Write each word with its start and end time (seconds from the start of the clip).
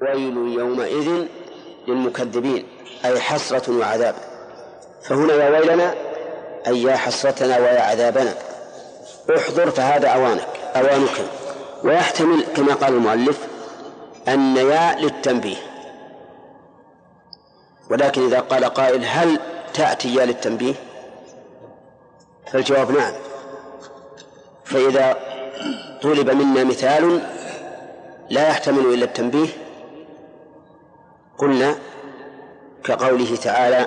ويل 0.00 0.36
يومئذ 0.58 1.26
للمكذبين 1.88 2.66
أي 3.04 3.20
حسرة 3.20 3.78
وعذاب. 3.78 4.14
فهنا 5.02 5.34
يا 5.34 5.50
ويلنا 5.50 5.94
أي 6.66 6.82
يا 6.82 6.96
حسرتنا 6.96 7.58
ويا 7.58 7.80
عذابنا. 7.80 8.34
احضر 9.36 9.70
فهذا 9.70 10.08
أوانك 10.08 10.48
أوانك. 10.76 11.24
ويحتمل 11.84 12.44
كما 12.56 12.74
قال 12.74 12.94
المؤلف 12.94 13.38
أن 14.28 14.56
يا 14.56 14.96
للتنبيه. 14.98 15.56
ولكن 17.90 18.26
إذا 18.26 18.40
قال 18.40 18.64
قائل 18.64 19.04
هل 19.04 19.40
تأتي 19.74 20.14
يا 20.14 20.24
للتنبيه؟ 20.24 20.74
فالجواب 22.52 22.90
نعم. 22.90 23.12
فإذا 24.64 25.16
طلب 26.02 26.30
منا 26.30 26.64
مثال 26.64 27.20
لا 28.30 28.48
يحتمل 28.48 28.94
إلا 28.94 29.04
التنبيه 29.04 29.48
قلنا 31.38 31.74
كقوله 32.84 33.36
تعالى 33.36 33.86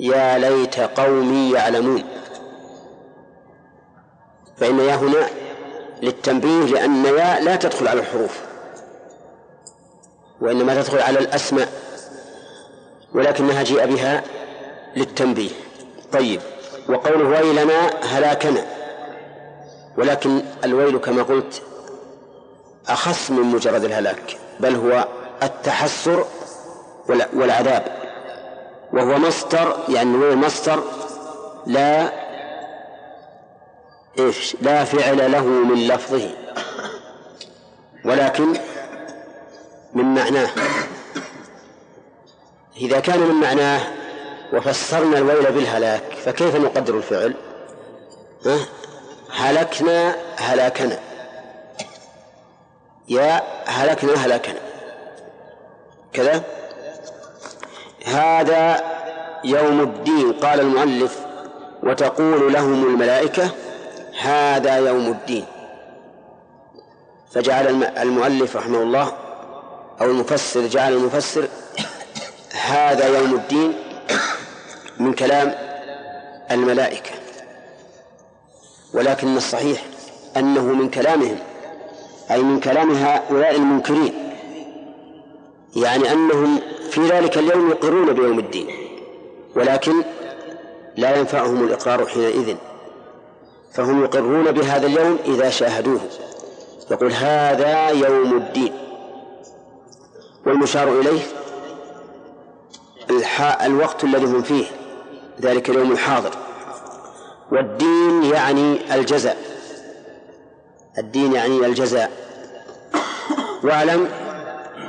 يا 0.00 0.38
ليت 0.38 0.80
قومي 0.80 1.50
يعلمون. 1.52 2.04
فإن 4.56 4.78
يا 4.78 4.94
هنا 4.94 5.26
للتنبيه 6.02 6.64
لأن 6.64 7.04
يا 7.04 7.40
لا 7.40 7.56
تدخل 7.56 7.88
على 7.88 8.00
الحروف 8.00 8.40
وإنما 10.40 10.74
تدخل 10.74 10.98
على 10.98 11.18
الأسماء 11.18 11.68
ولكنها 13.14 13.62
جيء 13.62 13.86
بها 13.86 14.22
للتنبيه. 14.96 15.50
طيب 16.12 16.40
وقوله 16.88 17.28
ويلنا 17.28 17.90
هلاكنا 18.02 18.64
ولكن 19.98 20.42
الويل 20.64 20.98
كما 20.98 21.22
قلت 21.22 21.62
أخص 22.88 23.30
من 23.30 23.42
مجرد 23.42 23.84
الهلاك 23.84 24.38
بل 24.60 24.74
هو 24.74 25.08
التحسر 25.44 26.26
والعذاب. 27.08 28.02
وهو 28.92 29.18
مصدر 29.18 29.76
يعني 29.88 30.10
الويل 30.10 30.36
مصدر 30.36 30.82
لا 31.66 32.12
إيش 34.18 34.56
لا 34.60 34.84
فعل 34.84 35.32
له 35.32 35.44
من 35.44 35.86
لفظه. 35.86 36.30
ولكن 38.04 38.52
من 39.94 40.14
معناه. 40.14 40.50
إذا 42.76 43.00
كان 43.00 43.20
من 43.20 43.34
معناه 43.34 43.80
وفسرنا 44.52 45.18
الويل 45.18 45.52
بالهلاك 45.52 46.02
فكيف 46.24 46.56
نقدر 46.56 46.96
الفعل؟ 46.96 47.34
ها؟ 48.46 48.58
هلكنا 49.32 50.16
هلاكنا. 50.36 50.98
يا 53.08 53.42
هلكنا 53.66 54.12
هلاكنا. 54.12 54.71
كذا. 56.12 56.42
هذا 58.06 58.84
يوم 59.44 59.80
الدين 59.80 60.32
قال 60.32 60.60
المؤلف 60.60 61.18
وتقول 61.82 62.52
لهم 62.52 62.84
الملائكة 62.84 63.50
هذا 64.20 64.76
يوم 64.76 65.06
الدين. 65.06 65.46
فجعل 67.32 67.84
المؤلف 67.84 68.56
رحمه 68.56 68.82
الله 68.82 69.12
أو 70.00 70.06
المفسر 70.06 70.66
جعل 70.66 70.92
المفسر 70.92 71.48
هذا 72.66 73.18
يوم 73.18 73.34
الدين 73.34 73.72
من 74.98 75.12
كلام 75.12 75.54
الملائكة. 76.50 77.10
ولكن 78.94 79.36
الصحيح 79.36 79.84
أنه 80.36 80.62
من 80.62 80.90
كلامهم 80.90 81.38
أي 82.30 82.42
من 82.42 82.60
كلام 82.60 82.90
هؤلاء 82.90 83.54
المنكرين. 83.54 84.31
يعني 85.76 86.12
أنهم 86.12 86.60
في 86.90 87.00
ذلك 87.08 87.38
اليوم 87.38 87.70
يقرون 87.70 88.12
بيوم 88.12 88.38
الدين 88.38 88.66
ولكن 89.56 89.92
لا 90.96 91.16
ينفعهم 91.16 91.64
الإقرار 91.64 92.06
حينئذ 92.06 92.56
فهم 93.72 94.04
يقرون 94.04 94.52
بهذا 94.52 94.86
اليوم 94.86 95.18
إذا 95.24 95.50
شاهدوه 95.50 96.00
يقول 96.90 97.12
هذا 97.12 97.88
يوم 97.88 98.36
الدين. 98.36 98.72
والمشار 100.46 101.00
إليه 101.00 101.20
الوقت 103.62 104.04
الذي 104.04 104.24
هم 104.24 104.42
فيه 104.42 104.64
ذلك 105.40 105.70
اليوم 105.70 105.92
الحاضر. 105.92 106.30
والدين 107.52 108.24
يعني 108.24 108.94
الجزاء 108.94 109.36
الدين 110.98 111.32
يعني 111.32 111.66
الجزاء. 111.66 112.10
واعلم 113.64 114.08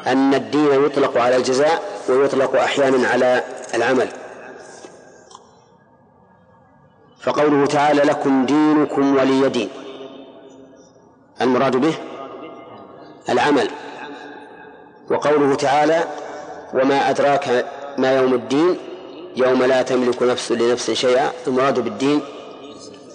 أن 0.07 0.33
الدين 0.33 0.85
يطلق 0.85 1.17
على 1.17 1.35
الجزاء 1.35 1.83
ويطلق 2.09 2.55
أحيانا 2.55 3.07
على 3.07 3.43
العمل. 3.73 4.07
فقوله 7.21 7.65
تعالى 7.65 8.01
لكم 8.01 8.45
دينكم 8.45 9.15
ولي 9.15 9.49
دين 9.49 9.69
المراد 11.41 11.77
به 11.77 11.93
العمل. 13.29 13.69
وقوله 15.11 15.55
تعالى 15.55 16.03
وما 16.73 17.09
أدراك 17.09 17.65
ما 17.97 18.15
يوم 18.15 18.33
الدين 18.33 18.77
يوم 19.35 19.63
لا 19.63 19.81
تملك 19.81 20.23
نفس 20.23 20.51
لنفس 20.51 20.91
شيئا 20.91 21.31
المراد 21.47 21.79
بالدين 21.79 22.21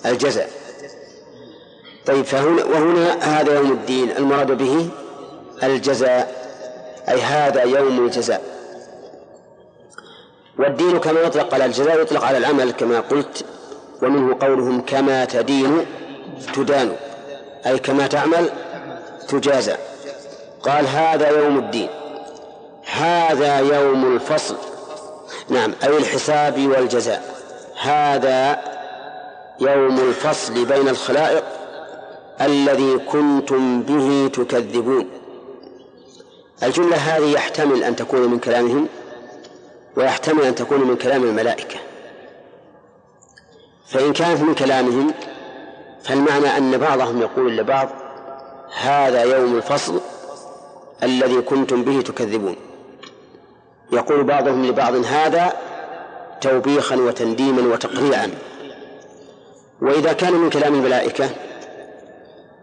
الجزاء. 0.07 0.51
طيب 2.07 2.25
فهنا 2.25 2.65
وهنا 2.65 3.41
هذا 3.41 3.55
يوم 3.55 3.73
الدين 3.73 4.11
المراد 4.11 4.53
به 4.53 4.89
الجزاء. 5.63 6.48
أي 7.11 7.21
هذا 7.21 7.63
يوم 7.63 8.07
الجزاء. 8.07 8.43
والدين 10.59 10.99
كما 10.99 11.21
يطلق 11.21 11.55
على 11.55 11.65
الجزاء 11.65 12.03
يطلق 12.03 12.25
على 12.25 12.39
العمل 12.39 12.71
كما 12.71 13.01
قلت 13.01 13.45
ومنه 14.03 14.37
قولهم 14.41 14.81
كما 14.81 15.25
تدين 15.25 15.87
تدان 16.55 16.93
أي 17.67 17.79
كما 17.79 18.07
تعمل 18.07 18.51
تجازى. 19.29 19.77
قال 20.63 20.87
هذا 20.87 21.29
يوم 21.29 21.59
الدين. 21.59 21.89
هذا 22.93 23.59
يوم 23.59 24.15
الفصل. 24.15 24.57
نعم 25.49 25.75
أي 25.85 25.97
الحساب 25.97 26.67
والجزاء. 26.69 27.23
هذا 27.83 28.59
يوم 29.61 29.99
الفصل 29.99 30.65
بين 30.65 30.89
الخلائق 30.89 31.45
الذي 32.41 32.99
كنتم 32.99 33.83
به 33.83 34.31
تكذبون. 34.35 35.18
الجملة 36.63 36.97
هذه 36.97 37.33
يحتمل 37.33 37.85
أن 37.85 37.97
تكون 37.97 38.21
من 38.21 38.39
كلامهم 38.39 38.89
ويحتمل 39.97 40.43
أن 40.43 40.55
تكون 40.55 40.81
من 40.81 40.97
كلام 40.97 41.23
الملائكة. 41.23 41.77
فإن 43.87 44.13
كانت 44.13 44.41
من 44.41 44.55
كلامهم 44.55 45.15
فالمعنى 46.03 46.57
أن 46.57 46.79
بعضهم 46.79 47.21
يقول 47.21 47.57
لبعض 47.57 47.89
هذا 48.81 49.23
يوم 49.23 49.57
الفصل 49.57 50.01
الذي 51.03 51.41
كنتم 51.41 51.83
به 51.83 52.01
تكذبون. 52.03 52.57
يقول 53.93 54.25
بعضهم 54.25 54.67
لبعض 54.67 54.95
هذا 54.95 55.53
توبيخا 56.41 56.97
وتنديما 56.97 57.75
وتقريعا. 57.75 58.31
وإذا 59.83 60.13
كان 60.13 60.33
من 60.33 60.51
كلام 60.51 60.75
الملائكة 60.75 61.31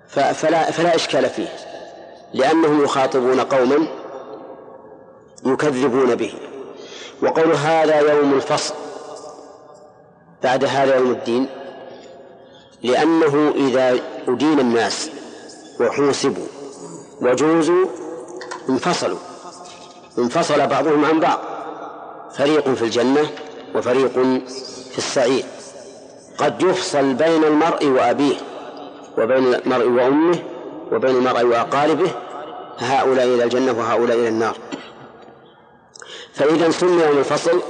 فلا, 0.08 0.72
فلا 0.72 0.96
إشكال 0.96 1.30
فيه. 1.30 1.48
لأنهم 2.36 2.84
يخاطبون 2.84 3.40
قوما 3.40 3.88
يكذبون 5.46 6.16
به. 6.16 6.34
وقول 7.24 7.52
هذا 7.52 8.14
يوم 8.14 8.34
الفصل 8.34 8.74
بعد 10.44 10.64
هذا 10.66 10.96
يوم 10.96 11.12
الدين 11.12 11.48
لأنه 12.84 13.54
إذا 13.56 14.00
أدين 14.28 14.60
الناس 14.60 15.10
وحوسبوا 15.80 16.48
وجوزوا 17.22 17.86
انفصلوا. 18.70 19.20
انفصل 20.18 20.68
بعضهم 20.68 21.06
عن 21.06 21.20
بعض. 21.20 21.40
فريق 22.38 22.70
في 22.70 22.82
الجنة 22.82 23.30
وفريق 23.76 24.12
في 24.92 24.98
السعير. 24.98 25.44
قد 26.38 26.62
يفصل 26.62 27.14
بين 27.14 27.44
المرء 27.44 27.86
وأبيه 27.88 28.36
وبين 29.18 29.54
المرء 29.54 29.88
وأمه 29.90 30.40
وبين 30.92 31.16
المرء 31.16 31.44
وأقاربه 31.44 32.12
هؤلاء 32.80 33.26
إلى 33.26 33.44
الجنة 33.44 33.72
وهؤلاء 33.72 34.18
إلى 34.18 34.28
النار. 34.28 34.58
فإذا 36.34 36.72
سمي 36.72 37.04
يوم 37.04 37.18
الفصل 37.18 37.62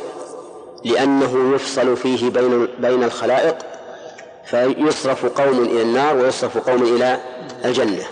لأنه 0.83 1.55
يفصل 1.55 1.97
فيه 1.97 2.29
بين 2.29 2.67
بين 2.79 3.03
الخلائق 3.03 3.57
فيصرف 4.45 5.25
قوم 5.25 5.63
إلى 5.63 5.81
النار 5.81 6.17
ويصرف 6.17 6.57
قوم 6.69 6.83
إلى 6.83 7.19
الجنة. 7.65 8.05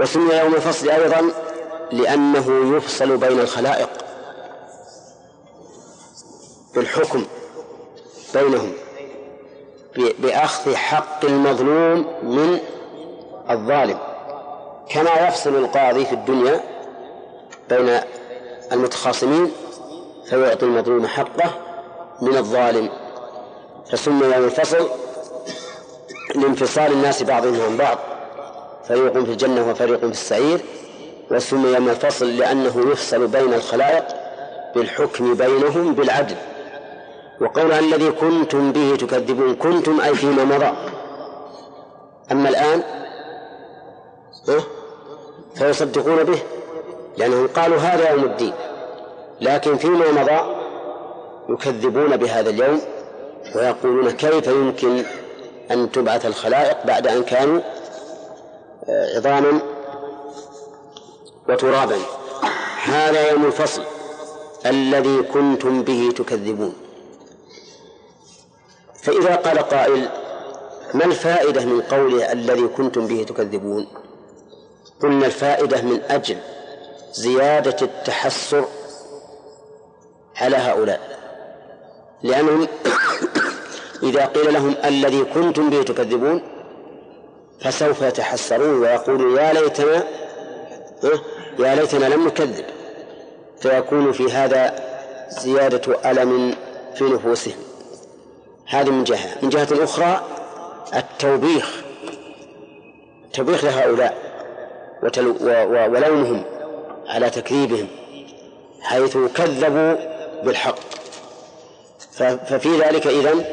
وسمي 0.00 0.34
يوم 0.34 0.54
الفصل 0.54 0.88
أيضا 0.88 1.30
لأنه 1.92 2.76
يفصل 2.76 3.16
بين 3.16 3.40
الخلائق. 3.40 3.88
بالحكم 6.74 7.24
بينهم. 8.34 8.72
بأخذ 10.18 10.74
حق 10.74 11.24
المظلوم 11.24 12.06
من 12.22 12.58
الظالم. 13.50 13.98
كما 14.90 15.28
يفصل 15.28 15.56
القاضي 15.56 16.04
في 16.04 16.12
الدنيا 16.12 16.60
بين 17.70 18.00
المتخاصمين 18.72 19.52
فيعطي 20.30 20.66
المظلوم 20.66 21.06
حقه 21.06 21.50
من 22.22 22.36
الظالم 22.36 22.88
فسمي 23.90 24.24
يوم 24.24 24.44
الفصل 24.44 24.88
لانفصال 26.34 26.92
الناس 26.92 27.22
بعضهم 27.22 27.60
عن 27.60 27.76
بعض 27.76 27.98
فريق 28.88 29.12
في 29.12 29.18
الجنة 29.18 29.70
وفريق 29.70 29.98
في 29.98 30.06
السعير 30.06 30.60
وسمي 31.30 31.72
يوم 31.72 31.88
الفصل 31.88 32.36
لأنه 32.36 32.90
يفصل 32.92 33.26
بين 33.26 33.54
الخلائق 33.54 34.04
بالحكم 34.74 35.34
بينهم 35.34 35.94
بالعدل. 35.94 36.36
وقول 37.40 37.72
الذي 37.72 38.10
كنتم 38.10 38.72
به 38.72 38.96
تكذبون 38.96 39.54
كنتم 39.54 40.00
أي 40.00 40.14
فيما 40.14 40.44
مضى. 40.44 40.72
أما 42.32 42.48
الآن 42.48 42.82
فيصدقون 45.58 46.24
به 46.24 46.38
لأنهم 47.16 47.46
قالوا 47.46 47.78
هذا 47.78 48.10
يوم 48.10 48.24
الدين. 48.24 48.52
لكن 49.40 49.76
فيما 49.76 50.10
مضى 50.12 50.56
يكذبون 51.48 52.16
بهذا 52.16 52.50
اليوم 52.50 52.80
ويقولون 53.54 54.10
كيف 54.10 54.46
يمكن 54.46 55.02
أن 55.70 55.92
تبعث 55.92 56.26
الخلائق 56.26 56.86
بعد 56.86 57.06
أن 57.06 57.22
كانوا 57.22 57.60
آه، 58.88 59.16
عظاما 59.16 59.60
وترابا. 61.48 61.96
هذا 62.84 63.30
يوم 63.30 63.44
الفصل 63.44 63.82
الذي 64.66 65.22
كنتم 65.22 65.82
به 65.82 66.12
تكذبون. 66.16 66.72
فإذا 69.02 69.36
قال 69.36 69.58
قائل 69.58 70.08
ما 70.94 71.04
الفائدة 71.04 71.64
من 71.64 71.80
قوله 71.80 72.32
الذي 72.32 72.68
كنتم 72.68 73.06
به 73.06 73.22
تكذبون؟ 73.22 73.86
قلنا 75.02 75.26
الفائدة 75.26 75.82
من 75.82 76.00
أجل 76.10 76.36
زيادة 77.12 77.76
التحسر 77.82 78.64
على 80.36 80.56
هؤلاء. 80.56 81.00
لأنهم 82.22 82.68
إذا 84.02 84.26
قيل 84.26 84.54
لهم 84.54 84.74
الذي 84.84 85.24
كنتم 85.24 85.70
به 85.70 85.82
تكذبون 85.82 86.42
فسوف 87.60 88.02
يتحسرون 88.02 88.78
ويقولون 88.80 89.36
يا 89.36 89.52
ليتنا 89.52 90.04
يا 91.58 91.74
ليتنا 91.74 92.06
لم 92.06 92.26
نكذب. 92.26 92.64
فيكون 93.60 94.12
في 94.12 94.32
هذا 94.32 94.74
زيادة 95.28 96.10
ألم 96.10 96.54
في 96.94 97.04
نفوسهم. 97.04 97.56
هذه 98.68 98.90
من 98.90 99.04
جهة. 99.04 99.36
من 99.42 99.48
جهة 99.48 99.84
أخرى 99.84 100.24
التوبيخ. 100.94 101.82
توبيخ 103.32 103.64
لهؤلاء. 103.64 104.25
ولومهم 105.02 106.44
على 107.06 107.30
تكذيبهم 107.30 107.88
حيث 108.80 109.16
كذبوا 109.16 109.96
بالحق. 110.44 110.78
ففي 112.48 112.78
ذلك 112.78 113.06
إذن 113.06 113.44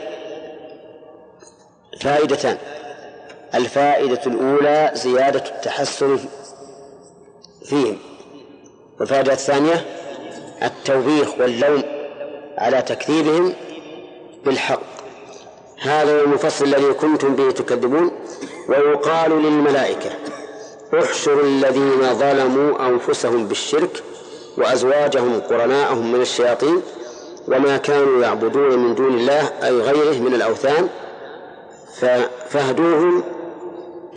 فائدتان. 2.01 2.57
الفائدة 3.55 4.21
الأولى 4.27 4.91
زيادة 4.93 5.43
التحسن 5.55 6.19
فيهم. 7.65 7.97
والفائدة 8.99 9.33
الثانية 9.33 9.85
التوبيخ 10.63 11.39
واللوم 11.39 11.83
على 12.57 12.81
تكذيبهم 12.81 13.53
بالحق. 14.45 14.81
هذا 15.81 16.21
المفصل 16.21 16.65
الذي 16.65 16.93
كنتم 16.93 17.35
به 17.35 17.51
تكذبون 17.51 18.11
ويقال 18.69 19.31
للملائكة 19.31 20.09
احشروا 20.95 21.43
الذين 21.43 22.13
ظلموا 22.13 22.87
أنفسهم 22.87 23.47
بالشرك 23.47 24.03
وأزواجهم 24.57 25.39
قرناءهم 25.39 26.11
من 26.11 26.21
الشياطين 26.21 26.81
وما 27.47 27.77
كانوا 27.77 28.21
يعبدون 28.21 28.79
من 28.79 28.95
دون 28.95 29.13
الله 29.13 29.49
أي 29.63 29.71
غيره 29.71 30.19
من 30.19 30.33
الأوثان 30.33 30.89
فاهدوهم 32.49 33.23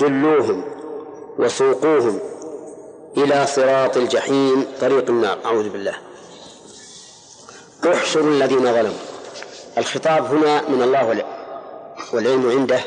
دلوهم 0.00 0.64
وسوقوهم 1.38 2.20
إلى 3.16 3.46
صراط 3.46 3.96
الجحيم 3.96 4.66
طريق 4.80 5.10
النار. 5.10 5.38
أعوذ 5.44 5.68
بالله. 5.68 5.94
احشروا 7.92 8.30
الذين 8.30 8.72
ظلموا. 8.72 8.98
الخطاب 9.78 10.24
هنا 10.24 10.68
من 10.68 10.82
الله 10.82 11.24
والعلم 12.12 12.50
عنده 12.50 12.80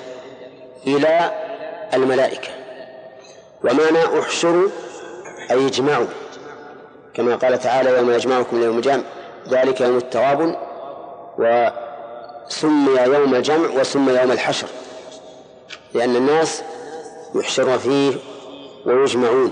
إلى 0.87 1.31
الملائكة. 1.93 2.58
ومعنى 3.63 4.19
احشروا 4.19 4.69
أي 5.51 5.67
اجمعوا 5.67 6.07
كما 7.13 7.35
قال 7.35 7.59
تعالى 7.59 7.97
يوم 7.97 8.11
يجمعكم 8.11 8.59
ليوم 8.59 8.77
الجمع 8.77 9.03
ذلك 9.49 9.81
يوم 9.81 9.97
التغابن 9.97 10.55
وسمي 11.37 13.01
يوم 13.01 13.35
الجمع 13.35 13.69
وسمي 13.79 14.13
يوم 14.13 14.31
الحشر 14.31 14.67
لأن 15.93 16.15
الناس 16.15 16.61
يحشرون 17.35 17.77
فيه 17.77 18.13
ويجمعون. 18.85 19.51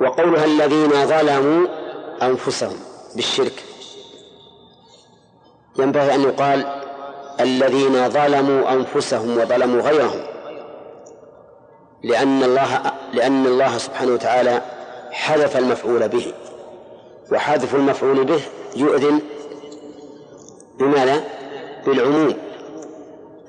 وقولها 0.00 0.44
الذين 0.44 1.06
ظلموا 1.06 1.66
أنفسهم 2.22 2.76
بالشرك. 3.16 3.64
ينبغي 5.78 6.14
أن 6.14 6.22
يقال 6.22 6.82
الذين 7.40 8.10
ظلموا 8.10 8.72
أنفسهم 8.72 9.38
وظلموا 9.38 9.82
غيرهم. 9.82 10.37
لأن 12.02 12.42
الله 12.42 12.92
لأن 13.12 13.46
الله 13.46 13.78
سبحانه 13.78 14.12
وتعالى 14.12 14.62
حذف 15.10 15.56
المفعول 15.56 16.08
به. 16.08 16.32
وحذف 17.32 17.74
المفعول 17.74 18.24
به 18.24 18.40
يؤذن 18.76 19.20
بماذا؟ 20.78 21.24
بالعموم. 21.86 22.34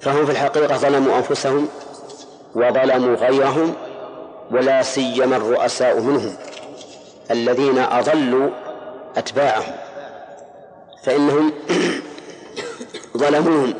فهم 0.02 0.26
في 0.26 0.32
الحقيقة 0.32 0.78
ظلموا 0.78 1.18
أنفسهم 1.18 1.68
وظلموا 2.56 3.16
غيرهم 3.16 3.74
ولا 4.52 4.82
سيما 4.82 5.36
الرؤساء 5.38 6.00
منهم 6.00 6.36
الذين 7.32 7.78
أضلوا 7.80 8.50
أتباعهم. 9.18 9.74
فإنهم 11.04 11.52
ظلموهم 13.18 13.74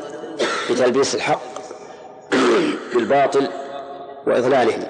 بتلبيس 0.70 1.14
الحق 1.14 1.40
بالباطل 2.94 3.48
وإضلالهم 4.26 4.84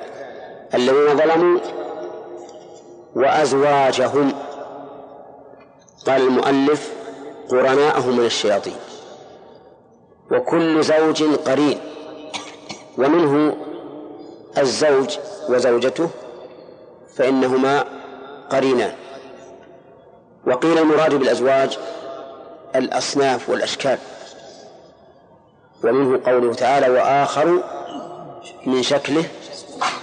الذين 0.74 1.16
ظلموا 1.16 1.60
وأزواجهم. 3.16 4.32
قال 6.06 6.22
المؤلف 6.22 6.92
قرناءهم 7.50 8.16
من 8.16 8.24
الشياطين 8.24 8.76
وكل 10.32 10.82
زوج 10.82 11.22
قرين 11.22 11.80
ومنه 12.98 13.56
الزوج 14.58 15.18
وزوجته 15.48 16.08
فإنهما 17.16 17.84
قرينان. 18.50 18.92
وقيل 20.46 20.78
المراد 20.78 21.14
بالأزواج 21.14 21.78
الأصناف 22.76 23.50
والأشكال. 23.50 23.98
ومنه 25.84 26.20
قوله 26.26 26.54
تعالى 26.54 26.88
وآخر 26.88 27.62
من 28.66 28.82
شكله 28.82 29.24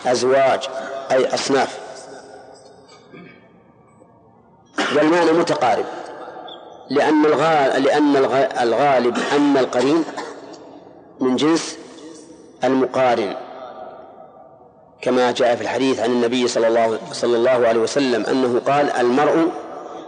أزواج 0.06 0.70
أي 1.12 1.34
أصناف. 1.34 1.79
والمعنى 4.96 5.32
متقارب 5.32 5.86
لأن 6.89 7.25
الغالب 7.25 7.86
لأن 7.86 8.15
الغالب 8.62 9.17
أن 9.36 9.58
القرين 9.58 10.03
من 11.20 11.36
جنس 11.36 11.77
المقارن. 12.63 13.36
كما 15.01 15.32
جاء 15.32 15.56
في 15.56 15.62
الحديث 15.62 16.00
عن 16.00 16.12
النبي 16.12 16.48
صلى 16.48 16.67
الله 16.67 17.00
صلى 17.12 17.38
الله 17.38 17.67
عليه 17.67 17.79
وسلم 17.79 18.25
أنه 18.25 18.60
قال 18.60 18.91
المرء 18.91 19.51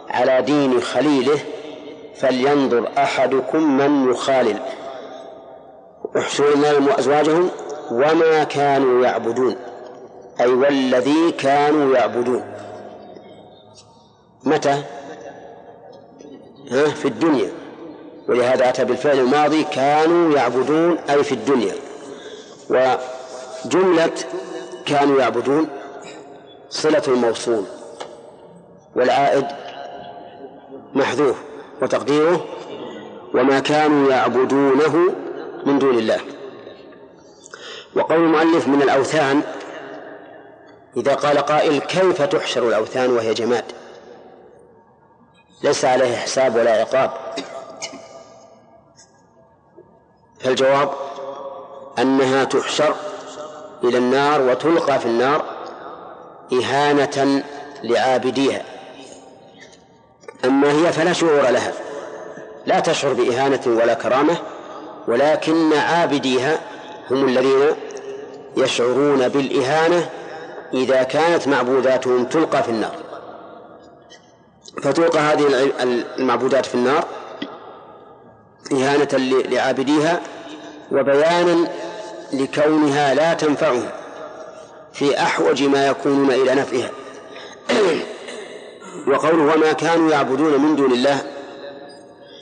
على 0.09 0.41
دين 0.41 0.81
خليله 0.81 1.39
فلينظر 2.15 2.91
أحدكم 2.97 3.77
من 3.77 4.11
يخالل. 4.11 4.59
احشروا 6.17 6.55
النار 6.55 6.99
أزواجهم؟ 6.99 7.49
وما 7.91 8.43
كانوا 8.43 9.05
يعبدون. 9.05 9.55
أي 10.41 10.47
والذي 10.47 11.31
كانوا 11.31 11.95
يعبدون. 11.95 12.43
متى؟ 14.43 14.83
ها 16.71 16.85
في 16.87 17.07
الدنيا. 17.07 17.51
ولهذا 18.29 18.69
أتى 18.69 18.85
بالفعل 18.85 19.19
الماضي 19.19 19.63
كانوا 19.63 20.33
يعبدون 20.33 20.97
أي 21.09 21.23
في 21.23 21.31
الدنيا. 21.31 21.73
وجملة 22.69 24.11
كانوا 24.85 25.19
يعبدون 25.19 25.67
صلة 26.69 27.03
الموصول 27.07 27.63
والعائد 28.95 29.45
محذوف 30.95 31.37
وتقديره 31.81 32.45
وما 33.33 33.59
كانوا 33.59 34.11
يعبدونه 34.11 35.15
من 35.65 35.79
دون 35.79 35.97
الله. 35.97 36.19
وقول 37.95 38.17
المؤلف 38.17 38.67
من 38.67 38.81
الأوثان 38.81 39.41
إذا 40.97 41.15
قال 41.15 41.37
قائل 41.37 41.79
كيف 41.79 42.21
تحشر 42.21 42.67
الأوثان 42.67 43.09
وهي 43.09 43.33
جماد؟ 43.33 43.65
ليس 45.63 45.85
عليه 45.85 46.15
حساب 46.15 46.55
ولا 46.55 46.71
عقاب. 46.71 47.11
فالجواب 50.39 50.89
أنها 51.99 52.43
تحشر 52.43 52.95
إلى 53.83 53.97
النار 53.97 54.41
وتلقى 54.41 54.99
في 54.99 55.05
النار 55.05 55.45
إهانة 56.53 57.43
لعابديها. 57.83 58.63
أما 60.45 60.71
هي 60.71 60.93
فلا 60.93 61.13
شعور 61.13 61.41
لها 61.41 61.73
لا 62.65 62.79
تشعر 62.79 63.13
بإهانة 63.13 63.61
ولا 63.65 63.93
كرامة 63.93 64.37
ولكن 65.07 65.73
عابديها 65.73 66.59
هم 67.11 67.27
الذين 67.27 67.75
يشعرون 68.57 69.27
بالإهانة 69.27 70.09
إذا 70.73 71.03
كانت 71.03 71.47
معبوداتهم 71.47 72.25
تلقى 72.25 72.63
في 72.63 72.69
النار. 72.69 72.95
فتلقى 74.83 75.19
هذه 75.19 75.71
المعبودات 76.19 76.65
في 76.65 76.75
النار 76.75 77.05
إهانة 78.71 79.07
لعابديها 79.49 80.21
وبيانا 80.91 81.67
لكونها 82.33 83.13
لا 83.13 83.33
تنفعهم 83.33 83.89
في 84.93 85.19
أحوج 85.19 85.63
ما 85.63 85.87
يكونون 85.87 86.31
إلى 86.31 86.55
نفعها. 86.55 86.91
وقوله 89.07 89.55
وما 89.55 89.73
كانوا 89.73 90.11
يعبدون 90.11 90.61
من 90.61 90.75
دون 90.75 90.91
الله 90.91 91.21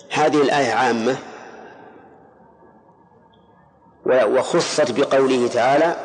هذه 0.09 0.41
الآية 0.41 0.71
عامة. 0.73 1.17
وخصت 4.07 4.91
بقوله 4.91 5.47
تعالى 5.47 5.95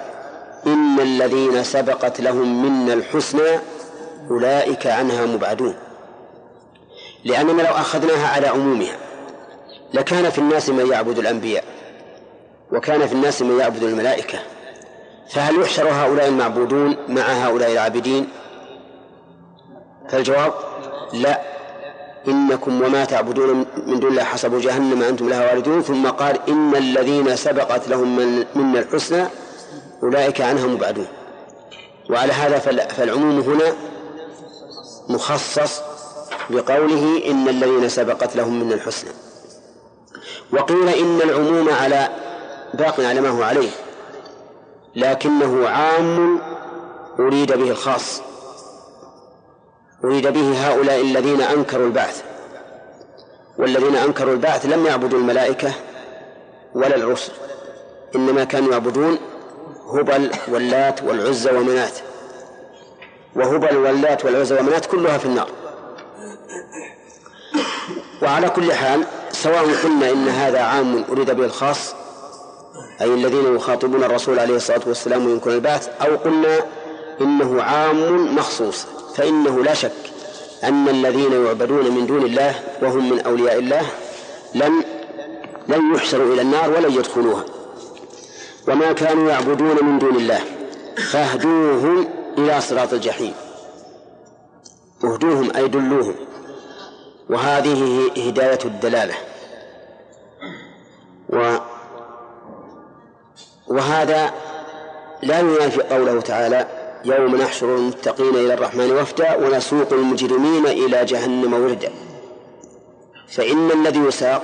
إن 0.67 1.01
الذين 1.01 1.65
سبقت 1.65 2.21
لهم 2.21 2.63
منا 2.63 2.93
الحسنى 2.93 3.59
أولئك 4.31 4.87
عنها 4.87 5.27
مبعدون. 5.27 5.75
لأننا 7.25 7.63
لو 7.63 7.69
أخذناها 7.69 8.29
على 8.29 8.47
عمومها 8.47 8.97
لكان 9.95 10.31
في 10.31 10.39
الناس 10.39 10.69
من 10.69 10.87
يعبد 10.87 11.19
الأنبياء 11.19 11.65
وكان 12.73 13.07
في 13.07 13.13
الناس 13.13 13.43
من 13.43 13.61
يعبد 13.61 13.83
الملائكة. 13.83 14.39
فهل 15.31 15.61
يحشر 15.61 15.89
هؤلاء 15.89 16.29
المعبودون 16.29 16.97
مع 17.09 17.23
هؤلاء 17.23 17.73
العابدين؟ 17.73 18.29
فالجواب 20.09 20.53
لا. 21.13 21.52
إنكم 22.29 22.83
وما 22.83 23.05
تعبدون 23.05 23.67
من 23.87 24.01
دون 24.01 24.11
الله 24.11 24.25
حسب 24.25 24.61
جهنم 24.61 25.03
أنتم 25.03 25.29
لها 25.29 25.47
واردون. 25.47 25.83
ثم 25.83 26.07
قال 26.07 26.39
إن 26.49 26.77
الذين 26.77 27.37
سبقت 27.37 27.89
لهم 27.89 28.17
من 28.17 28.45
منا 28.55 28.81
الحسنى 28.81 29.27
أولئك 30.03 30.41
عنها 30.41 30.67
مبعدون. 30.67 31.07
وعلى 32.11 32.33
هذا 32.33 32.59
فالعموم 32.89 33.41
هنا 33.41 33.73
مخصص 35.09 35.81
بقوله 36.51 37.23
إن 37.31 37.49
الذين 37.49 37.89
سبقت 37.89 38.37
لهم 38.37 38.61
من 38.65 38.73
الحسنى. 38.73 39.11
وقيل 40.53 40.89
إن 40.89 41.21
العموم 41.21 41.69
على 41.69 42.09
باق 42.75 43.01
على 43.01 43.21
ما 43.21 43.29
هو 43.29 43.43
عليه 43.43 43.71
لكنه 44.97 45.69
عام 45.69 46.41
أريد 47.19 47.53
به 47.53 47.71
الخاص. 47.71 48.21
أريد 50.05 50.27
به 50.27 50.69
هؤلاء 50.69 51.01
الذين 51.01 51.41
أنكروا 51.41 51.87
البعث. 51.87 52.23
والذين 53.59 53.97
أنكروا 53.97 54.33
البعث 54.33 54.67
لم 54.67 54.87
يعبدوا 54.87 55.19
الملائكة 55.19 55.73
ولا 56.75 56.97
الرسل. 56.97 57.33
إنما 58.15 58.45
كانوا 58.45 58.73
يعبدون 58.73 59.19
هبل 59.95 60.31
واللات 60.49 61.03
والعزى 61.03 61.51
ومنات. 61.51 61.99
وهبل 63.37 63.77
واللات 63.77 64.25
والعزى 64.25 64.59
ومنات 64.59 64.87
كلها 64.87 65.19
في 65.19 65.27
النار. 65.27 65.49
وعلى 68.23 68.49
كل 68.49 68.73
حال 68.73 69.05
سواء 69.33 69.65
قلنا 69.85 70.11
إن 70.11 70.29
هذا 70.29 70.61
عام 70.61 71.05
أريد 71.11 71.31
به 71.31 71.45
الخاص 71.45 71.95
أي 73.01 73.15
الذين 73.15 73.57
يخاطبون 73.57 74.05
الرسول 74.05 74.39
عليه 74.39 74.57
الصلاة 74.57 74.81
والسلام 74.87 75.27
وينكرون 75.27 75.55
البعث 75.55 75.89
أو 76.03 76.17
قلنا 76.17 76.61
إنه 77.21 77.63
عام 77.63 78.35
مخصوص 78.37 78.87
فإنه 79.17 79.65
لا 79.65 79.75
شك 79.75 79.93
أن 80.65 80.89
الذين 80.89 81.47
يعبدون 81.47 81.91
من 81.91 82.07
دون 82.07 82.23
الله 82.23 82.55
وهم 82.83 83.11
من 83.11 83.21
أولياء 83.21 83.59
الله 83.59 83.83
لن 84.55 84.83
لن 85.69 85.95
يحشروا 85.95 86.35
إلى 86.35 86.43
النار 86.43 86.71
ولن 86.71 86.93
يدخلوها. 86.93 87.45
وما 88.69 88.93
كانوا 88.93 89.31
يعبدون 89.31 89.85
من 89.85 89.99
دون 89.99 90.17
الله 90.17 90.41
فاهدوهم 91.11 92.09
إلى 92.39 92.61
صراط 92.61 92.93
الجحيم. 92.93 93.35
اهدوهم 95.05 95.57
أي 95.57 95.69
دلوهم. 95.69 96.15
وهذه 97.31 98.11
هداية 98.29 98.59
الدلالة. 98.65 99.15
و 101.29 101.57
وهذا 103.69 104.33
لا 105.23 105.41
ينافي 105.41 105.83
قوله 105.83 106.21
تعالى 106.21 106.82
يوم 107.05 107.37
نحشر 107.37 107.77
المتقين 107.77 108.35
إلى 108.35 108.55
الرحمن 108.55 108.93
وفدا 108.93 109.37
ونسوق 109.37 109.93
المجرمين 109.93 110.67
إلى 110.67 111.05
جهنم 111.05 111.55
وردا. 111.55 111.93
فإن 113.29 113.71
الذي 113.71 113.99
يساق 113.99 114.43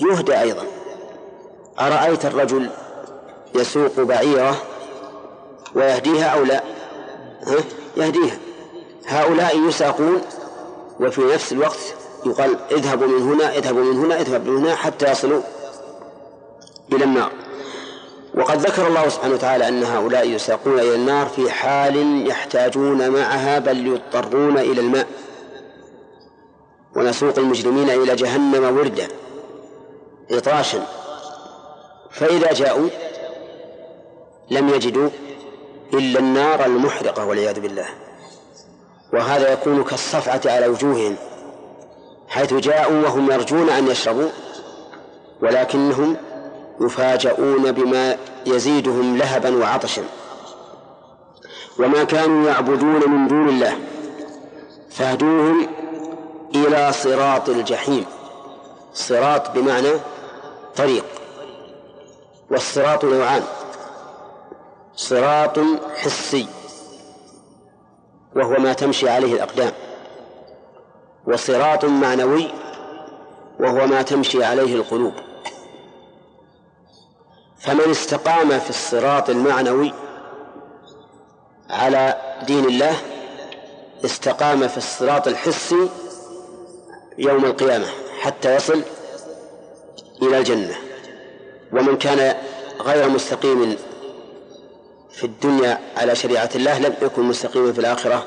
يهدى 0.00 0.40
أيضا. 0.40 0.64
أرأيت 1.80 2.24
الرجل 2.24 2.70
يسوق 3.54 4.00
بعيرة 4.00 4.56
ويهديها 5.74 6.26
أو 6.26 6.44
لا؟ 6.44 6.62
ها؟ 7.46 7.56
يهديها. 7.96 8.38
هؤلاء 9.06 9.58
يساقون 9.68 10.22
وفي 11.00 11.20
نفس 11.20 11.52
الوقت 11.52 11.94
يقال 12.26 12.56
اذهبوا 12.70 13.06
من 13.06 13.22
هنا 13.32 13.56
اذهبوا 13.56 13.84
من 13.84 14.04
هنا 14.04 14.20
اذهبوا 14.20 14.52
من 14.52 14.64
هنا 14.64 14.74
حتى 14.74 15.10
يصلوا 15.10 15.42
إلى 16.92 17.04
النار. 17.04 17.45
وقد 18.34 18.58
ذكر 18.58 18.86
الله 18.86 19.08
سبحانه 19.08 19.34
وتعالى 19.34 19.68
أن 19.68 19.84
هؤلاء 19.84 20.28
يساقون 20.28 20.78
إلى 20.78 20.94
النار 20.94 21.26
في 21.26 21.50
حال 21.50 22.26
يحتاجون 22.28 23.08
معها 23.08 23.58
بل 23.58 23.86
يضطرون 23.86 24.58
إلى 24.58 24.80
الماء. 24.80 25.06
ونسوق 26.96 27.38
المجرمين 27.38 27.90
إلى 27.90 28.16
جهنم 28.16 28.76
وردا 28.78 29.08
عطاشا 30.30 30.86
فإذا 32.10 32.52
جاءوا 32.52 32.88
لم 34.50 34.68
يجدوا 34.68 35.10
إلا 35.94 36.18
النار 36.18 36.64
المحرقة 36.64 37.24
والعياذ 37.26 37.60
بالله. 37.60 37.86
وهذا 39.12 39.52
يكون 39.52 39.84
كالصفعة 39.84 40.40
على 40.46 40.66
وجوههم 40.66 41.16
حيث 42.28 42.54
جاءوا 42.54 43.02
وهم 43.02 43.30
يرجون 43.30 43.68
أن 43.70 43.88
يشربوا 43.88 44.28
ولكنهم 45.42 46.16
يفاجؤون 46.80 47.72
بما 47.72 48.16
يزيدهم 48.46 49.16
لهبا 49.16 49.56
وعطشا. 49.56 50.02
وما 51.78 52.04
كانوا 52.04 52.48
يعبدون 52.48 53.10
من 53.10 53.28
دون 53.28 53.48
الله 53.48 53.78
فاهدوهم 54.90 55.68
إلى 56.54 56.92
صراط 56.92 57.48
الجحيم. 57.48 58.04
صراط 58.94 59.50
بمعنى 59.50 59.90
طريق 60.76 61.04
والصراط 62.50 63.04
نوعان 63.04 63.42
صراط 64.96 65.58
حسي 65.96 66.46
وهو 68.36 68.54
ما 68.58 68.72
تمشي 68.72 69.08
عليه 69.08 69.34
الأقدام 69.34 69.72
وصراط 71.26 71.84
معنوي 71.84 72.48
وهو 73.60 73.86
ما 73.86 74.02
تمشي 74.02 74.44
عليه 74.44 74.74
القلوب. 74.74 75.14
فمن 77.58 77.90
استقام 77.90 78.58
في 78.58 78.70
الصراط 78.70 79.30
المعنوي 79.30 79.92
على 81.70 82.16
دين 82.46 82.64
الله 82.64 82.96
استقام 84.04 84.68
في 84.68 84.76
الصراط 84.76 85.28
الحسي 85.28 85.88
يوم 87.18 87.44
القيامة 87.44 87.86
حتى 88.20 88.56
يصل 88.56 88.82
إلى 90.22 90.38
الجنة. 90.38 90.74
ومن 91.72 91.96
كان 91.96 92.36
غير 92.80 93.08
مستقيم 93.08 93.76
في 95.10 95.24
الدنيا 95.24 95.78
على 95.96 96.14
شريعة 96.14 96.50
الله 96.54 96.78
لم 96.78 96.94
يكن 97.02 97.22
مستقيما 97.22 97.72
في 97.72 97.78
الآخرة 97.78 98.24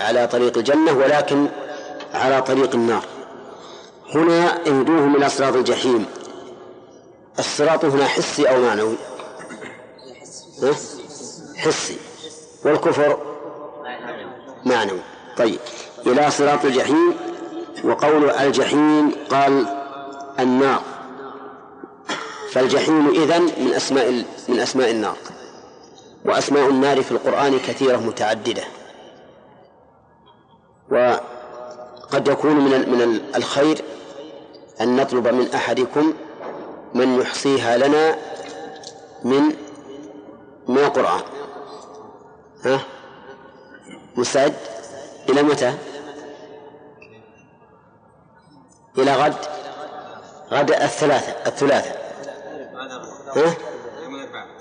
على 0.00 0.26
طريق 0.26 0.58
الجنة 0.58 0.92
ولكن 0.92 1.48
على 2.14 2.42
طريق 2.42 2.74
النار. 2.74 3.04
هنا 4.14 4.56
اهدوهم 4.56 5.16
إلى 5.16 5.28
صراط 5.28 5.54
الجحيم. 5.54 6.06
الصراط 7.38 7.84
هنا 7.84 8.06
حسي 8.06 8.48
أو 8.48 8.62
معنوي؟ 8.62 8.96
حسي. 11.56 11.96
والكفر 12.64 13.18
معنوي. 14.64 15.00
طيب. 15.36 15.58
إلى 16.06 16.30
صراط 16.30 16.64
الجحيم. 16.64 17.14
وقول 17.84 18.30
الجحيم 18.30 19.12
قال 19.30 19.66
النار. 20.38 20.82
فالجحيم 22.52 23.08
إذن 23.08 23.42
من 23.42 23.74
أسماء 23.74 24.24
من 24.48 24.60
أسماء 24.60 24.90
النار. 24.90 25.16
وأسماء 26.24 26.68
النار 26.68 27.02
في 27.02 27.12
القرآن 27.12 27.58
كثيرة 27.58 27.96
متعددة. 27.96 28.62
وقد 30.90 32.28
يكون 32.28 32.56
من 32.56 32.70
من 32.70 33.20
الخير 33.36 33.84
أن 34.80 34.96
نطلب 34.96 35.28
من 35.28 35.54
أحدكم 35.54 36.14
من 36.94 37.20
يحصيها 37.20 37.76
لنا 37.76 38.16
من 39.24 39.42
من 40.68 40.78
القرآن. 40.78 41.22
ها؟ 42.64 42.80
مستعد؟ 44.16 44.54
إلى 45.28 45.42
متى؟ 45.42 45.74
إلى 48.98 49.14
غد؟ 49.14 49.34
غد 50.50 50.70
الثلاثة 50.70 51.32
الثلاثة. 51.46 51.90
ها؟ 53.36 53.54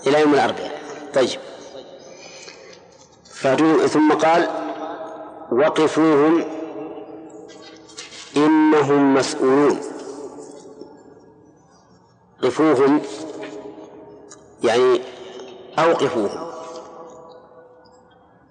إلى 0.08 0.22
يوم 0.22 0.34
الأربعاء. 0.34 0.82
طيب. 1.14 1.40
ثم 3.88 4.14
قال 4.14 4.50
وقفوهم 5.52 6.46
إنهم 8.38 9.14
مسؤولون. 9.14 9.91
قفوهم 12.44 13.02
يعني 14.64 15.02
أوقفوهم. 15.80 16.52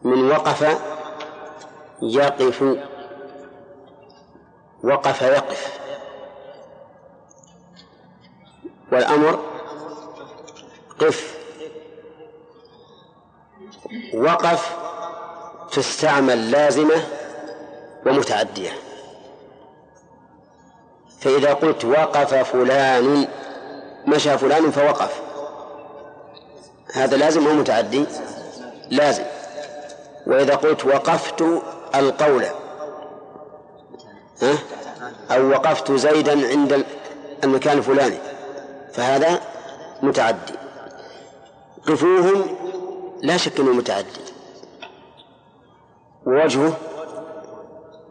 من 0.02 0.30
وقف 0.30 0.78
يقف 2.02 2.62
وقف 4.84 5.22
يقف. 5.22 5.80
والأمر 8.92 9.40
قف. 10.98 11.40
وقف 14.14 14.76
تستعمل 15.72 16.50
لازمة 16.50 17.04
ومتعدية. 18.06 18.70
فإذا 21.20 21.52
قلت 21.54 21.84
وقف 21.84 22.34
فلان 22.34 23.28
مشى 24.06 24.38
فلان 24.38 24.70
فوقف. 24.70 25.20
هذا 26.94 27.16
لازم؟ 27.16 27.46
أو 27.46 27.54
متعدي؟ 27.54 28.06
لازم. 28.90 29.24
وإذا 30.26 30.54
قلت 30.54 30.84
وقفت 30.84 31.44
القول. 31.94 32.44
ها؟ 34.42 34.58
أو 35.30 35.50
وقفت 35.50 35.92
زيدا 35.92 36.48
عند 36.48 36.84
المكان 37.44 37.78
الفلاني. 37.78 38.18
فهذا 38.92 39.40
متعدي. 40.02 40.54
قفوهم 41.88 42.56
لا 43.22 43.36
شك 43.36 43.60
أنه 43.60 43.72
متعدي. 43.72 44.20
ووجهه 46.26 46.76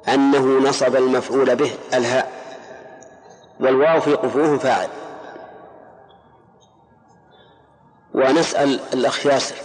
أنه 0.07 0.69
نصب 0.69 0.95
المفعول 0.95 1.55
به 1.55 1.71
الهاء. 1.93 2.31
والواو 3.59 4.01
في 4.01 4.13
قفوهم 4.13 4.59
فاعل. 4.59 4.87
ونسأل 8.13 8.79
الأخ 8.93 9.25
ياسر 9.25 9.55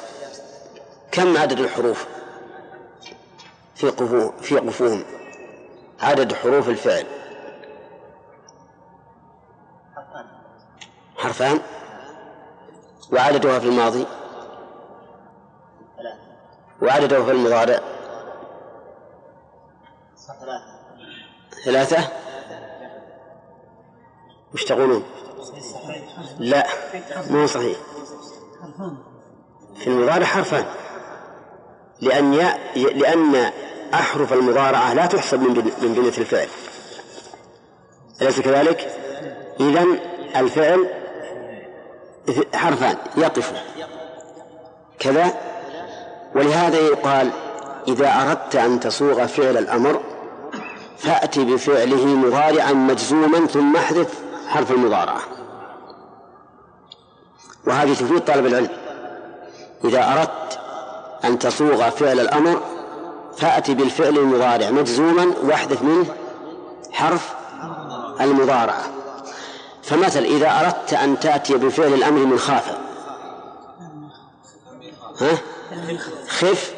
كم 1.12 1.36
عدد 1.36 1.60
الحروف 1.60 2.06
في 3.74 3.90
قفوه 3.90 4.34
في 4.40 4.56
قفوهم؟ 4.56 5.04
عدد 6.00 6.32
حروف 6.32 6.68
الفعل. 6.68 7.06
حرفان. 11.16 11.60
وعددها 13.12 13.58
في 13.58 13.66
الماضي. 13.66 14.06
وعددها 16.82 17.24
في 17.24 17.30
المضارع. 17.30 17.80
ثلاثة. 21.64 22.08
وش 24.54 24.64
تقولون؟ 24.64 25.04
لا 26.38 26.66
مو 27.30 27.46
صحيح. 27.46 27.93
في 29.78 29.86
المضارع 29.86 30.24
حرفان. 30.24 30.64
لأن 32.00 32.34
ي... 32.34 32.44
لأن 32.76 33.50
أحرف 33.94 34.32
المضارعة 34.32 34.94
لا 34.94 35.06
تحسب 35.06 35.40
من 35.40 35.72
من 35.82 35.94
بنية 35.94 36.18
الفعل. 36.18 36.48
أليس 38.22 38.40
كذلك؟ 38.40 38.88
إذا 39.60 39.84
الفعل 40.36 40.86
حرفان 42.54 42.96
يقف. 43.16 43.52
كذا؟ 44.98 45.34
ولهذا 46.34 46.78
يقال 46.78 47.30
إذا 47.88 48.22
أردت 48.22 48.56
أن 48.56 48.80
تصوغ 48.80 49.26
فعل 49.26 49.56
الأمر 49.56 50.00
فأت 50.98 51.38
بفعله 51.38 52.06
مضارعا 52.06 52.72
مجزوما 52.72 53.46
ثم 53.46 53.76
احذف 53.76 54.22
حرف 54.48 54.70
المضارعة. 54.70 55.20
وهذه 57.66 57.94
تفيد 57.94 58.20
طالب 58.20 58.46
العلم. 58.46 58.68
إذا 59.84 60.12
أردت 60.12 60.58
أن 61.24 61.38
تصوغ 61.38 61.90
فعل 61.90 62.20
الأمر 62.20 62.60
فأتي 63.36 63.74
بالفعل 63.74 64.18
المضارع 64.18 64.70
مجزوما 64.70 65.34
واحذف 65.42 65.82
منه 65.82 66.06
حرف 66.92 67.34
المضارعة. 68.20 68.84
فمثل 69.82 70.22
إذا 70.22 70.60
أردت 70.60 70.94
أن 70.94 71.20
تأتي 71.20 71.54
بفعل 71.54 71.94
الأمر 71.94 72.18
من 72.18 72.38
خاف. 72.38 72.78
ها؟ 75.20 75.38
خف 76.28 76.74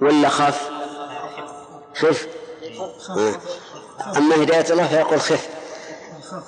ولا 0.00 0.28
خف. 0.28 0.70
خف. 1.94 2.26
أما 4.16 4.36
هداية 4.36 4.70
الله 4.70 4.86
فيقول 4.86 5.20
خف. 5.20 5.48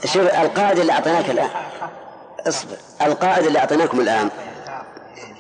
شوف 0.05 0.23
القاعدة 0.23 0.83
اللي 0.83 0.93
أعطيناك 0.93 1.31
الآن. 1.31 1.51
اصبر 2.49 2.77
القاعدة 3.03 3.49
اللي 3.49 3.59
أعطيناكم 3.59 4.01
الآن 4.01 4.31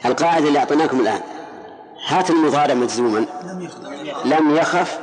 القاعدة 0.05 0.49
اللي 0.49 0.59
أعطيناكم 0.59 1.01
الآن 1.01 1.21
هات 2.07 2.31
المضارع 2.31 2.75
مجزوما. 2.75 3.25
لم 4.25 4.57
يخف. 4.57 4.99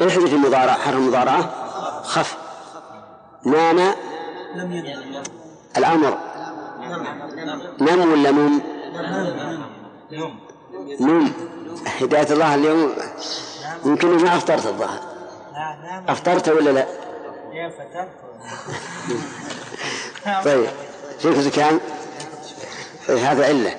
احذف 0.00 0.32
المضارع 0.32 0.72
حرف 0.72 0.94
المضارعة. 0.94 1.50
خف. 2.02 2.36
نام. 3.44 3.94
الأمر. 5.76 6.18
نم 7.80 8.12
ولا 8.12 8.30
نم 8.30 8.60
نم 11.00 11.32
هداية 12.00 12.32
الله 12.32 12.54
اليوم. 12.54 12.92
يمكن 13.84 14.08
ما 14.08 14.36
أفطرت 14.36 14.66
الظهر 14.66 15.00
أفطرت 16.08 16.48
ولا 16.48 16.70
لا؟ 16.70 16.86
طيب. 20.44 20.66
فيك 21.22 21.32
زكام 21.32 21.80
هذا 23.08 23.46
علة 23.46 23.76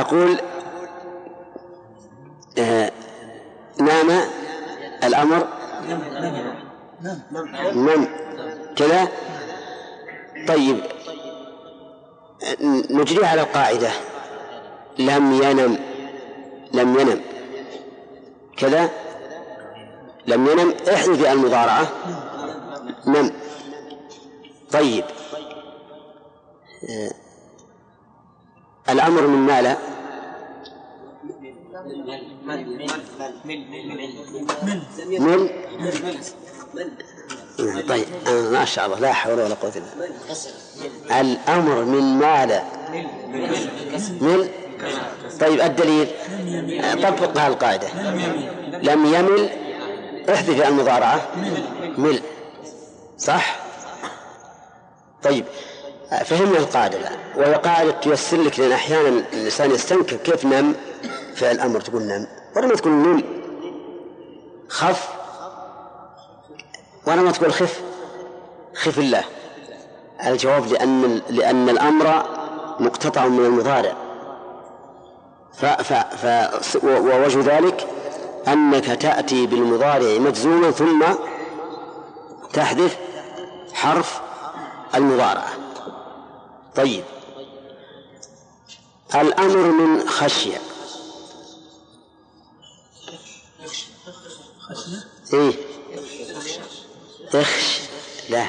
أقول 0.00 0.40
آه 2.58 2.92
نام 3.80 4.20
الأمر 5.04 5.48
نم 7.72 8.08
كذا. 8.76 9.08
طيب 10.48 10.80
نجري 12.90 13.26
على 13.26 13.40
القاعدة. 13.40 13.90
لم 14.98 15.42
ينم 15.42 15.78
لم 16.72 16.98
ينم. 17.00 17.20
كذا. 18.56 18.90
لم 20.26 20.46
ينم. 20.46 20.74
احذف 20.94 21.32
المضارعة. 21.32 21.86
نم. 23.06 23.32
طيب. 24.72 25.04
الأمر 28.88 29.26
من 29.26 29.46
مال 29.46 29.76
من؟ 35.18 35.48
طيب 37.88 38.06
آه، 38.28 38.50
ما 38.50 38.64
شاء 38.64 38.86
الله 38.86 38.98
لا 38.98 39.12
حول 39.12 39.32
ولا 39.40 39.54
قوة 39.54 39.72
إلا 39.76 39.84
بالله. 39.94 41.20
الأمر 41.20 41.84
من 41.84 42.18
مال 42.18 42.62
من؟ 44.20 44.48
طيب 45.40 45.60
الدليل. 45.60 46.08
طبق 47.02 47.38
هذه 47.38 47.46
القاعدة 47.46 47.88
لم 48.82 49.06
يمل؟ 49.06 49.50
احذف 50.30 50.68
المضارعة. 50.68 51.28
مل. 51.98 52.20
صح؟ 53.18 53.60
طيب. 55.22 55.44
فهمنا 56.10 56.58
القاعدة 56.58 56.98
الآن 56.98 57.18
وهي 57.36 57.54
قاعدة 57.54 57.90
تيسر 57.90 58.36
لك 58.36 58.60
لأن 58.60 58.72
أحيانا 58.72 59.08
الإنسان 59.08 59.70
يستنكر 59.70 60.16
كيف 60.16 60.44
نم 60.44 60.74
فعل 61.34 61.60
أمر 61.60 61.80
تقول 61.80 62.02
نم. 62.02 62.26
ولما 62.56 62.74
تقول 62.74 62.92
نم. 62.92 63.22
خف. 64.68 65.08
ولما 67.06 67.30
تقول 67.30 67.52
خف. 67.52 67.80
خف 68.74 68.98
الله. 68.98 69.24
الجواب 70.26 70.66
لأن 70.66 71.20
لأن 71.30 71.68
الأمر 71.68 72.24
مقتطع 72.80 73.26
من 73.26 73.44
المضارع. 73.44 73.92
ف 75.52 75.64
ف 75.64 75.92
ف 75.92 76.84
ووجه 76.84 77.56
ذلك 77.56 77.86
أنك 78.48 78.84
تأتي 78.84 79.46
بالمضارع 79.46 80.18
مجزوما 80.18 80.70
ثم 80.70 81.04
تحذف 82.52 82.98
حرف 83.74 84.20
المضارعة. 84.94 85.69
طيب. 86.80 87.04
الأمر 89.14 89.56
من 89.56 90.08
خشية. 90.08 90.58
إيه؟ 95.32 95.52
إخش. 97.34 97.80
لا. 98.28 98.46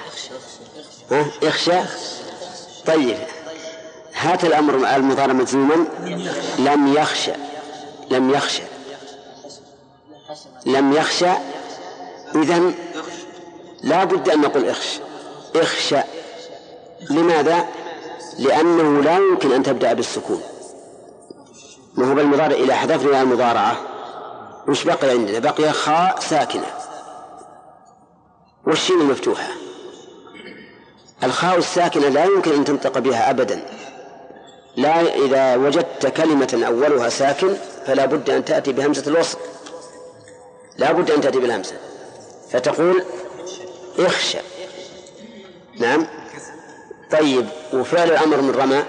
ها؟ 1.11 1.25
اخشى 1.43 1.79
طيب. 2.85 3.17
هات 4.13 4.43
الأمر 4.45 4.95
المضارع 4.95 5.33
مجزوما. 5.33 5.75
لم 6.59 6.93
يخشى 6.97 7.33
لم 8.11 8.29
يخشى 8.33 8.63
لم 10.65 10.93
يخشى 10.93 11.31
إذن 12.35 12.73
لا 13.83 14.03
بد 14.03 14.29
أن 14.29 14.41
نقول 14.41 14.69
إخش. 14.69 14.99
اخشى 15.55 16.01
لماذا؟ 17.09 17.80
لأنه 18.39 19.01
لا 19.01 19.17
يمكن 19.17 19.51
أن 19.51 19.63
تبدأ 19.63 19.93
بالسكون. 19.93 20.41
ما 21.97 22.11
هو 22.11 22.15
بالمضارع 22.15 22.55
إذا 22.55 22.75
حذفنا 22.75 23.21
المضارعة. 23.21 23.77
وش 24.67 24.83
بقي 24.83 25.09
عندنا؟ 25.09 25.39
بقي 25.39 25.71
خاء 25.71 26.19
ساكنة. 26.19 26.65
والشين 28.67 28.97
مفتوحة 28.97 29.47
الخاء 31.23 31.57
الساكنة 31.57 32.07
لا 32.07 32.25
يمكن 32.25 32.53
أن 32.53 32.65
تنطق 32.65 32.99
بها 32.99 33.29
أبدا. 33.29 33.65
لا 34.77 35.15
إذا 35.15 35.55
وجدت 35.55 36.07
كلمة 36.07 36.63
أولها 36.67 37.09
ساكن 37.09 37.53
فلا 37.85 38.05
بد 38.05 38.29
أن 38.29 38.45
تأتي 38.45 38.73
بهمزة 38.73 39.11
الوصل. 39.11 39.37
لا 40.77 40.91
بد 40.91 41.11
أن 41.11 41.21
تأتي 41.21 41.39
بالهمزة. 41.39 41.75
فتقول 42.51 43.03
إخشى. 43.99 44.37
نعم. 45.79 46.20
طيب 47.11 47.47
وفعل 47.73 48.11
الأمر 48.11 48.41
من 48.41 48.51
رمى؟ 48.51 48.83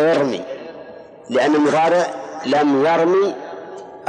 ارمي. 0.00 0.44
لأن 1.30 1.54
المضارع 1.54 2.14
لم 2.46 2.86
يرمي 2.86 3.34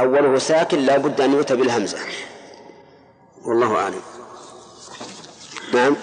أوله 0.00 0.38
ساكن 0.38 0.78
لا 0.78 0.96
بد 0.96 1.20
أن 1.20 1.32
يؤتى 1.32 1.56
بالهمزة. 1.56 1.98
والله 3.44 3.76
أعلم. 3.76 4.00
نعم. 5.74 5.96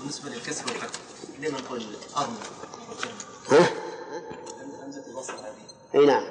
بالنسبة 0.00 0.30
للكسر 0.30 0.64
والفتح 0.66 1.00
لما 1.38 1.58
نقول 1.58 1.82
أرمي؟ 2.16 2.36
ها؟ 3.50 3.68
همزة 4.84 5.02
الوصل 5.10 5.32
هذه. 5.32 6.00
أي 6.00 6.06
نعم. 6.06 6.24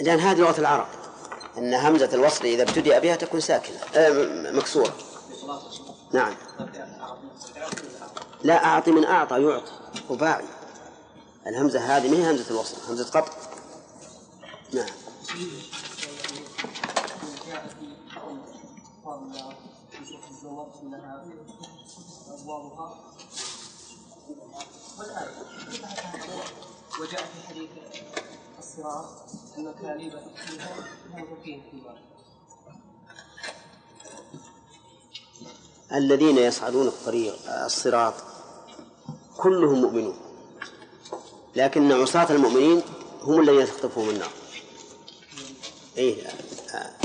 لأن 0.00 0.20
هذه 0.20 0.38
لغة 0.38 0.60
العرب. 0.60 0.86
أن 1.58 1.74
همزة 1.74 2.10
الوصل 2.14 2.44
إذا 2.44 2.62
ابتدأ 2.62 2.98
بها 2.98 3.16
تكون 3.16 3.40
ساكنة. 3.40 3.76
آه 3.94 4.10
مكسورة. 4.52 4.92
نعم. 6.12 6.34
لا 8.42 8.64
أعطي 8.64 8.90
من 8.90 9.04
أعطى 9.04 9.42
يعطي 9.42 9.72
رباعي 10.10 10.44
الهمزة 11.46 11.80
هذه 11.80 12.10
ما 12.10 12.16
هي 12.16 12.30
همزة 12.30 12.50
الوصل؟ 12.50 12.76
همزة 12.90 13.10
قطع. 13.10 13.32
نعم. 14.72 14.88
وجاء 27.00 27.22
في 27.22 27.48
حديث 27.48 27.70
الصراط 28.58 29.06
أن 29.58 29.74
كاليب 29.82 30.12
فيها 30.36 30.76
موثوقين 31.14 31.62
في 31.70 31.76
الذين 35.94 36.38
يصعدون 36.38 36.86
الطريق 36.86 37.34
الصراط 37.64 38.14
كلهم 39.36 39.82
مؤمنون. 39.82 40.16
لكن 41.56 41.92
عصاة 41.92 42.26
المؤمنين 42.30 42.82
هم 43.22 43.40
الذين 43.40 43.66
تخطفهم 43.66 44.08
النار. 44.08 44.30
إيه 45.96 46.26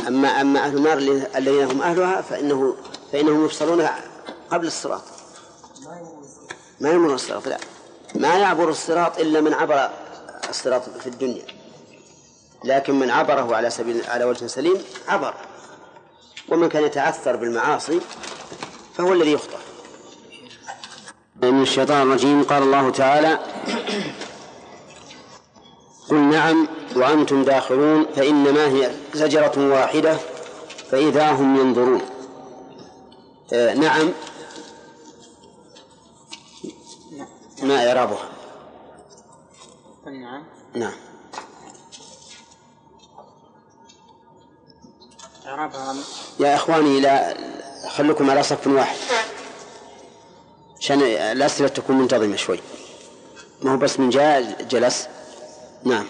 أما 0.08 0.42
أما 0.42 0.60
أهل 0.60 0.78
النار 0.78 0.98
الذين 1.38 1.72
هم 1.72 1.82
أهلها 1.82 2.22
فإنه 2.22 2.76
فإنهم 3.12 3.46
يفصلون 3.46 3.88
قبل 4.52 4.68
الصراط. 4.68 5.02
ما 6.82 6.90
يمر 6.90 7.14
الصراط 7.14 7.48
لا. 7.48 7.58
ما 8.16 8.38
يعبر 8.38 8.70
الصراط 8.70 9.20
إلا 9.20 9.42
من 9.42 9.54
عبر 9.54 9.90
الصراط 10.50 10.90
في 10.90 11.08
الدنيا. 11.08 11.46
لكن 12.64 13.00
من 13.00 13.10
عبره 13.10 13.56
على 13.56 13.70
سبيل 13.70 14.06
على 14.08 14.26
وجه 14.26 14.48
سليم 14.48 14.84
عبر. 15.08 15.34
ومن 16.50 16.70
كان 16.70 16.84
يتعثر 16.84 17.36
بالمعاصي 17.36 18.02
فهو 18.94 19.14
الذي 19.14 19.32
يخطئ. 19.32 19.58
من 21.44 21.62
الشيطان 21.62 22.02
الرجيم 22.02 22.44
قال 22.44 22.64
الله 22.64 22.90
تعالى 22.90 23.40
قل 26.10 26.16
نعم 26.16 26.68
وأنتم 26.96 27.44
داخلون 27.44 28.06
فإنما 28.16 28.68
هي 28.68 28.92
زجرة 29.14 29.70
واحدة 29.70 30.18
فإذا 30.90 31.32
هم 31.32 31.60
ينظرون. 31.60 32.02
آه 33.54 33.74
نعم. 33.74 34.12
ما 37.64 37.88
إعرابها؟ 37.88 38.30
نعم 40.06 40.44
نعم. 40.74 40.94
إعرابها. 45.46 45.96
يا 46.40 46.56
إخواني 46.56 47.00
لا 47.00 47.38
خلكم 47.88 48.30
على 48.30 48.44
صف 48.44 48.68
واحد. 48.68 48.98
عشان 50.80 51.02
الأسئلة 51.02 51.68
تكون 51.68 51.98
منتظمة 51.98 52.36
شوي. 52.36 52.60
ما 53.62 53.74
هو 53.74 53.78
بس 53.78 54.00
من 54.00 54.10
جاء 54.10 54.64
جلس. 54.64 55.08
نعم. 55.84 56.06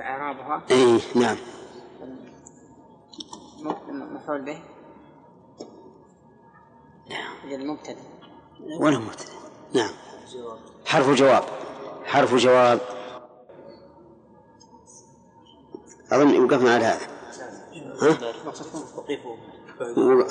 إعرابها 0.00 0.62
إيه 0.70 1.00
نعم. 1.14 1.36
مفعول 3.88 4.42
به. 4.42 4.62
نعم. 7.10 7.52
المبتدأ 7.52 7.96
ولا 8.80 8.98
مبتدأ. 8.98 9.32
نعم. 9.74 9.90
حرف 10.86 11.08
جواب. 11.10 11.44
حرف 12.04 12.34
جواب. 12.34 12.80
أظن 16.12 16.44
وقفنا 16.44 16.74
على 16.74 16.84
هذا. 16.84 17.06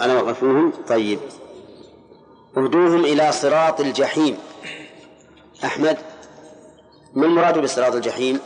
على 0.02 0.14
وقفوهم؟ 0.14 0.74
طيب. 0.88 1.20
اهدوهم 2.58 3.06
إلى 3.06 3.32
صراط 3.32 3.80
الجحيم. 3.80 4.38
أحمد 5.64 5.98
ما 7.14 7.26
المراد 7.26 7.60
بصراط 7.60 7.96
الجحيم؟ 7.96 8.40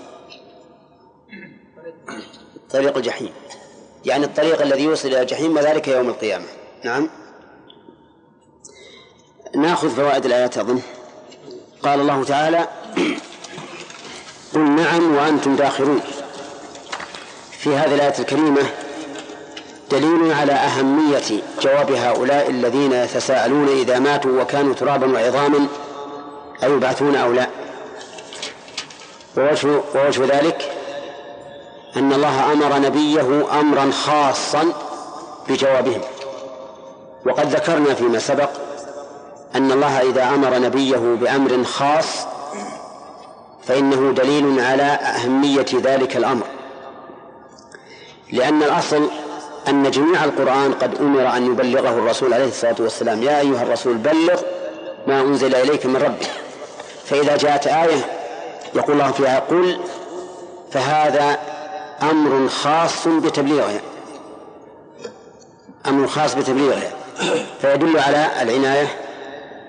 طريق 2.69 2.97
الجحيم. 2.97 3.33
يعني 4.05 4.25
الطريق 4.25 4.61
الذي 4.61 4.83
يوصل 4.83 5.07
إلى 5.07 5.21
الجحيم 5.21 5.57
وذلك 5.57 5.87
يوم 5.87 6.09
القيامة. 6.09 6.45
نعم. 6.83 7.09
نأخذ 9.55 9.89
فوائد 9.89 10.25
الآيات 10.25 10.57
أظن. 10.57 10.81
قال 11.83 11.99
الله 11.99 12.23
تعالى 12.23 12.67
قل 14.53 14.75
نعم 14.75 15.15
وأنتم 15.15 15.55
داخلون 15.55 16.01
في 17.51 17.75
هذه 17.75 17.95
الآية 17.95 18.19
الكريمة 18.19 18.84
دليل 19.91 20.33
على 20.33 20.51
أهمية 20.51 21.43
جواب 21.61 21.91
هؤلاء 21.91 22.49
الذين 22.49 22.91
يتساءلون 22.91 23.67
إذا 23.67 23.99
ماتوا 23.99 24.41
وكانوا 24.41 24.73
ترابا 24.73 25.13
وعظاما 25.13 25.67
أيبعثون 26.63 27.15
أو 27.15 27.33
لا؟ 27.33 27.47
ووجه, 29.37 29.81
ووجه 29.95 30.25
ذلك 30.25 30.71
أن 31.95 32.13
الله 32.13 32.53
أمر 32.53 32.79
نبيه 32.79 33.59
أمرا 33.59 33.91
خاصا 33.91 34.73
بجوابهم. 35.49 36.01
وقد 37.25 37.55
ذكرنا 37.55 37.93
فيما 37.93 38.19
سبق 38.19 38.49
أن 39.55 39.71
الله 39.71 40.01
إذا 40.01 40.23
أمر 40.29 40.59
نبيه 40.59 40.97
بأمر 40.97 41.63
خاص 41.63 42.25
فإنه 43.63 44.11
دليل 44.11 44.59
على 44.59 44.83
أهمية 44.83 45.65
ذلك 45.83 46.17
الأمر. 46.17 46.45
لأن 48.31 48.63
الأصل 48.63 49.09
أن 49.67 49.91
جميع 49.91 50.23
القرآن 50.23 50.73
قد 50.73 50.95
أمر 50.95 51.37
أن 51.37 51.45
يبلغه 51.45 51.89
الرسول 51.89 52.33
عليه 52.33 52.47
الصلاة 52.47 52.75
والسلام. 52.79 53.23
يا 53.23 53.39
أيها 53.39 53.63
الرسول 53.63 53.97
بلغ 53.97 54.41
ما 55.07 55.21
أنزل 55.21 55.55
إليك 55.55 55.85
من 55.85 55.95
ربك. 55.95 56.29
فإذا 57.05 57.37
جاءت 57.37 57.67
آية 57.67 58.05
يقول 58.75 59.01
الله 59.01 59.11
فيها 59.11 59.39
قل 59.39 59.79
فهذا 60.71 61.39
أمر 62.01 62.49
خاص 62.49 63.07
بتبليغها 63.07 63.81
أمر 65.87 66.07
خاص 66.07 66.35
بتبليغها 66.35 66.91
فيدل 67.61 67.99
على 67.99 68.29
العناية 68.41 68.87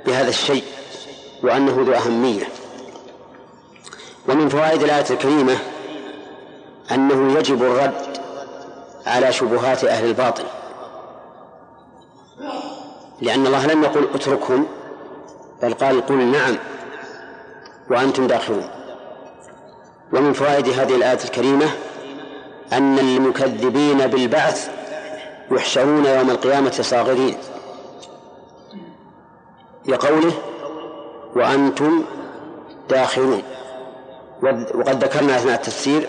بهذا 0.06 0.28
الشيء 0.28 0.64
وأنه 1.42 1.84
ذو 1.86 1.92
أهمية. 1.92 2.48
ومن 4.28 4.48
فوائد 4.48 4.82
الآية 4.82 5.04
الكريمة 5.10 5.58
أنه 6.90 7.38
يجب 7.38 7.62
الرد 7.62 8.18
على 9.06 9.32
شبهات 9.32 9.84
أهل 9.84 10.06
الباطل. 10.06 10.44
لأن 13.20 13.46
الله 13.46 13.66
لم 13.66 13.84
يقل 13.84 14.08
اتركهم 14.14 14.66
بل 15.62 15.74
قال 15.74 16.06
قل 16.06 16.24
نعم 16.24 16.56
وأنتم 17.90 18.26
داخلون. 18.26 18.68
ومن 20.12 20.32
فوائد 20.32 20.68
هذه 20.68 20.96
الآية 20.96 21.24
الكريمة 21.24 21.66
أن 22.72 22.98
المكذبين 22.98 24.06
بالبعث 24.06 24.70
يحشرون 25.50 26.06
يوم 26.06 26.30
القيامة 26.30 26.70
صاغرين. 26.70 27.38
لقوله 29.86 30.32
وأنتم 31.36 32.04
داخلون. 32.90 33.42
وقد 34.42 35.04
ذكرنا 35.04 35.36
أثناء 35.36 35.54
التفسير 35.54 36.08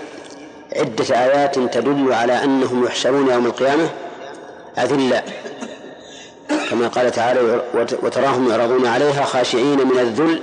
عدة 0.77 1.23
آيات 1.23 1.59
تدل 1.59 2.13
على 2.13 2.43
أنهم 2.43 2.85
يحشرون 2.85 3.27
يوم 3.31 3.45
القيامة؟ 3.45 3.89
أذلاء 4.77 5.25
كما 6.69 6.87
قال 6.87 7.11
تعالى 7.11 7.61
وتراهم 8.03 8.49
يعرضون 8.49 8.85
عليها 8.85 9.25
خاشعين 9.25 9.87
من 9.87 9.99
الذل 9.99 10.41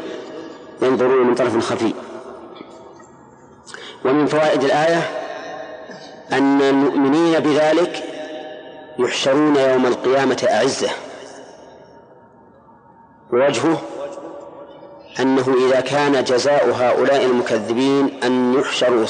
ينظرون 0.82 1.26
من 1.26 1.34
طرف 1.34 1.58
خفي. 1.58 1.94
ومن 4.04 4.26
فوائد 4.26 4.64
الآية 4.64 5.02
أن 6.32 6.62
المؤمنين 6.62 7.40
بذلك 7.40 8.02
يحشرون 8.98 9.56
يوم 9.56 9.86
القيامة 9.86 10.46
أعزة. 10.50 10.88
ووجهه 13.32 13.82
أنه 15.20 15.54
إذا 15.66 15.80
كان 15.80 16.24
جزاء 16.24 16.70
هؤلاء 16.70 17.24
المكذبين 17.24 18.20
أن 18.24 18.54
يحشروا 18.54 19.02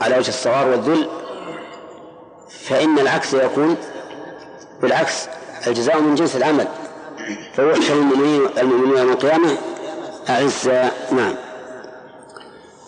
على 0.00 0.18
وجه 0.18 0.28
الصغار 0.28 0.68
والذل 0.68 1.08
فإن 2.68 2.98
العكس 2.98 3.34
يكون 3.34 3.76
بالعكس 4.82 5.28
الجزاء 5.66 6.00
من 6.00 6.14
جنس 6.14 6.36
العمل. 6.36 6.68
فيحشر 7.56 7.94
المؤمنين 7.94 8.46
المؤمنون 8.58 8.98
يوم 8.98 9.12
القيامة 9.12 9.56
أعزاء 10.28 11.08
نعم. 11.12 11.34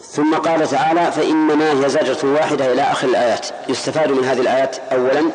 ثم 0.03 0.35
قال 0.35 0.69
تعالى 0.69 1.13
فإنما 1.13 1.73
هي 1.73 1.89
زجرة 1.89 2.33
واحدة 2.33 2.73
إلى 2.73 2.83
آخر 2.83 3.09
الآيات. 3.09 3.47
يستفاد 3.69 4.11
من 4.11 4.25
هذه 4.25 4.41
الآيات 4.41 4.77
أولا 4.93 5.31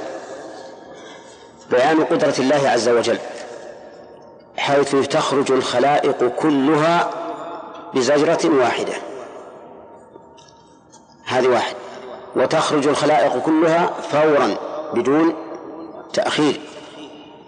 بيان 1.71 2.03
قدرة 2.03 2.33
الله 2.39 2.69
عز 2.69 2.89
وجل 2.89 3.17
حيث 4.57 4.95
تخرج 4.95 5.51
الخلائق 5.51 6.27
كلها 6.27 7.09
بزجرة 7.93 8.39
واحدة. 8.45 8.93
هذه 11.25 11.47
واحد. 11.47 11.75
وتخرج 12.35 12.87
الخلائق 12.87 13.37
كلها 13.37 13.89
فورا 14.11 14.55
بدون 14.93 15.35
تأخير. 16.13 16.59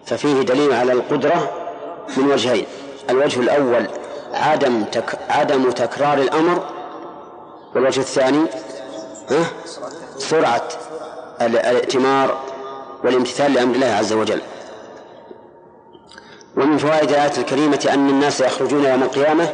ففيه 0.05 0.41
دليل 0.41 0.73
على 0.73 0.91
القدرة 0.91 1.51
من 2.17 2.31
وجهين. 2.31 2.65
الوجه 3.09 3.39
الأول 3.39 3.87
عدم 4.33 4.83
تك 4.83 5.19
عدم 5.29 5.71
تكرار 5.71 6.17
الأمر. 6.17 6.63
والوجه 7.75 7.99
الثاني 7.99 8.45
ها؟ 9.29 9.45
سرعة 10.17 10.67
الائتمار 11.41 12.37
والامتثال 13.03 13.53
لأمر 13.53 13.75
الله 13.75 13.87
عز 13.87 14.13
وجل. 14.13 14.41
ومن 16.57 16.77
فوائد 16.77 17.09
الآية 17.09 17.37
الكريمة 17.37 17.89
أن 17.93 18.09
الناس 18.09 18.41
يخرجون 18.41 18.85
يوم 18.85 19.03
القيامة 19.03 19.53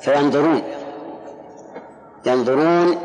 فينظرون 0.00 0.62
ينظرون 2.26 2.98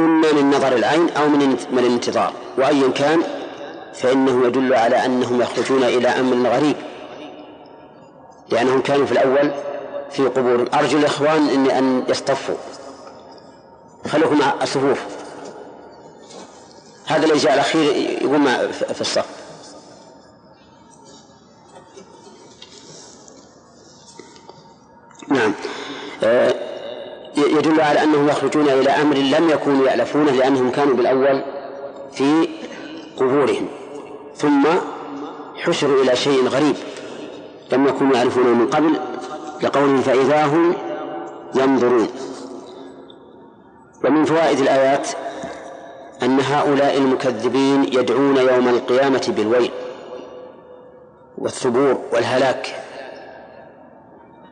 إما 0.00 0.32
من 0.32 0.50
نظر 0.50 0.76
العين 0.76 1.10
أو 1.10 1.28
من 1.28 1.78
الانتظار. 1.78 2.32
وأيا 2.58 2.88
كان 2.88 3.22
فإنه 3.94 4.46
يدل 4.46 4.74
على 4.74 5.04
أنهم 5.04 5.40
يخرجون 5.40 5.82
إلى 5.82 6.08
أمر 6.08 6.50
غريب. 6.50 6.76
لأنهم 8.50 8.80
كانوا 8.80 9.06
في 9.06 9.12
الأول 9.12 9.50
في 10.10 10.26
قبور. 10.26 10.68
أرجو 10.74 10.98
الإخوان 10.98 11.48
إني 11.48 11.78
أن 11.78 12.04
يصطفوا. 12.08 12.56
خلوكم 14.08 14.38
مع 14.38 14.54
الصفوف 14.62 14.98
هذا 17.06 17.24
اللي 17.24 17.38
جاء 17.38 17.54
الأخير 17.54 17.96
يقوم 18.22 18.46
في 18.94 19.00
الصف. 19.00 19.26
نعم. 25.28 25.54
آه، 26.22 26.65
يدل 27.50 27.80
على 27.80 28.02
أنهم 28.02 28.28
يخرجون 28.28 28.68
إلى 28.68 28.90
أمر 28.90 29.16
لم 29.16 29.50
يكونوا 29.50 29.86
يألفونه 29.86 30.32
لأنهم 30.32 30.70
كانوا 30.70 30.94
بالأول 30.94 31.42
في 32.12 32.48
قبورهم. 33.16 33.68
ثم 34.36 34.64
حشروا 35.54 36.02
إلى 36.02 36.16
شيء 36.16 36.48
غريب 36.48 36.76
لم 37.72 37.86
يكونوا 37.86 38.16
يعرفونه 38.16 38.48
من 38.48 38.66
قبل 38.66 39.00
لقولهم 39.62 40.00
فإذا 40.00 40.44
هم 40.46 40.74
ينظرون. 41.54 42.08
ومن 44.04 44.24
فوائد 44.24 44.58
الآيات 44.58 45.08
أن 46.22 46.40
هؤلاء 46.40 46.96
المكذبين 46.96 47.84
يدعون 47.84 48.36
يوم 48.36 48.68
القيامة 48.68 49.32
بالويل 49.36 49.70
والثبور 51.38 52.00
والهلاك 52.12 52.82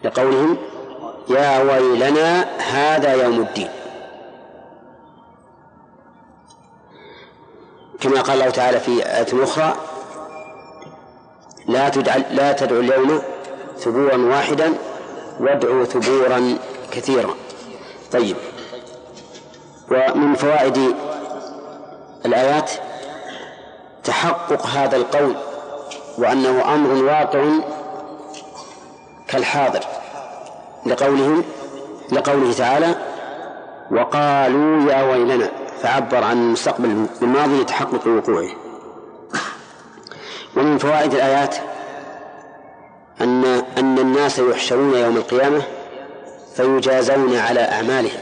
لقولهم 0.04 0.57
يا 1.29 1.63
ويلنا 1.63 2.59
هذا 2.59 3.15
يوم 3.15 3.41
الدين. 3.41 3.69
كما 8.01 8.21
قال 8.21 8.35
الله 8.35 8.51
تعالى 8.51 8.81
في 8.81 9.07
آية 9.07 9.45
أخرى 9.45 9.75
لا 11.67 11.89
تدع 11.89 12.17
لا 12.17 12.53
تدعوا 12.53 12.81
اليوم 12.81 13.23
ثبورا 13.79 14.17
واحدا 14.17 14.75
وادعوا 15.41 15.85
ثبورا 15.85 16.59
كثيرا. 16.93 17.35
طيب. 18.13 18.37
ومن 19.91 20.35
فوائد 20.35 20.95
الآيات 22.27 22.71
تحقق 24.05 24.67
هذا 24.67 24.97
القول 24.97 25.37
وأنه 26.19 26.75
أمر 26.75 27.05
واقع 27.05 27.45
كالحاضر. 29.29 29.93
لقولهم 30.87 31.44
لقوله 32.12 32.53
تعالى 32.53 32.94
وقالوا 33.90 34.92
يا 34.92 35.03
ويلنا 35.03 35.51
فعبر 35.83 36.25
عن 36.25 36.37
المستقبل 36.37 37.07
بالماضي 37.20 37.61
لتحقق 37.61 38.07
وقوعه 38.07 38.51
ومن 40.57 40.79
فوائد 40.79 41.14
الآيات 41.14 41.57
أن 43.20 43.44
أن 43.79 43.99
الناس 43.99 44.38
يحشرون 44.38 44.94
يوم 44.94 45.16
القيامة 45.16 45.62
فيجازون 46.57 47.37
على 47.37 47.61
أعمالهم. 47.61 48.20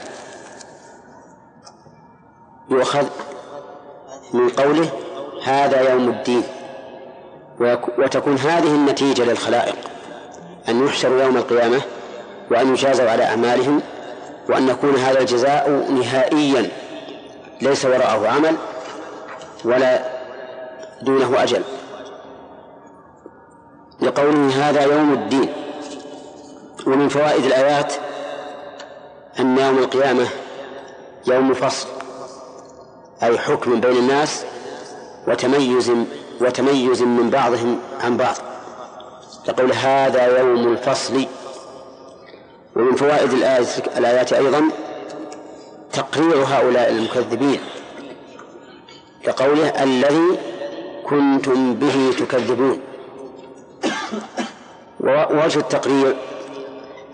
يؤخذ 2.70 3.07
من 4.33 4.48
قوله 4.48 4.88
هذا 5.44 5.92
يوم 5.92 6.09
الدين. 6.09 6.42
وتكون 7.98 8.37
هذه 8.37 8.75
النتيجة 8.75 9.22
للخلائق 9.22 9.77
أن 10.68 10.87
يحشروا 10.87 11.22
يوم 11.22 11.37
القيامة 11.37 11.81
وأن 12.53 12.73
يجازوا 12.73 13.11
على 13.11 13.25
أعمالهم 13.25 13.83
وأن 14.49 14.69
يكون 14.69 14.95
هذا 14.95 15.21
الجزاء 15.21 15.71
نهائيا 15.91 16.71
ليس 17.61 17.85
وراءه 17.85 18.29
عمل 18.29 18.57
ولا 19.65 20.05
دونه 21.03 21.43
أجل. 21.43 21.62
لقوله 24.01 24.69
هذا 24.69 24.83
يوم 24.83 25.12
الدين. 25.12 25.53
ومن 26.87 27.09
فوائد 27.09 27.45
الآيات 27.45 27.93
أن 29.41 29.59
يوم 29.59 29.79
القيامة 29.79 30.27
يوم 31.27 31.55
فصل 31.55 31.88
أي 33.23 33.38
حكم 33.38 33.81
بين 33.81 33.97
الناس 33.97 34.45
وتميز 35.29 35.93
وتميز 36.41 37.03
من 37.03 37.31
بعضهم 37.31 37.79
عن 38.01 38.17
بعض. 38.17 38.37
يقول 39.49 39.73
هذا 39.73 40.38
يوم 40.38 40.73
الفصل 40.73 41.27
ومن 42.76 42.94
فوائد 42.94 43.32
الآيات, 43.98 44.32
أيضا 44.32 44.62
تقرير 45.92 46.37
هؤلاء 46.37 46.90
المكذبين 46.90 47.61
كقوله 49.24 49.82
الذي 49.82 50.38
كنتم 51.04 51.74
به 51.74 52.14
تكذبون. 52.18 52.80
ووجه 55.00 55.58
التقرير 55.58 56.16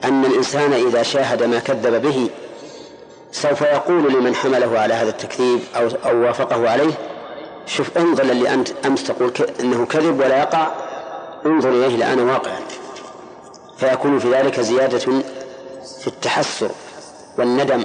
أن 0.05 0.25
الإنسان 0.25 0.73
إذا 0.73 1.03
شاهد 1.03 1.43
ما 1.43 1.59
كذب 1.59 2.03
به 2.03 2.31
سوف 3.33 3.61
يقول 3.61 4.13
لمن 4.13 4.35
حمله 4.35 4.79
على 4.79 4.95
هذا 4.95 5.11
التكذيب 5.11 5.61
أو 5.77 5.89
أو 6.07 6.25
وافقه 6.25 6.71
عليه 6.71 6.93
شوف 7.67 7.99
انظر 7.99 8.25
للي 8.25 8.55
أنت 8.55 8.69
أمس 8.87 9.05
تقول 9.05 9.33
إنه 9.61 9.87
كذب 9.87 10.21
ولا 10.21 10.39
يقع 10.39 10.69
انظر 11.47 11.69
إليه 11.69 11.95
الان 11.97 12.21
واقعا. 12.21 12.61
فيكون 13.79 14.19
في 14.19 14.31
ذلك 14.31 14.61
زيادة 14.61 15.13
في 16.09 16.15
التحسر 16.15 16.71
والندم 17.39 17.85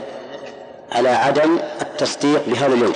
على 0.92 1.10
عدم 1.10 1.60
التصديق 1.82 2.44
بهذا 2.48 2.74
اليوم. 2.74 2.94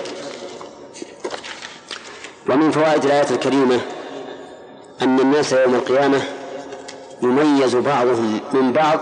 ومن 2.49 2.71
فوائد 2.71 3.05
الآية 3.05 3.29
الكريمة 3.31 3.79
أن 5.01 5.19
الناس 5.19 5.53
يوم 5.53 5.75
القيامة 5.75 6.21
يميز 7.23 7.75
بعضهم 7.75 8.39
من 8.53 8.73
بعض 8.73 8.99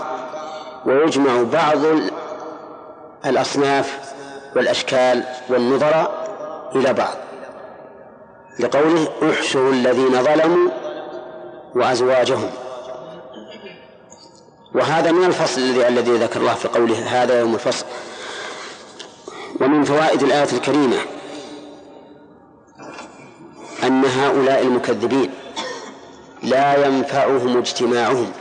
ويجمع 0.86 1.42
بعض 1.42 1.78
الأصناف 3.26 3.98
والأشكال 4.56 5.24
والنظراء 5.48 6.28
إلى 6.74 6.92
بعض. 6.92 7.16
لقوله 8.58 9.08
احشروا 9.30 9.72
الذين 9.72 10.22
ظلموا 10.22 10.70
وأزواجهم. 11.74 12.50
وهذا 14.76 15.12
من 15.12 15.24
الفصل 15.24 15.60
الذي 15.60 15.88
الذي 15.88 16.12
ذكر 16.12 16.40
الله 16.40 16.54
في 16.54 16.68
قوله 16.68 17.22
هذا 17.22 17.40
يوم 17.40 17.54
الفصل. 17.54 17.86
ومن 19.60 19.84
فوائد 19.84 20.22
الآية 20.22 20.52
الكريمة 20.52 20.96
أن 23.82 24.04
هؤلاء 24.04 24.62
المكذبين 24.62 25.30
لا 26.42 26.86
ينفعهم 26.86 27.58
اجتماعهم 27.58 28.32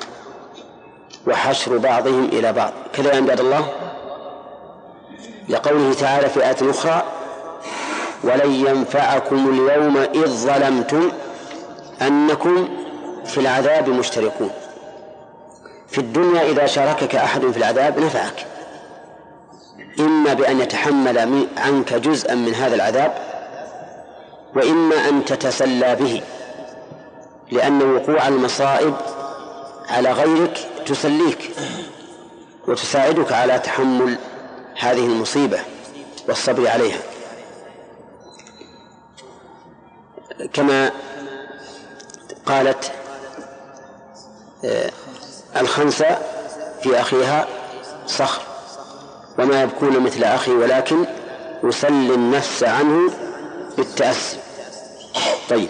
وحشر 1.27 1.77
بعضهم 1.77 2.25
إلى 2.25 2.53
بعض. 2.53 2.73
كذا 2.93 3.11
يا 3.11 3.15
عباد 3.15 3.39
الله. 3.39 3.73
لقوله 5.49 5.93
تعالى 5.93 6.29
في 6.29 6.45
آية 6.45 6.71
أخرى 6.71 7.03
ولن 8.23 8.51
ينفعكم 8.51 9.49
اليوم 9.49 9.97
إذ 9.97 10.27
ظلمتم 10.27 11.11
أنكم 12.01 12.69
في 13.25 13.37
العذاب 13.37 13.89
مشتركون. 13.89 14.51
في 15.95 16.01
الدنيا 16.01 16.41
إذا 16.41 16.65
شاركك 16.65 17.15
أحد 17.15 17.51
في 17.51 17.57
العذاب 17.57 17.99
نفعك. 17.99 18.45
إما 19.99 20.33
بأن 20.33 20.59
يتحمل 20.59 21.47
عنك 21.57 21.93
جزءا 21.93 22.35
من 22.35 22.53
هذا 22.53 22.75
العذاب 22.75 23.13
وإما 24.55 25.09
أن 25.09 25.25
تتسلى 25.25 25.95
به 25.95 26.21
لأن 27.51 27.95
وقوع 27.95 28.27
المصائب 28.27 28.95
على 29.89 30.11
غيرك 30.11 30.59
تسليك 30.85 31.51
وتساعدك 32.67 33.31
على 33.31 33.59
تحمل 33.59 34.17
هذه 34.79 35.05
المصيبة 35.05 35.59
والصبر 36.27 36.67
عليها. 36.67 36.99
كما 40.53 40.91
قالت 42.45 42.91
آه، 44.65 44.91
الخنسة 45.57 46.17
في 46.83 46.99
أخيها 47.01 47.47
صخر 48.07 48.41
وما 49.39 49.63
يبكون 49.63 49.99
مثل 49.99 50.23
أخي 50.23 50.51
ولكن 50.51 51.05
يسلي 51.63 52.13
النفس 52.13 52.63
عنه 52.63 53.11
بالتأسي. 53.77 54.37
طيب 55.49 55.69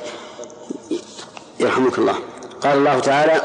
يرحمك 1.60 1.98
الله. 1.98 2.16
قال 2.62 2.78
الله 2.78 3.00
تعالى 3.00 3.42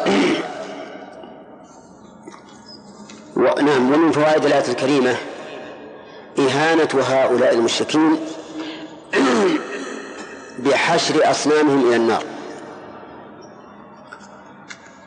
نعم 3.66 3.92
ومن 3.92 4.12
فوائد 4.12 4.44
الآية 4.44 4.68
الكريمة 4.68 5.16
إهانة 6.38 6.88
هؤلاء 7.08 7.54
المشركين 7.54 8.20
بحشر 10.58 11.30
أصنامهم 11.30 11.86
إلى 11.88 11.96
النار. 11.96 12.24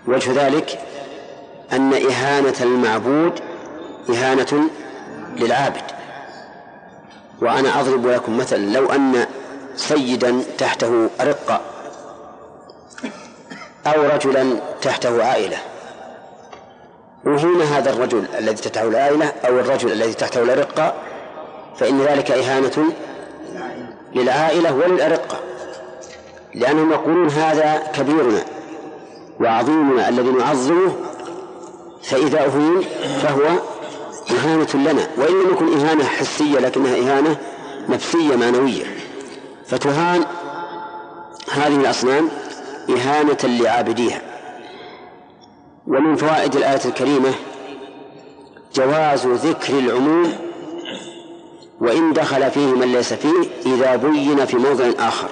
وجه 0.07 0.45
ذلك 0.45 0.92
أن 1.71 1.93
إهانة 1.93 2.55
المعبود 2.61 3.39
إهانة 4.09 4.69
للعابد. 5.37 5.83
وأنا 7.41 7.79
أضرب 7.79 8.07
لكم 8.07 8.37
مثلا 8.37 8.57
لو 8.57 8.91
أن 8.91 9.25
سيدا 9.75 10.43
تحته 10.57 11.09
رقة 11.21 11.61
أو 13.87 14.03
رجلا 14.03 14.59
تحته 14.81 15.23
عائلة 15.23 15.57
أهين 17.27 17.61
هذا 17.61 17.89
الرجل 17.89 18.25
الذي 18.39 18.55
تحته 18.55 18.87
العائلة 18.87 19.25
أو 19.47 19.59
الرجل 19.59 19.91
الذي 19.91 20.13
تحته 20.13 20.43
الأرقة 20.43 20.93
فإن 21.77 22.01
ذلك 22.01 22.31
إهانة 22.31 22.93
للعائلة 24.15 24.75
وللأرقة 24.75 25.37
لأنهم 26.53 26.91
يقولون 26.91 27.29
هذا 27.29 27.83
كبيرنا 27.93 28.43
وعظيمنا 29.39 30.09
الذي 30.09 30.29
نعظمه 30.29 30.93
فإذا 32.03 32.39
أهين 32.45 32.81
فهو 33.21 33.59
إهانة 34.31 34.67
لنا 34.73 35.07
وإن 35.17 35.33
لم 35.33 35.51
يكن 35.51 35.73
إهانة 35.73 36.03
حسية 36.03 36.59
لكنها 36.59 36.95
إهانة 36.95 37.37
نفسية 37.89 38.35
معنوية. 38.35 38.85
فتهان 39.65 40.25
هذه 41.51 41.75
الأصنام 41.75 42.29
إهانة 42.89 43.37
لعابديها. 43.43 44.21
ومن 45.87 46.15
فوائد 46.15 46.55
الآية 46.55 46.85
الكريمة 46.85 47.31
جواز 48.75 49.27
ذكر 49.27 49.79
العموم 49.79 50.33
وإن 51.81 52.13
دخل 52.13 52.51
فيه 52.51 52.67
من 52.67 52.91
ليس 52.91 53.13
فيه 53.13 53.49
إذا 53.65 53.95
بين 53.95 54.45
في 54.45 54.57
موضع 54.57 54.85
آخر. 54.99 55.29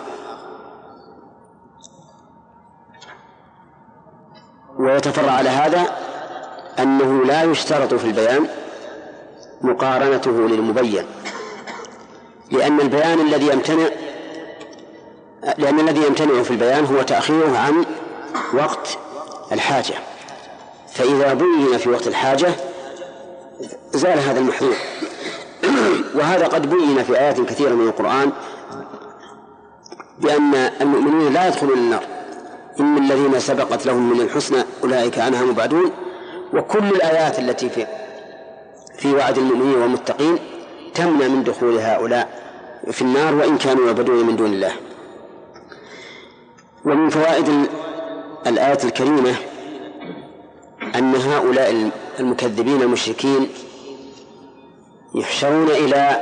ويتفرع 4.80 5.32
على 5.32 5.50
هذا 5.50 6.11
أنه 6.82 7.26
لا 7.26 7.44
يشترط 7.44 7.94
في 7.94 8.06
البيان 8.06 8.48
مقارنته 9.62 10.32
للمبين 10.32 11.06
لأن 12.52 12.80
البيان 12.80 13.20
الذي 13.20 13.48
يمتنع 13.48 13.90
لأن 15.58 15.80
الذي 15.80 16.06
يمتنع 16.06 16.44
في 16.44 16.52
البيان 16.52 16.86
هو 16.86 17.02
تأخيره 17.02 17.58
عن 17.58 17.86
وقت 18.54 18.98
الحاجة. 19.52 19.94
فإذا 20.94 21.34
بين 21.34 21.78
في 21.78 21.90
وقت 21.90 22.08
الحاجة 22.08 22.52
زال 23.94 24.20
هذا 24.20 24.40
المحذور. 24.40 24.76
وهذا 26.16 26.48
قد 26.48 26.70
بين 26.70 27.04
في 27.04 27.20
آيات 27.20 27.42
كثيرة 27.42 27.74
من 27.74 27.88
القرآن 27.88 28.32
بأن 30.20 30.56
المؤمنين 30.56 31.34
لا 31.34 31.48
يدخلون 31.48 31.78
النار. 31.78 32.04
إن 32.80 32.98
الذين 32.98 33.40
سبقت 33.40 33.86
لهم 33.86 34.14
من 34.14 34.22
الحسنى 34.22 34.64
أولئك 34.84 35.20
عنها 35.20 35.44
مبعدون. 35.46 35.92
وكل 36.54 36.84
الآيات 36.84 37.40
التي 37.40 37.70
في 37.70 37.88
في 38.98 39.14
وعد 39.14 39.38
المؤمنين 39.38 39.82
والمتقين 39.82 40.38
تمنع 40.94 41.28
من 41.28 41.44
دخول 41.44 41.78
هؤلاء 41.78 42.30
في 42.92 43.02
النار 43.02 43.36
وإن 43.36 43.58
كانوا 43.58 43.86
يعبدون 43.86 44.28
من 44.28 44.36
دون 44.36 44.54
الله. 44.54 44.72
ومن 46.86 47.10
فوائد 47.10 47.70
الآية 48.48 48.78
الكريمة 48.84 49.36
أن 50.96 51.16
هؤلاء 51.16 51.92
المكذبين 52.20 52.82
المشركين 52.82 53.50
يحشرون 55.16 55.70
إلى 55.70 56.22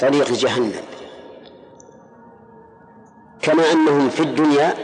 طريق 0.00 0.32
جهنم. 0.32 0.82
كما 3.42 3.72
أنهم 3.72 4.10
في 4.10 4.20
الدنيا 4.20 4.74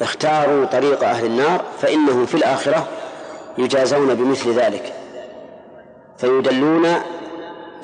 اختاروا 0.00 0.64
طريق 0.64 1.04
أهل 1.04 1.24
النار 1.26 1.64
فإنهم 1.80 2.26
في 2.26 2.34
الآخرة 2.34 2.88
يجازون 3.58 4.14
بمثل 4.14 4.52
ذلك. 4.52 4.92
فيدلون 6.18 6.86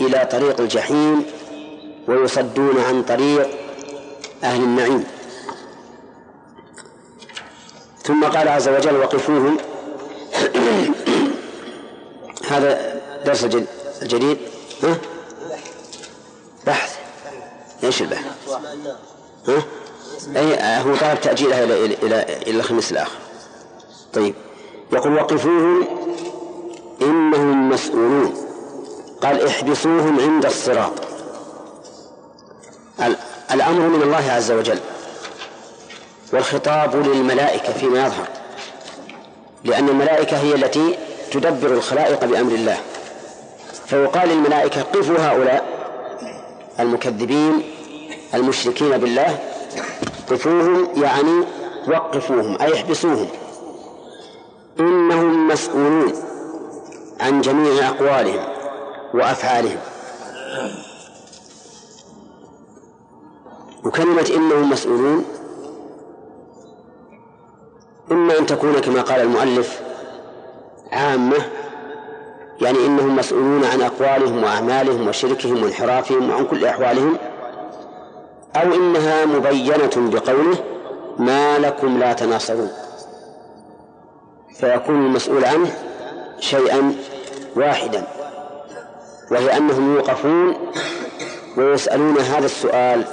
إلى 0.01 0.29
طريق 0.33 0.61
الجحيم 0.61 1.27
ويصدون 2.09 2.81
عن 2.81 3.03
طريق 3.03 3.49
أهل 4.45 4.63
النعيم. 4.63 5.05
ثم 8.03 8.25
قال 8.25 8.49
عز 8.49 8.69
وجل 8.69 8.97
وقفوهم. 8.97 9.57
هذا 12.51 13.01
درس 13.27 13.45
الجديد 14.03 14.39
ها؟ 14.83 14.97
بحث. 16.67 16.99
إيش 17.85 18.03
البحث؟ 18.03 18.25
ها؟ 19.49 19.63
أي 20.37 20.83
هو 20.83 20.97
طلب 20.97 21.21
تأجيلها 21.21 21.65
إلى 21.65 21.85
إلى 21.85 21.97
إلى, 22.03 22.51
الخميس 22.51 22.93
الآخر. 22.93 23.19
طيب. 24.13 24.35
يقول 24.93 25.15
وقفوهم 25.15 25.85
إنهم 27.03 27.69
مسؤولون. 27.69 28.35
قال 29.23 29.47
احبسوهم 29.47 30.21
عند 30.21 30.45
الصراط. 30.45 30.93
الأمر 33.53 33.89
من 33.89 34.03
الله 34.03 34.33
عز 34.33 34.53
وجل 34.53 34.79
والخطاب 36.33 36.97
للملائكة 36.97 37.73
فيما 37.73 38.07
يظهر. 38.07 38.29
لأن 39.65 39.89
الملائكة 39.89 40.37
هي 40.37 40.55
التي 40.55 40.99
تدبر 41.31 41.73
الخلائق 41.73 42.25
بأمر 42.25 42.53
الله. 42.53 42.77
فيقال 43.87 44.29
للملائكة 44.29 44.83
قفوا 44.83 45.19
هؤلاء 45.19 45.65
المكذبين 46.81 47.63
المشركين 48.35 48.99
بالله. 48.99 49.39
قفوهم 50.31 50.89
يعني 51.03 51.45
وقفوهم 51.89 52.63
أي 52.63 52.75
احبسوهم. 52.75 53.29
إنهم 54.81 55.49
مسؤولون 55.49 56.13
عن 57.21 57.41
جميع 57.41 57.89
أقوالهم 57.89 58.45
وأفعالهم. 59.15 59.79
وكلمة 63.85 64.31
إنهم 64.37 64.71
مسؤولون 64.71 65.25
إما 68.13 68.39
أن 68.39 68.47
تكون 68.47 68.81
كما 68.81 69.03
قال 69.03 69.21
المؤلف 69.21 69.81
عامة 70.93 71.37
يعني 72.61 72.87
إنهم 72.87 73.17
مسؤولون 73.17 73.65
عن 73.65 73.83
أقوالهم 73.83 74.43
وأعمالهم 74.43 75.09
وشركهم 75.09 75.63
وانحرافهم 75.63 76.31
وعن 76.31 76.47
كل 76.47 76.65
أحوالهم 76.65 77.17
أو 78.57 78.75
إنها 78.75 79.27
مبينة 79.27 79.91
بقوله 79.97 80.59
ما 81.19 81.59
لكم 81.59 81.99
لا 81.99 82.13
تناصرون. 82.13 82.84
فيكون 84.61 85.07
المسؤول 85.07 85.45
عنه 85.45 85.75
شيئا 86.41 86.95
واحدا 87.57 88.03
وهي 89.31 89.57
أنهم 89.57 89.95
يوقفون 89.95 90.55
ويسألون 91.57 92.19
هذا 92.19 92.47
السؤال 92.47 93.05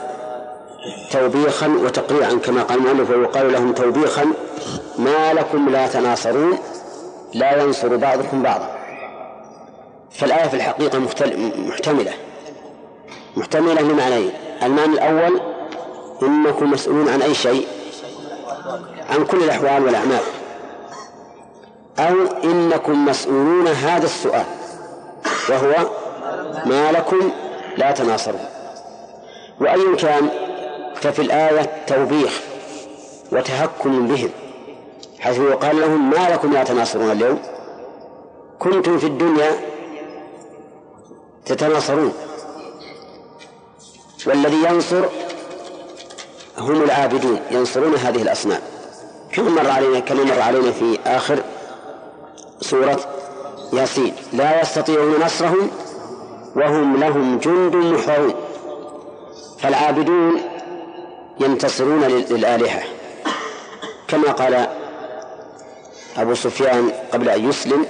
توبيخا 1.11 1.67
وتقريعا 1.67 2.33
كما 2.33 2.63
قال 2.63 2.77
المؤلف 2.77 3.09
ويقال 3.09 3.53
لهم 3.53 3.73
توبيخا 3.73 4.33
ما 4.97 5.33
لكم 5.33 5.69
لا 5.69 5.87
تناصرون 5.87 6.57
لا 7.33 7.63
ينصر 7.63 7.95
بعضكم 7.95 8.43
بعضا. 8.43 8.69
فالآية 10.11 10.47
في 10.47 10.53
الحقيقة 10.53 10.99
محتملة. 11.67 12.13
محتملة 13.37 13.81
لمعنيين 13.81 14.31
المعنى 14.63 14.93
الأول 14.93 15.41
إنكم 16.23 16.71
مسؤولون 16.71 17.09
عن 17.09 17.21
أي 17.21 17.33
شيء 17.33 17.67
عن 19.09 19.25
كل 19.25 19.43
الأحوال 19.43 19.83
والأعمال. 19.85 20.21
أو 21.99 22.15
إنكم 22.43 23.05
مسؤولون 23.05 23.67
هذا 23.67 24.05
السؤال 24.05 24.45
وهو 25.49 25.89
ما 26.65 26.91
لكم 26.91 27.31
لا 27.77 27.91
تناصرون. 27.91 28.45
وأي 29.61 29.95
كان 29.95 30.29
ففي 30.95 31.21
الآية 31.21 31.71
توبيخ 31.87 32.41
وتهكم 33.31 34.07
بهم 34.07 34.29
حيث 35.19 35.37
يقال 35.37 35.81
لهم 35.81 36.09
ما 36.09 36.29
لكم 36.29 36.53
لا 36.53 36.63
تناصرون 36.63 37.11
اليوم 37.11 37.39
كنتم 38.59 38.97
في 38.97 39.07
الدنيا 39.07 39.51
تتناصرون. 41.45 42.13
والذي 44.27 44.63
ينصر 44.69 45.05
هم 46.57 46.83
العابدون 46.83 47.39
ينصرون 47.51 47.95
هذه 47.95 48.21
الأصنام. 48.21 48.61
كما 49.31 49.49
مر 49.49 49.69
علينا 49.69 49.99
كما 49.99 50.23
مر 50.23 50.41
علينا 50.41 50.71
في 50.71 50.99
آخر 51.05 51.43
سورة 52.71 52.99
ياسين. 53.73 54.13
لا 54.33 54.61
يستطيعون 54.61 55.19
نصرهم 55.25 55.71
وهم 56.55 56.99
لهم 56.99 57.37
جند 57.37 57.75
محضرون 57.75 58.33
فالعابدون 59.59 60.41
ينتصرون 61.39 62.03
للآلهة. 62.03 62.83
كما 64.07 64.31
قال 64.31 64.67
أبو 66.17 66.33
سفيان 66.33 66.91
قبل 67.13 67.29
أن 67.29 67.49
يسلم 67.49 67.85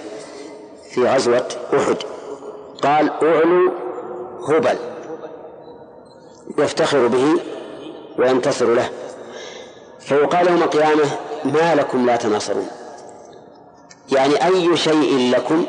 في 0.92 1.08
غزوة 1.08 1.48
أحد. 1.74 1.98
قال 2.84 3.12
أعلو 3.24 3.72
هبل. 4.48 4.78
يفتخر 6.58 7.08
به 7.08 7.40
وينتصر 8.20 8.74
له. 8.74 8.90
فيقال 10.00 10.48
يوم 10.48 10.64
القيامة 10.64 11.06
ما 11.46 11.76
لكم 11.76 12.06
لا 12.06 12.16
تناصرون. 12.16 12.68
يعني 14.12 14.46
أي 14.46 14.78
شيء 14.78 15.32
لكم 15.36 15.66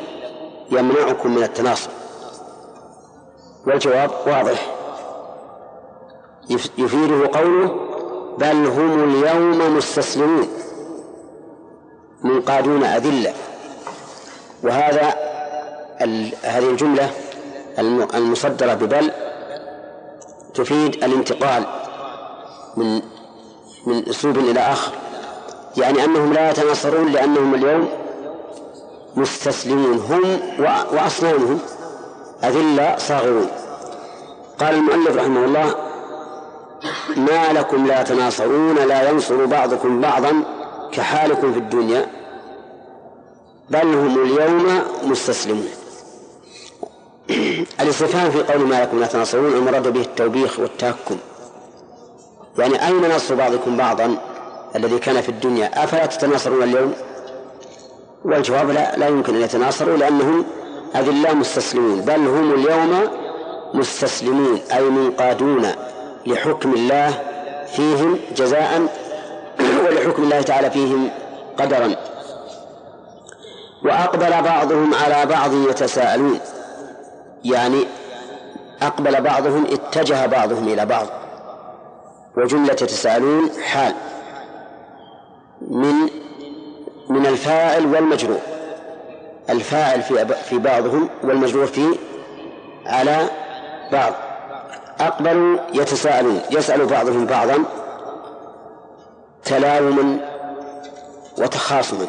يمنعكم 0.71 1.35
من 1.35 1.43
التناصر 1.43 1.89
والجواب 3.67 4.11
واضح. 4.27 4.73
يفيده 6.77 7.39
قوله 7.39 7.75
بل 8.37 8.67
هم 8.67 9.03
اليوم 9.03 9.77
مستسلمون 9.77 10.47
منقادون 12.23 12.83
أذلة. 12.83 13.33
وهذا 14.63 15.13
هذه 16.43 16.69
الجملة 16.69 17.09
المصدرة 18.13 18.73
ببل 18.73 19.11
تفيد 20.53 21.03
الانتقال 21.03 21.65
من 22.77 23.01
من 23.87 24.09
أسلوب 24.09 24.37
إلى 24.37 24.59
آخر. 24.59 24.91
يعني 25.77 26.03
أنهم 26.03 26.33
لا 26.33 26.49
يتناصرون 26.49 27.11
لأنهم 27.11 27.55
اليوم 27.55 28.02
مستسلمون 29.15 29.97
هم 29.97 30.39
وأصنامهم 30.91 31.59
أذلة 32.43 32.95
صاغرون. 32.97 33.47
قال 34.59 34.75
المؤلف 34.75 35.15
رحمه 35.15 35.45
الله 35.45 35.75
ما 37.17 37.53
لكم 37.53 37.87
لا 37.87 38.03
تناصرون 38.03 38.75
لا 38.75 39.09
ينصر 39.09 39.45
بعضكم 39.45 40.01
بعضا 40.01 40.43
كحالكم 40.91 41.53
في 41.53 41.59
الدنيا 41.59 42.07
بل 43.69 43.87
هم 43.95 44.23
اليوم 44.23 44.81
مستسلمون. 45.03 45.69
الاستفهام 47.81 48.31
في 48.31 48.43
قول 48.43 48.61
ما 48.61 48.81
لكم 48.81 48.99
لا 48.99 49.07
تناصرون 49.07 49.53
المراد 49.53 49.93
به 49.93 50.01
التوبيخ 50.01 50.59
والتهكم. 50.59 51.17
يعني 52.57 52.87
أين 52.87 53.15
نصر 53.15 53.35
بعضكم 53.35 53.77
بعضا 53.77 54.17
الذي 54.75 54.99
كان 54.99 55.21
في 55.21 55.29
الدنيا؟ 55.29 55.83
أفلا 55.83 56.05
تتناصرون 56.05 56.63
اليوم؟ 56.63 56.93
والجواب 58.25 58.69
لا 58.69 58.95
لا 58.97 59.07
يمكن 59.07 59.35
أن 59.35 59.41
يتناصروا 59.41 59.97
لأنهم 59.97 60.45
أذلاء 60.95 61.35
مستسلمون 61.35 62.01
بل 62.01 62.27
هم 62.27 62.53
اليوم 62.53 63.07
مستسلمون 63.73 64.59
أي 64.73 64.83
منقادون 64.89 65.67
لحكم 66.25 66.73
الله 66.73 67.13
فيهم 67.75 68.19
جزاء 68.35 68.81
ولحكم 69.85 70.23
الله 70.23 70.41
تعالى 70.41 70.71
فيهم 70.71 71.09
قدرا. 71.57 71.95
وأقبل 73.85 74.41
بعضهم 74.41 74.93
على 74.93 75.25
بعض 75.25 75.53
يتساءلون 75.53 76.39
يعني 77.45 77.87
أقبل 78.81 79.21
بعضهم 79.21 79.65
اتجه 79.65 80.25
بعضهم 80.25 80.67
إلى 80.67 80.85
بعض 80.85 81.07
وجملة 82.37 82.73
يتساءلون 82.73 83.49
حال 83.63 83.93
من 85.61 86.09
من 87.09 87.25
الفاعل 87.25 87.85
والمجرور. 87.85 88.39
الفاعل 89.49 90.01
في 90.01 90.25
في 90.25 90.57
بعضهم 90.57 91.09
والمجرور 91.23 91.65
في 91.67 91.97
على 92.85 93.29
بعض. 93.91 94.13
أقبلوا 94.99 95.59
يتساءلون 95.73 96.41
يسأل 96.51 96.85
بعضهم 96.85 97.25
بعضا 97.25 97.63
تلاوما 99.45 100.19
وتخاصما. 101.37 102.07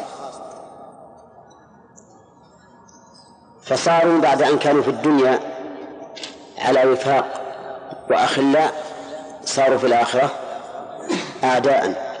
فصاروا 3.63 4.19
بعد 4.21 4.41
أن 4.41 4.57
كانوا 4.57 4.81
في 4.81 4.89
الدنيا 4.89 5.39
على 6.57 6.85
وفاق 6.85 7.41
وأخلاء 8.09 8.71
صاروا 9.45 9.77
في 9.77 9.87
الآخرة 9.87 10.29
أعداء. 11.43 12.14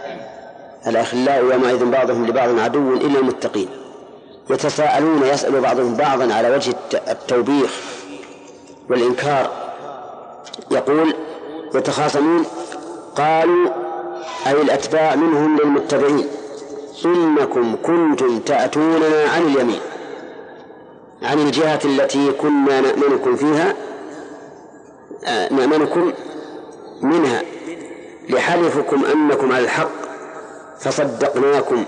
الأخلاء 0.87 1.43
يومئذ 1.43 1.85
بعضهم 1.85 2.25
لبعض 2.25 2.59
عدو 2.59 2.93
إلا 2.93 3.19
المتقين. 3.19 3.69
يتساءلون 4.49 5.23
يسأل 5.23 5.61
بعضهم 5.61 5.95
بعضا 5.95 6.33
على 6.33 6.55
وجه 6.55 6.75
التوبيخ 7.07 7.71
والإنكار. 8.89 9.51
يقول 10.71 11.13
يتخاصمون 11.75 12.45
قالوا 13.15 13.69
أي 14.47 14.61
الأتباع 14.61 15.15
منهم 15.15 15.57
للمتبعين. 15.57 16.27
إنكم 17.05 17.75
كنتم 17.83 18.39
تأتوننا 18.39 19.29
عن 19.35 19.41
اليمين 19.41 19.79
عن 21.23 21.39
الجهة 21.39 21.79
التي 21.85 22.31
كنا 22.31 22.81
نأمنكم 22.81 23.35
فيها 23.35 23.73
آه، 25.25 25.53
نأمنكم 25.53 26.13
منها. 27.01 27.41
لحلفكم 28.29 29.05
أنكم 29.05 29.51
على 29.51 29.63
الحق. 29.63 30.04
فصدقناكم 30.79 31.85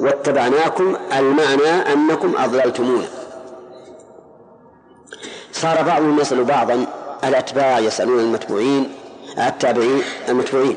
واتبعناكم 0.00 0.96
المعنى 1.18 1.92
أنكم 1.92 2.34
أضللتمونا. 2.36 3.06
صار 5.52 5.82
بعضهم 5.82 6.20
يسأل 6.20 6.44
بعضا 6.44 6.86
الأتباع 7.24 7.78
يسألون 7.78 8.20
المتبوعين 8.20 8.92
التابعين 9.38 10.02
المتبوعين 10.28 10.76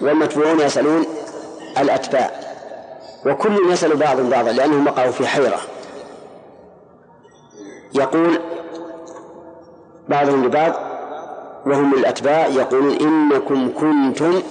والمتبوعون 0.00 0.60
يسألون 0.60 1.06
الأتباع. 1.78 2.30
وكل 3.26 3.72
يسأل 3.72 3.96
بعض 3.96 4.20
بعضا 4.20 4.52
لأنهم 4.52 4.86
وقعوا 4.86 5.10
في 5.10 5.26
حيرة. 5.26 5.60
يقول 7.94 8.40
بعضهم 10.08 10.44
لبعض 10.44 10.72
وهم 11.66 11.94
الأتباع 11.94 12.46
يقولون 12.46 12.96
إنكم 12.96 13.72
كنتم 13.80 14.42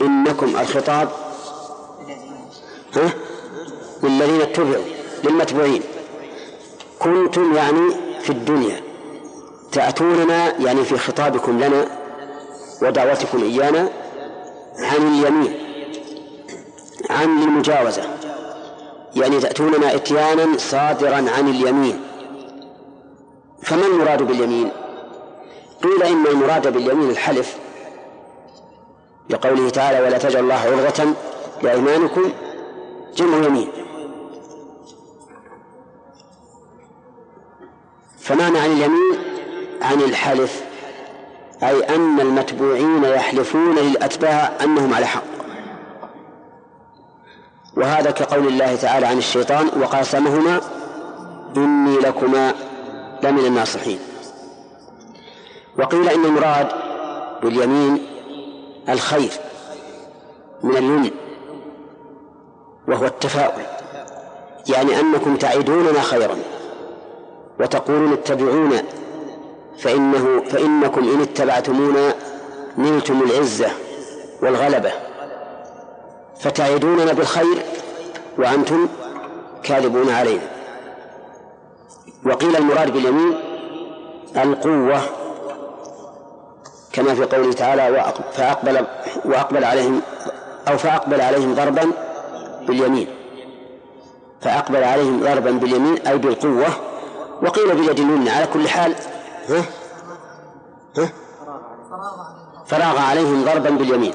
إنكم 0.00 0.46
الخطاب. 0.46 1.08
ها؟ 2.96 3.10
للذين 4.02 4.40
اتبعوا 4.40 4.84
للمتبوعين 5.24 5.82
كنتم 6.98 7.54
يعني 7.54 7.90
في 8.22 8.30
الدنيا. 8.30 8.80
تأتوننا 9.72 10.60
يعني 10.60 10.84
في 10.84 10.98
خطابكم 10.98 11.60
لنا 11.60 11.86
ودعوتكم 12.82 13.42
إيانا 13.42 13.88
عن 14.78 14.96
اليمين 14.96 15.54
عن 17.10 17.42
المجاوزة. 17.42 18.02
يعني 19.16 19.40
تأتوننا 19.40 19.94
إتيانا 19.94 20.58
صادرا 20.58 21.16
عن 21.16 21.48
اليمين. 21.48 22.00
فما 23.62 23.86
المراد 23.86 24.22
باليمين؟ 24.22 24.70
قيل 25.82 26.02
إن 26.02 26.26
المراد 26.26 26.72
باليمين 26.72 27.10
الحلف. 27.10 27.56
لقوله 29.30 29.70
تعالى 29.70 30.00
ولا 30.00 30.18
تجعل 30.18 30.42
الله 30.42 30.54
عرضة 30.54 31.14
لأيمانكم 31.62 32.32
جمع 33.16 33.46
يمين. 33.46 33.68
فمعنى 38.18 38.58
عن 38.58 38.72
اليمين؟ 38.72 39.18
عن 39.82 40.00
الحلف. 40.00 40.64
أي 41.62 41.96
أن 41.96 42.20
المتبوعين 42.20 43.04
يحلفون 43.04 43.74
للأتباع 43.74 44.52
أنهم 44.62 44.94
على 44.94 45.06
حق. 45.06 45.22
وهذا 47.76 48.10
كقول 48.10 48.46
الله 48.46 48.76
تعالى 48.76 49.06
عن 49.06 49.18
الشيطان 49.18 49.82
وقاسمهما 49.82 50.60
إني 51.56 51.96
لكما 51.96 52.54
لمن 53.22 53.46
الناصحين. 53.46 53.98
وقيل 55.78 56.08
إن 56.08 56.24
المراد 56.24 56.68
باليمين 57.42 58.06
الخير 58.88 59.30
من 60.62 60.76
اليمن. 60.76 61.23
وهو 62.88 63.06
التفاؤل 63.06 63.62
يعني 64.68 65.00
أنكم 65.00 65.36
تعدوننا 65.36 66.00
خيرا 66.00 66.36
وتقولون 67.60 68.12
اتبعونا 68.12 68.82
فإنه 69.78 70.42
فإنكم 70.50 71.08
إن 71.08 71.20
اتبعتمونا 71.20 72.14
نلتم 72.78 73.22
العزة 73.22 73.68
والغلبة 74.42 74.92
فتعدوننا 76.40 77.12
بالخير 77.12 77.62
وأنتم 78.38 78.88
كاذبون 79.62 80.10
علينا. 80.10 80.48
وقيل 82.26 82.56
المراد 82.56 82.92
باليمين 82.92 83.34
القوة 84.36 85.00
كما 86.92 87.14
في 87.14 87.24
قوله 87.24 87.52
تعالى 87.52 88.12
فأقبل 88.32 88.86
وأقبل 89.24 89.64
عليهم 89.64 90.00
أو 90.68 90.78
فأقبل 90.78 91.20
عليهم 91.20 91.54
ضربا 91.54 91.92
باليمين. 92.66 93.08
فأقبل 94.40 94.84
عليهم 94.84 95.20
ضربا 95.20 95.50
باليمين 95.50 96.06
أي 96.06 96.18
بالقوة 96.18 96.68
وقيل 97.42 97.68
باليد 97.74 98.00
اليمنى 98.00 98.30
على 98.30 98.46
كل 98.46 98.68
حال 98.68 98.94
ها؟ 99.48 99.64
ها؟ 100.96 101.12
فراغ 102.66 102.98
عليهم 102.98 103.44
ضربا 103.44 103.70
باليمين. 103.70 104.14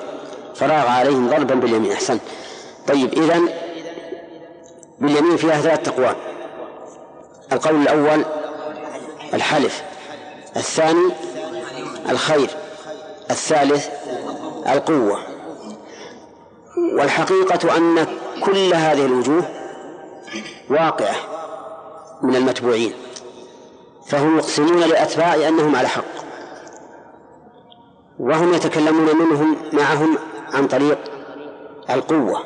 فراغ 0.56 0.88
عليهم 0.88 1.30
ضربا 1.30 1.56
باليمين 1.56 1.92
أحسن. 1.92 2.20
طيب 2.88 3.14
إذن 3.14 3.50
باليمين 5.00 5.38
فيها 5.38 5.62
ثلاث 5.62 5.88
أقوال. 5.88 6.16
القول 7.52 7.82
الأول 7.82 8.26
الحلف 9.34 9.84
الثاني 10.58 11.12
الخير 12.10 12.50
الثالث 13.32 13.88
القوة. 14.68 15.20
والحقيقة 16.78 17.78
أن 17.78 18.08
كل 18.40 18.74
هذه 18.74 19.06
الوجوه 19.06 19.44
واقعة 20.70 21.16
من 22.22 22.36
المتبوعين 22.36 22.94
فهم 24.08 24.38
يقسمون 24.38 24.80
لأتباع 24.80 25.36
أنهم 25.36 25.76
على 25.76 25.88
حق 25.88 26.04
وهم 28.20 28.54
يتكلمون 28.54 29.16
منهم 29.16 29.58
معهم 29.74 30.18
عن 30.54 30.68
طريق 30.68 30.98
القوة 31.90 32.44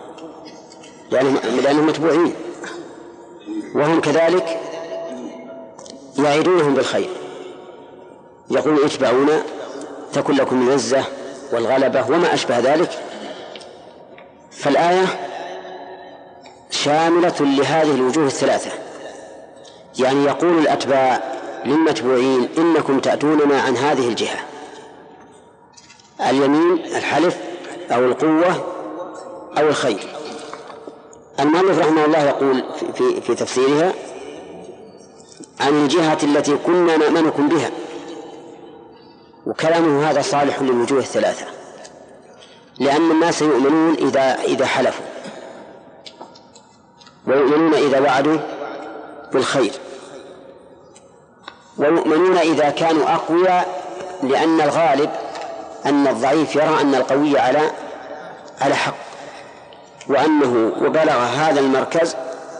لأنهم, 1.11 1.37
لأنهم 1.63 1.87
متبوعين 1.87 2.33
وهم 3.75 4.01
كذلك 4.01 4.59
يعيدونهم 6.17 6.73
بالخير 6.73 7.09
يقول 8.51 8.85
اتبعونا 8.85 9.43
تكن 10.13 10.33
لكم 10.33 10.67
العزة 10.67 11.03
والغلبة 11.53 12.05
وما 12.11 12.33
أشبه 12.33 12.59
ذلك 12.59 12.89
فالآية 14.51 15.05
شاملة 16.83 17.35
لهذه 17.39 17.91
الوجوه 17.95 18.25
الثلاثة. 18.25 18.71
يعني 19.99 20.23
يقول 20.23 20.57
الأتباع 20.57 21.23
للمتبوعين 21.65 22.49
إنكم 22.57 22.99
تأتوننا 22.99 23.61
عن 23.61 23.77
هذه 23.77 24.07
الجهة. 24.07 24.39
اليمين 26.29 26.85
الحلف 26.85 27.37
أو 27.91 28.05
القوة 28.05 28.65
أو 29.57 29.67
الخير. 29.67 30.15
المؤلف 31.39 31.79
رحمه 31.79 32.05
الله 32.05 32.23
يقول 32.23 32.63
في, 32.93 33.21
في 33.21 33.35
تفسيرها 33.35 33.93
عن 35.59 35.73
الجهة 35.83 36.17
التي 36.23 36.57
كنا 36.57 36.97
نأمنكم 36.97 37.49
بها. 37.49 37.71
وكلامه 39.45 40.09
هذا 40.09 40.21
صالح 40.21 40.61
للوجوه 40.61 40.99
الثلاثة. 40.99 41.45
لأن 42.79 43.11
الناس 43.11 43.41
يؤمنون 43.41 43.93
إذا 43.93 44.37
إذا 44.43 44.65
حلفوا. 44.65 45.12
ويؤمنون 47.27 47.73
إذا 47.73 47.99
وعدوا 47.99 48.37
بالخير. 49.33 49.71
ويؤمنون 51.77 52.37
إذا 52.37 52.69
كانوا 52.69 53.13
أقوياء 53.13 53.83
لأن 54.23 54.61
الغالب 54.61 55.09
أن 55.85 56.07
الضعيف 56.07 56.55
يرى 56.55 56.81
أن 56.81 56.95
القوي 56.95 57.39
على 57.39 57.71
على 58.61 58.75
حق. 58.75 58.95
وأنه 60.09 60.73
وبلغ 60.81 61.17
هذا 61.17 61.59
المركز 61.59 62.15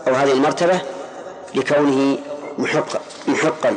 أو 0.08 0.14
هذه 0.14 0.32
المرتبة 0.32 0.80
لكونه 1.54 2.18
محقا 2.58 3.00
محقا. 3.28 3.74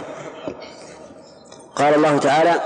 قال 1.75 1.93
الله 1.95 2.17
تعالى 2.17 2.61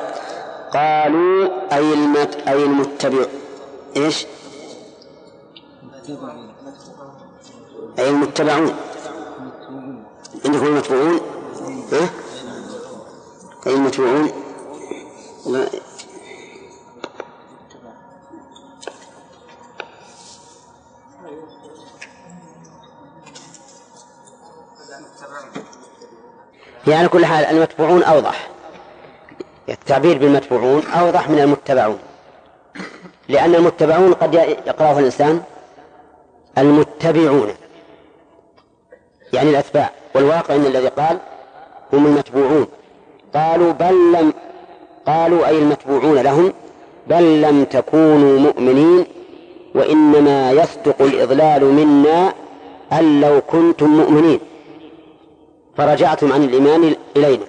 قالوا 0.74 1.50
أي 1.74 1.94
المت 1.94 2.36
أي 2.48 2.64
المتبع. 2.64 3.26
إيش؟ 3.98 4.26
أي 8.02 8.10
المتبعون 8.10 8.76
عندكم 10.46 10.66
المتبعون 10.66 11.20
ها؟ 11.92 12.10
أي 13.68 13.74
المتبعون 13.74 14.32
لا. 15.46 15.68
يعني 26.88 27.00
على 27.00 27.08
كل 27.08 27.26
حال 27.26 27.46
المتبوعون 27.46 28.04
أوضح. 28.04 28.50
التعبير 29.70 30.18
بالمتبوعون 30.18 30.84
أوضح 30.86 31.30
من 31.30 31.40
المتبعون. 31.40 32.00
لأن 33.30 33.56
المتبعون 33.56 34.14
قد 34.14 34.34
يقرأه 34.34 35.00
الإنسان 35.00 35.44
المتبعون. 36.58 37.61
يعني 39.34 39.50
الأتباع. 39.50 39.90
والواقع 40.16 40.56
أن 40.56 40.66
الذي 40.66 40.88
قال 40.88 41.18
هم 41.94 42.06
المتبوعون. 42.06 42.68
قالوا 43.36 43.72
بل 43.72 44.12
لم 44.12 44.34
قالوا 45.08 45.48
أي 45.48 45.60
المتبوعون 45.60 46.18
لهم 46.20 46.54
بل 47.08 47.42
لم 47.42 47.64
تكونوا 47.64 48.40
مؤمنين 48.40 49.06
وإنما 49.76 50.52
يصدق 50.52 51.02
الإضلال 51.02 51.66
منا 51.66 52.34
أن 52.92 53.22
لو 53.22 53.42
كنتم 53.42 53.90
مؤمنين. 53.90 54.40
فرجعتم 55.78 56.34
عن 56.34 56.44
الإيمان 56.44 56.96
إلينا. 57.18 57.46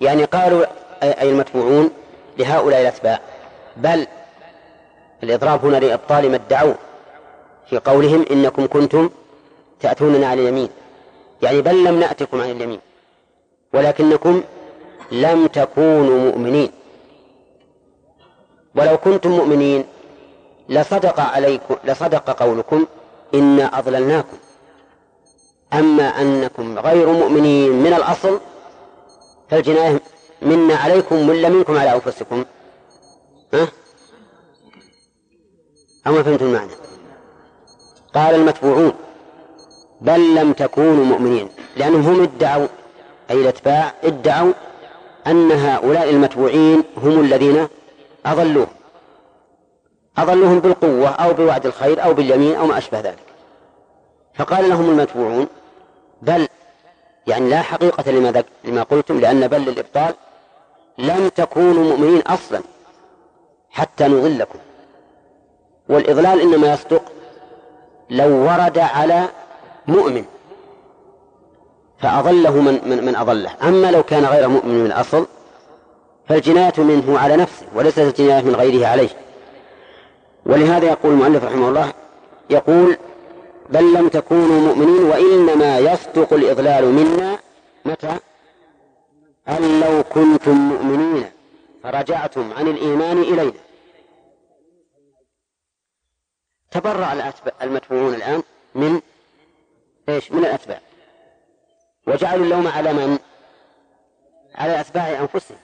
يعني 0.00 0.24
قالوا 0.24 0.64
أي 1.02 1.30
المتبوعون 1.30 1.90
لهؤلاء 2.38 2.80
الأتباع. 2.80 3.20
بل 3.76 4.06
الإضراب 5.22 5.64
هنا 5.64 5.76
لإبطال 5.76 6.30
ما 6.30 6.36
ادعوا 6.36 6.74
في 7.70 7.78
قولهم 7.78 8.24
إنكم 8.30 8.66
كنتم 8.66 9.10
تأتوننا 9.80 10.26
على 10.26 10.42
اليمين. 10.42 10.68
يعني 11.42 11.62
بل 11.62 11.84
لم 11.84 12.00
نأتكم 12.00 12.40
عن 12.40 12.50
اليمين. 12.50 12.80
ولكنكم 13.74 14.42
لم 15.12 15.46
تكونوا 15.46 16.18
مؤمنين. 16.18 16.70
ولو 18.74 18.98
كنتم 18.98 19.30
مؤمنين 19.30 19.84
لصدق 20.68 21.20
عليكم 21.20 21.76
لصدق 21.84 22.30
قولكم 22.42 22.86
إنا 23.34 23.78
أضللناكم. 23.78 24.36
أما 25.72 26.02
أنكم 26.02 26.78
غير 26.78 27.12
مؤمنين 27.12 27.72
من 27.72 27.92
الأصل 27.92 28.40
فالجناية 29.50 30.00
منا 30.42 30.74
عليكم 30.74 31.28
ولا 31.28 31.48
منكم 31.48 31.76
على 31.76 31.94
أنفسكم. 31.94 32.44
ها؟ 33.54 33.68
أو 36.06 36.12
ما 36.12 36.22
فهمتم 36.22 36.46
المعنى؟ 36.46 36.72
قال 38.14 38.34
المتبوعون 38.34 38.92
بل 40.00 40.34
لم 40.34 40.52
تكونوا 40.52 41.04
مؤمنين 41.04 41.48
لأنهم 41.76 42.00
هم 42.00 42.22
ادعوا 42.22 42.66
أي 43.30 43.40
الأتباع 43.40 43.92
ادعوا 44.04 44.52
أن 45.26 45.52
هؤلاء 45.52 46.10
المتبوعين 46.10 46.84
هم 46.96 47.20
الذين 47.20 47.68
أضلوهم 48.26 48.66
أضلوهم 50.18 50.60
بالقوة 50.60 51.08
أو 51.08 51.32
بوعد 51.32 51.66
الخير 51.66 52.04
أو 52.04 52.14
باليمين 52.14 52.56
أو 52.56 52.66
ما 52.66 52.78
أشبه 52.78 53.00
ذلك. 53.00 53.18
فقال 54.34 54.68
لهم 54.68 54.90
المتبوعون 54.90 55.46
بل 56.22 56.48
يعني 57.26 57.50
لا 57.50 57.62
حقيقة 57.62 58.10
لما, 58.10 58.44
لما 58.64 58.82
قلتم 58.82 59.20
لأن 59.20 59.48
بل 59.48 59.60
للإبطال 59.60 60.14
لم 60.98 61.28
تكونوا 61.28 61.84
مؤمنين 61.84 62.20
أصلا 62.20 62.60
حتى 63.70 64.04
نضلكم. 64.04 64.58
والإضلال 65.88 66.40
إنما 66.40 66.72
يصدق 66.72 67.02
لو 68.10 68.28
ورد 68.28 68.78
على 68.78 69.28
مؤمن 69.88 70.24
فأضله 71.98 72.60
من, 72.60 72.80
من, 72.88 73.04
من 73.04 73.16
أضله. 73.16 73.56
أما 73.62 73.90
لو 73.90 74.02
كان 74.02 74.24
غير 74.24 74.48
مؤمن 74.48 74.74
من 74.74 74.86
الأصل 74.86 75.26
فالجناية 76.28 76.72
منه 76.78 77.18
على 77.18 77.36
نفسه 77.36 77.66
وليست 77.74 77.98
الجناية 77.98 78.42
من 78.42 78.54
غيره 78.54 78.86
عليه. 78.86 79.08
ولهذا 80.46 80.86
يقول 80.86 81.12
المؤلف 81.12 81.44
رحمه 81.44 81.68
الله 81.68 81.92
يقول 82.50 82.96
بل 83.70 83.94
لم 83.94 84.08
تكونوا 84.08 84.60
مؤمنين 84.60 85.02
وإنما 85.04 85.78
يصدق 85.78 86.32
الإضلال 86.32 86.84
منا. 86.84 87.38
متى؟ 87.84 88.16
أن 89.48 89.80
لو 89.80 90.02
كنتم 90.02 90.52
مؤمنين 90.52 91.24
فرجعتم 91.82 92.52
عن 92.52 92.68
الإيمان 92.68 93.22
إلينا. 93.22 93.52
تبرع 96.70 97.32
المتبوعون 97.62 98.14
الآن 98.14 98.42
من 98.74 99.00
إيش؟ 100.08 100.32
من 100.32 100.38
الأتباع. 100.38 100.80
وجعلوا 102.06 102.44
اللوم 102.44 102.68
على 102.68 102.92
من؟ 102.92 103.18
على 104.54 104.80
أتباع 104.80 105.08
أنفسهم. 105.08 105.58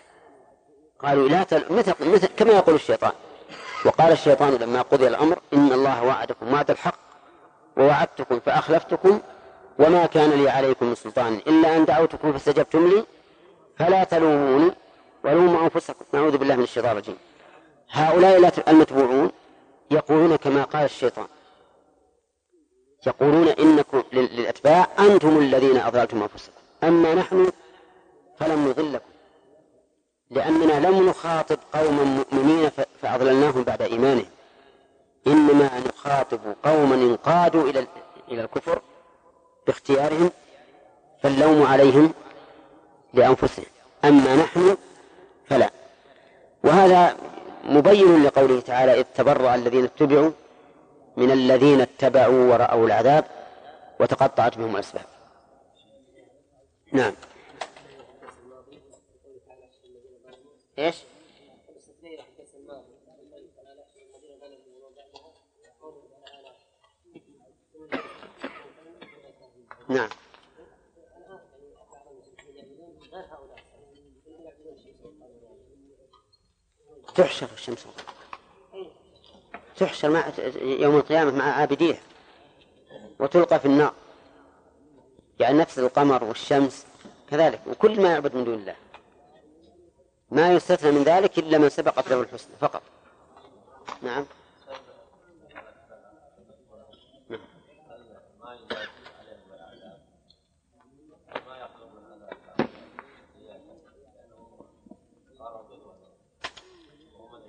قالوا 0.99 1.29
لا 1.29 1.43
تل... 1.43 1.65
مثل... 1.71 1.95
مثل 2.01 2.27
كما 2.27 2.53
يقول 2.53 2.75
الشيطان. 2.75 3.13
وقال 3.85 4.13
الشيطان 4.13 4.55
لما 4.55 4.83
قضي 4.83 5.09
الأمر 5.09 5.39
إن 5.53 5.73
الله 5.73 6.05
وعدكم 6.05 6.53
وعد 6.53 6.71
الحق 6.71 6.99
ووعدتكم 7.77 8.41
فأخلفتكم 8.41 9.21
وما 9.79 10.07
كان 10.07 10.31
لي 10.31 10.51
عليكم 10.51 10.87
من 10.87 10.95
سلطان 10.95 11.35
إلا 11.35 11.77
أن 11.77 11.85
دعوتكم 11.85 12.33
فاستجبتم 12.33 12.89
لي 12.89 13.05
فلا 13.79 14.05
تلوموني 14.05 14.71
ولوموا 15.25 15.63
أنفسكم. 15.63 16.05
نعوذ 16.13 16.37
بالله 16.37 16.57
من 16.57 16.63
الشيطان 16.63 16.91
الرجيم. 16.91 17.17
هؤلاء 17.91 18.53
المتبوعون 18.69 19.31
يقولون 19.91 20.37
كما 20.37 20.63
قال 20.63 20.85
الشيطان. 20.85 21.27
يقولون 23.07 23.49
إنكم 23.49 24.03
للأتباع 24.13 24.89
أنتم 24.99 25.39
الذين 25.39 25.77
أضللتم 25.77 26.23
أنفسكم. 26.23 26.53
أما 26.85 27.15
نحن 27.15 27.53
فلم 28.39 28.69
نضلكم. 28.69 29.11
لأننا 30.31 30.87
لم 30.87 31.09
نخاطب 31.09 31.59
قوما 31.75 32.05
مؤمنين 32.05 32.71
فأضللناهم 33.03 33.63
بعد 33.63 33.83
إيمانهم. 33.83 34.27
إنما 35.27 35.71
نخاطب 35.89 36.41
قوما 36.65 36.95
انقادوا 36.95 37.71
إلى 37.71 37.87
إلى 38.29 38.43
الكفر 38.43 38.83
باختيارهم 39.67 40.31
فاللوم 41.23 41.67
عليهم 41.67 42.13
لأنفسهم. 43.15 43.67
أما 44.05 44.37
نحن 44.37 44.77
فلا. 45.49 45.71
وهذا 46.65 47.17
مبين 47.65 48.25
لقوله 48.25 48.61
تعالى 48.61 49.01
إذ 49.01 49.05
تبرأ 49.15 49.55
الذين 49.55 49.85
اتبعوا 49.85 50.31
من 51.17 51.31
الذين 51.31 51.81
اتبعوا 51.81 52.53
ورأوا 52.53 52.87
العذاب 52.87 53.25
وتقطعت 54.01 54.59
بهم 54.59 54.75
الأسباب. 54.75 55.05
نعم. 56.93 57.15
إيش؟ 60.79 60.97
نعم. 69.89 70.09
تحشر 77.15 77.49
الشمس. 77.55 77.87
تحشر 79.77 80.11
مع 80.11 80.25
يوم 80.63 80.97
القيامة 80.97 81.31
مع 81.31 81.45
عابديه 81.45 82.01
وتلقى 83.19 83.61
في 83.61 83.67
النار. 83.67 83.93
يعني 85.41 85.59
نفس 85.59 85.79
القمر 85.79 86.25
والشمس 86.25 86.87
كذلك 87.31 87.61
وكل 87.67 88.01
ما 88.01 88.11
يعبد 88.11 88.35
من 88.35 88.45
دون 88.45 88.55
الله. 88.55 88.77
ما 90.31 90.53
يستثنى 90.53 90.91
من 90.91 91.03
ذلك 91.03 91.39
إلا 91.39 91.59
من 91.59 91.69
سبقت 91.69 92.09
له 92.09 92.21
الحسنى 92.21 92.57
فقط. 92.61 92.83
نعم. 94.03 94.25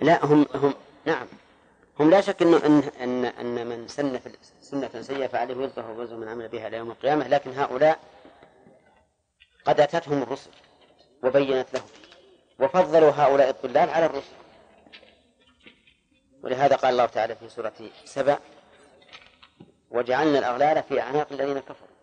لا 0.01 0.25
هم 0.25 0.45
هم 0.55 0.73
نعم. 1.05 1.27
هم 1.99 2.09
لا 2.09 2.21
شك 2.21 2.41
إنه 2.41 2.57
ان 2.65 2.83
ان 3.01 3.25
إن 3.25 3.67
من 3.67 3.87
سن 3.87 4.17
في 4.17 4.29
سنة 4.61 5.01
سيئة 5.01 5.27
فعليه 5.27 5.55
وزره 5.55 5.91
ووزر 5.91 6.15
من 6.15 6.27
عمل 6.27 6.47
بها 6.47 6.67
إلى 6.67 6.77
يوم 6.77 6.91
القيامة 6.91 7.27
لكن 7.27 7.51
هؤلاء 7.51 7.99
قد 9.65 9.79
أتتهم 9.79 10.23
الرسل 10.23 10.49
وبينت 11.23 11.67
لهم 11.73 11.85
وفضلوا 12.59 13.11
هؤلاء 13.11 13.49
الضلال 13.49 13.89
على 13.89 14.05
الرسل. 14.05 14.33
ولهذا 16.43 16.75
قال 16.75 16.91
الله 16.91 17.05
تعالى 17.05 17.35
في 17.35 17.49
سورة 17.49 17.73
سبع 18.05 18.37
وجعلنا 19.91 20.39
الأغلال 20.39 20.83
في 20.83 21.01
أعناق 21.01 21.27
الذين 21.31 21.59
كفروا. 21.59 21.93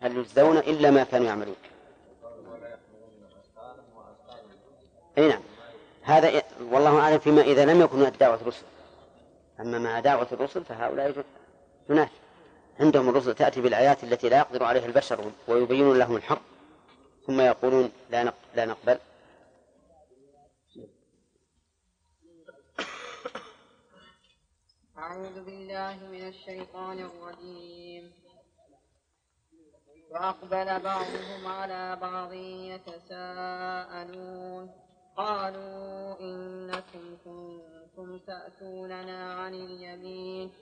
هل 0.00 0.16
يجزون 0.16 0.58
إلا 0.58 0.90
ما 0.90 1.04
كانوا 1.04 1.26
يعملون؟ 1.26 1.56
أي 5.18 5.28
نعم. 5.28 5.42
هذا 6.02 6.42
والله 6.60 7.00
أعلم 7.00 7.18
فيما 7.18 7.42
إذا 7.42 7.64
لم 7.64 7.80
يكن 7.80 8.12
دعوة 8.20 8.34
الرسل 8.34 8.62
أما 9.60 9.78
مع 9.78 10.00
دعوة 10.00 10.28
الرسل 10.32 10.64
فهؤلاء 10.64 11.24
جناح 11.88 12.10
عندهم 12.80 13.08
الرسل 13.08 13.34
تأتي 13.34 13.60
بالآيات 13.60 14.04
التي 14.04 14.28
لا 14.28 14.38
يقدر 14.38 14.64
عليها 14.64 14.86
البشر 14.86 15.32
ويبينون 15.48 15.98
لهم 15.98 16.16
الحق 16.16 16.42
ثم 17.26 17.40
يقولون 17.40 17.92
لا 18.10 18.32
لا 18.54 18.64
نقبل. 18.64 18.98
أعوذ 24.98 25.44
بالله 25.44 25.96
من 25.96 26.28
الشيطان 26.28 26.98
الرجيم. 26.98 28.12
وأقبل 30.10 30.80
بعضهم 30.80 31.46
على 31.46 31.96
بعض 31.96 32.32
يتساءلون. 32.72 34.70
قالوا 35.16 36.20
إنكم 36.20 37.16
كنتم 37.24 37.85
تأتوننا 37.96 39.34
عن 39.34 39.54
اليمين. 39.54 40.52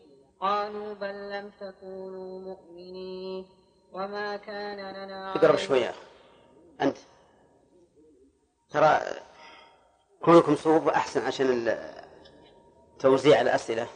قالوا 0.41 0.95
بل 0.95 1.30
لم 1.30 1.51
تكونوا 1.61 2.41
مؤمنين. 2.41 3.47
وما 3.93 4.37
كان 4.37 4.76
لنا 4.76 5.37
اقرب 5.37 5.57
شوية. 5.57 5.93
أنت. 6.80 6.99
ترى 8.70 9.01
كونكم 10.22 10.57
صوب 10.57 10.89
أحسن 10.89 11.26
عشان 11.26 11.76
توزيع 12.99 13.41
الأسئلة. 13.41 13.87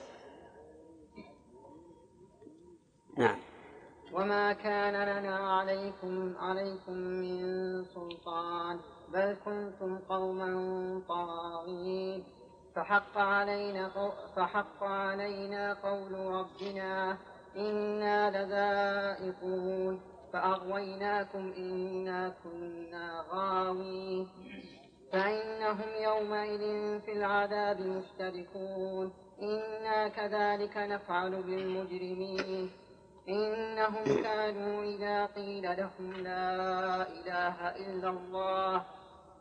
نعم. 3.16 3.38
وما 4.12 4.52
كان 4.52 4.94
لنا 4.94 5.36
عليكم 5.36 6.36
عليكم 6.36 6.92
من 6.92 7.84
سلطان. 7.84 8.80
بل 9.08 9.36
كنتم 9.44 9.98
قوما 9.98 11.02
طاغين. 11.08 12.37
فحق 12.78 13.18
علينا 13.18 13.90
فحق 14.36 14.82
علينا 14.82 15.74
قول 15.74 16.12
ربنا 16.12 17.18
إنا 17.56 18.30
لذائقون 18.30 20.00
فأغويناكم 20.32 21.52
إنا 21.58 22.34
كنا 22.44 23.24
غاوين 23.30 24.28
فإنهم 25.12 25.88
يومئذ 26.02 26.60
في 27.00 27.12
العذاب 27.12 27.80
مشتركون 27.80 29.12
إنا 29.42 30.08
كذلك 30.08 30.76
نفعل 30.76 31.42
بالمجرمين 31.42 32.70
إنهم 33.28 34.22
كانوا 34.22 34.82
إذا 34.82 35.26
قيل 35.26 35.62
لهم 35.62 36.12
لا 36.12 37.02
إله 37.08 37.76
إلا 37.76 38.08
الله 38.10 38.84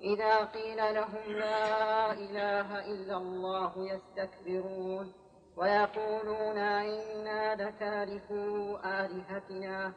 إذا 0.02 0.36
قيل 0.38 0.78
لهم 0.78 1.26
لا 1.28 2.12
إله 2.12 2.86
إلا 2.86 3.18
الله 3.18 3.72
يستكبرون 3.78 5.14
ويقولون 5.58 6.58
إنا 6.58 7.56
لتاركو 7.56 8.78
آلهتنا 8.86 9.92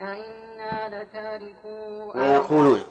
أئنا 0.00 1.02
لتاركو 1.02 2.12
ويقولون. 2.14 2.82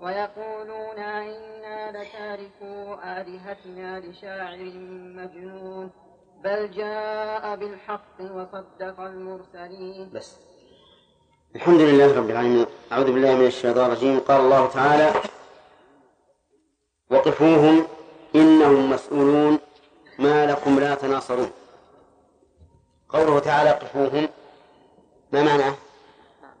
ويقولون 0.00 0.98
إنا 0.98 1.90
لتاركو 1.90 2.94
آلهتنا 3.04 4.00
لشاعر 4.00 4.72
مجنون 5.18 5.90
بل 6.44 6.70
جاء 6.70 7.56
بالحق 7.56 8.20
وصدق 8.20 9.00
المرسلين. 9.00 10.10
بس. 10.14 10.38
الحمد 11.56 11.80
لله 11.80 12.18
رب 12.18 12.30
العالمين. 12.30 12.66
أعوذ 12.92 13.12
بالله 13.12 13.34
من 13.34 13.46
الشيطان 13.46 13.86
الرجيم. 13.86 14.20
قال 14.20 14.40
الله 14.40 14.66
تعالى 14.66 15.33
وقفوهم 17.24 17.86
إنهم 18.34 18.90
مسؤولون 18.90 19.58
ما 20.18 20.46
لكم 20.46 20.80
لا 20.80 20.94
تناصرون. 20.94 21.50
قوله 23.08 23.38
تعالى 23.38 23.70
قفوهم 23.70 24.28
ما 25.32 25.42
معناه 25.42 25.74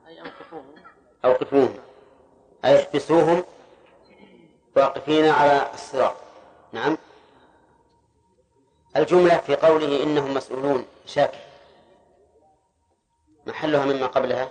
أي 0.06 0.20
أوقفوهم 0.20 0.74
أوقفوهم. 1.24 1.78
أي 2.64 2.82
احبسوهم. 2.82 3.44
واقفين 4.76 5.24
على 5.24 5.70
الصراط. 5.74 6.16
نعم. 6.72 6.98
الجملة 8.96 9.36
في 9.36 9.56
قوله 9.56 10.02
إنهم 10.02 10.34
مسؤولون 10.34 10.86
شاك 11.06 11.34
محلها 13.46 13.84
مما 13.84 14.06
قبلها 14.06 14.50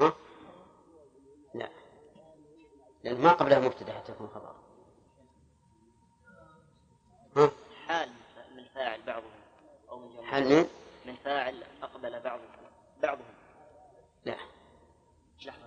ها؟ 0.00 0.12
لا 1.54 1.68
لأن 3.04 3.20
ما 3.20 3.32
قبلها 3.32 3.58
مبتدأ 3.58 3.92
حتى 3.92 4.12
يكون 4.12 4.28
خبر. 4.28 4.54
ها؟ 7.36 7.50
حال 7.86 8.10
من 8.56 8.64
فاعل 8.74 9.02
بعضهم 9.02 9.30
أو 9.90 9.98
من 9.98 10.16
جمع 10.16 10.30
حال 10.30 10.44
من؟ 10.48 10.68
من 11.06 11.14
فاعل 11.24 11.64
أقبل 11.82 12.20
بعضهم. 12.20 12.48
بعضهم. 13.02 13.34
لا. 14.24 14.36
لحظة 15.46 15.62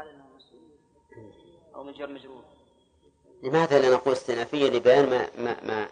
حال 0.00 0.08
أنهم 0.08 0.36
مسؤولون 0.36 0.78
أو 1.74 1.84
من 1.84 1.92
جر 1.92 2.06
مجرور 2.12 2.44
لماذا 3.42 3.78
لا 3.78 3.94
نقول 3.94 4.12
استئنافية 4.12 4.68
لبيان 4.68 5.10
ما, 5.10 5.28
ما, 5.38 5.64
ما 5.64 5.88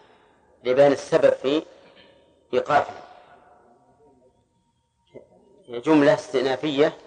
لبيان 0.63 0.91
السبب 0.91 1.33
في 1.33 1.63
إيقافه 2.53 2.93
هي 5.67 5.79
جملة 5.79 6.13
استئنافية 6.13 6.97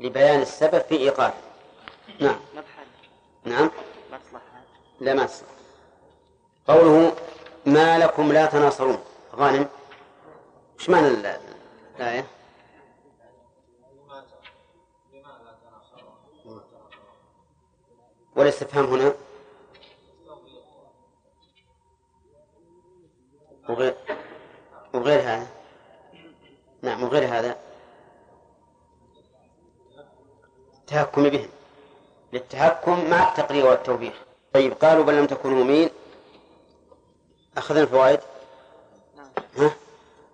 لبيان 0.00 0.42
السبب 0.42 0.78
في 0.82 0.96
إيقافه 0.96 1.34
نعم. 2.20 2.36
ما 2.54 2.62
نعم. 3.44 3.70
ما 4.10 4.18
تصلح 4.18 4.42
لا 5.00 5.14
ما 5.14 5.26
تصلح 5.26 5.48
قوله 6.68 7.12
ما 7.66 7.98
لكم 7.98 8.32
لا 8.32 8.46
تناصرون. 8.46 8.98
غانم. 9.36 9.68
إيش 10.78 10.90
معنى 10.90 11.08
ال- 11.08 11.36
الآية؟ 11.96 12.24
والاستفهام 18.36 18.84
هنا؟ 18.84 19.14
وغير 23.68 23.94
وغير 24.94 25.20
هذا. 25.20 25.46
نعم 26.82 27.02
وغير 27.02 27.24
هذا. 27.24 27.58
التهكم 30.90 31.28
بهم. 31.28 31.48
للتهكم 32.32 33.10
مع 33.10 33.28
التقرير 33.28 33.66
والتوبيخ. 33.66 34.12
طيب 34.54 34.72
قالوا 34.72 35.04
بل 35.04 35.16
لم 35.16 35.26
تكونوا 35.26 35.58
مؤمنين. 35.58 35.90
أخذنا 37.56 37.80
الفوائد؟ 37.80 38.20
ها؟ 39.56 39.74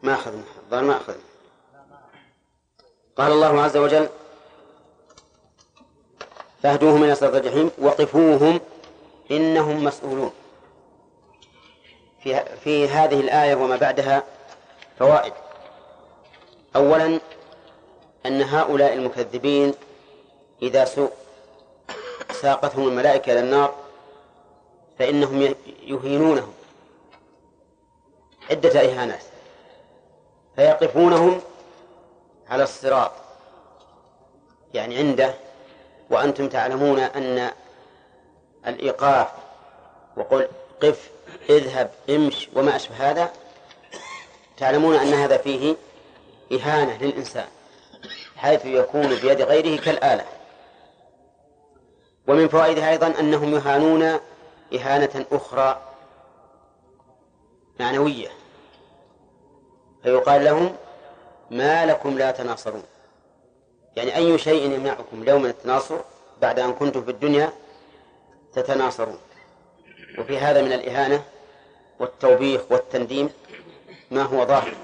ما 0.03 0.15
أخذنا. 0.15 0.43
الظاهر 0.65 0.85
ما 0.85 0.97
أخذنا. 0.97 1.23
قال 3.19 3.33
الله 3.33 3.63
عز 3.63 3.77
وجل 3.77 4.09
فاهدوهم 6.63 7.05
إلى 7.05 7.15
صراط 7.15 7.35
الجحيم 7.35 7.71
وقفوهم 7.79 8.61
إنهم 9.31 9.85
مسؤولون. 9.85 10.33
في 12.23 12.45
في 12.65 12.89
هذه 12.89 13.21
الآية 13.21 13.55
وما 13.55 13.77
بعدها 13.77 14.23
فوائد. 14.99 15.33
أولا 16.77 17.21
أن 18.27 18.43
هؤلاء 18.43 18.93
المكذبين 18.93 19.75
إذا 20.63 20.85
سوء 20.85 21.11
ساقتهم 22.41 22.89
الملائكة 22.89 23.33
إلى 23.33 23.41
النار 23.41 23.75
فإنهم 24.99 25.55
يهينونهم. 25.83 26.53
عدة 28.51 28.81
إهانات. 28.81 29.23
فيقفونهم 30.57 31.41
على 32.49 32.63
الصراط. 32.63 33.13
يعني 34.75 34.99
عنده 34.99 35.35
وأنتم 36.11 36.49
تعلمون 36.49 36.99
أن 36.99 37.51
الإيقاف 38.67 39.29
وقل 40.17 40.49
قف 40.83 41.11
اذهب 41.51 41.91
امش 42.11 42.49
وما 42.55 42.77
أشبه 42.77 43.11
هذا 43.11 43.33
تعلمون 44.57 44.97
أن 44.97 45.15
هذا 45.15 45.37
فيه 45.37 45.77
إهانة 46.53 46.99
للإنسان 46.99 47.47
حيث 48.37 48.65
يكون 48.65 49.15
بيد 49.15 49.43
غيره 49.43 49.81
كالآلة. 49.81 50.25
ومن 52.29 52.49
فوائدها 52.49 52.91
أيضا 52.91 53.20
أنهم 53.20 53.55
يهانون 53.55 54.20
إهانة 54.74 55.27
أخرى 55.33 55.83
معنوية. 57.81 58.29
فيقال 60.03 60.45
لهم 60.45 60.77
ما 61.51 61.87
لكم 61.87 62.18
لا 62.18 62.31
تناصرون. 62.31 62.83
يعني 63.97 64.16
أي 64.16 64.39
شيء 64.39 64.70
يمنعكم 64.72 65.22
اليوم 65.22 65.43
من 65.43 65.51
التناصر 65.51 65.97
بعد 66.43 66.59
أن 66.59 66.72
كنتم 66.72 67.05
في 67.05 67.11
الدنيا 67.11 67.53
تتناصرون. 68.53 69.18
وفي 70.18 70.39
هذا 70.39 70.62
من 70.62 70.72
الإهانة 70.72 71.24
والتوبيخ 72.01 72.61
والتنديم 72.70 73.31
ما 74.11 74.22
هو 74.22 74.45
ظاهر. 74.45 74.74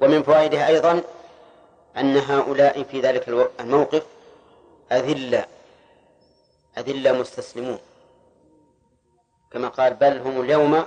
ومن 0.00 0.22
فوائدها 0.22 0.68
أيضا 0.68 1.02
أن 1.96 2.16
هؤلاء 2.16 2.82
في 2.82 3.00
ذلك 3.00 3.28
الموقف 3.60 4.02
أذلة. 4.92 5.46
أذلة 6.78 7.12
مستسلمون. 7.12 7.78
كما 9.50 9.68
قال 9.68 9.94
بل 9.94 10.18
هم 10.18 10.40
اليوم 10.40 10.84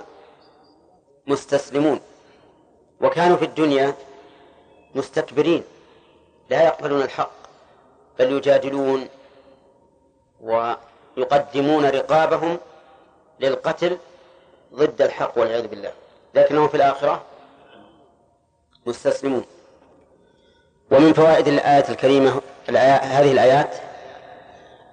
مستسلمون. 1.26 2.00
وكانوا 3.00 3.36
في 3.36 3.44
الدنيا 3.44 3.94
مستكبرين. 4.94 5.62
لا 6.50 6.62
يقبلون 6.64 7.02
الحق 7.02 7.30
بل 8.18 8.32
يجادلون 8.32 9.08
ويقدمون 10.40 11.86
رقابهم 11.86 12.58
للقتل 13.40 13.98
ضد 14.74 15.02
الحق 15.02 15.38
والعياذ 15.38 15.66
بالله. 15.66 15.92
لكنهم 16.34 16.68
في 16.68 16.74
الآخرة 16.76 17.22
مستسلمون. 18.86 19.44
ومن 20.90 21.12
فوائد 21.12 21.48
الآية 21.48 21.88
الكريمة 21.88 22.40
الآية 22.68 22.96
هذه 22.96 23.32
الآيات 23.32 23.93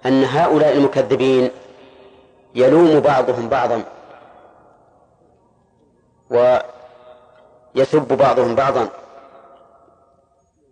أن 0.06 0.24
هؤلاء 0.24 0.74
المكذبين 0.74 1.52
يلوم 2.56 3.00
بعضهم 3.00 3.50
بعضا 3.50 3.84
ويسب 6.30 8.08
بعضهم 8.08 8.56
بعضا. 8.56 8.90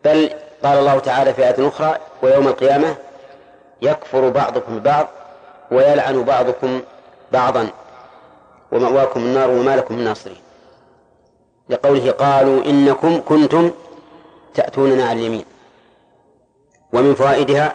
بل 0.05 0.29
قال 0.63 0.77
الله 0.77 0.99
تعالى 0.99 1.33
في 1.33 1.47
آية 1.47 1.67
أخرى 1.67 1.97
ويوم 2.23 2.47
القيامة 2.47 2.95
يكفر 3.81 4.29
بعضكم 4.29 4.79
ببعض 4.79 5.07
ويلعن 5.71 6.23
بعضكم 6.23 6.81
بعضا 7.31 7.69
ومأواكم 8.71 9.19
النار 9.19 9.49
وما 9.49 9.75
لكم 9.75 9.95
من 9.95 10.03
ناصرين. 10.03 10.41
لقوله 11.69 12.11
قالوا 12.11 12.65
إنكم 12.65 13.21
كنتم 13.21 13.71
تأتوننا 14.53 15.03
على 15.03 15.19
اليمين. 15.19 15.45
ومن 16.93 17.15
فوائدها 17.15 17.73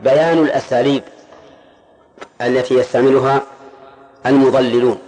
بيان 0.00 0.38
الأساليب 0.38 1.02
التي 2.40 2.74
يستعملها 2.74 3.42
المضللون. 4.26 4.98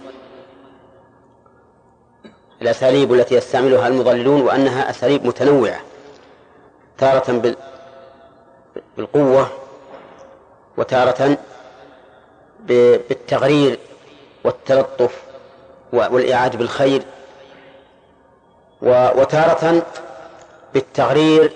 الأساليب 2.61 3.13
التي 3.13 3.35
يستعملها 3.35 3.87
المضللون 3.87 4.41
وأنها 4.41 4.89
أساليب 4.89 5.25
متنوعة 5.25 5.79
تارة 6.97 7.31
بال- 7.31 7.55
بالقوة 8.97 9.47
وتارة 10.77 11.37
بالتغرير 12.59 13.79
والتلطف 14.43 15.21
و- 15.93 15.97
والإعاج 16.15 16.55
بالخير 16.55 17.01
وتارة 18.81 19.85
بالتغرير 20.73 21.51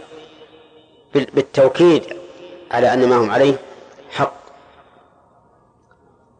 بالتوكيد 1.13 2.03
على 2.73 2.93
أن 2.93 3.09
ما 3.09 3.15
هم 3.15 3.31
عليه 3.31 3.55
حق. 4.11 4.33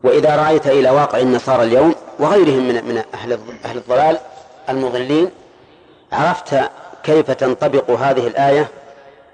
وإذا 0.03 0.35
رأيت 0.35 0.67
إلى 0.67 0.89
واقع 0.89 1.19
النصارى 1.19 1.63
اليوم 1.63 1.95
وغيرهم 2.19 2.67
من 2.67 2.85
من 2.85 3.03
أهل 3.13 3.39
أهل 3.65 3.77
الضلال 3.77 4.19
المضلين 4.69 5.29
عرفت 6.11 6.55
كيف 7.03 7.31
تنطبق 7.31 7.91
هذه 7.91 8.27
الآية 8.27 8.67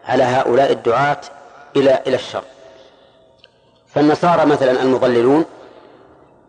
على 0.06 0.24
هؤلاء 0.24 0.72
الدعاة 0.72 1.22
إلى 1.76 2.04
إلى 2.08 2.16
الشر. 2.16 2.44
فالنصارى 3.88 4.46
مثلا 4.46 4.82
المضللون 4.82 5.46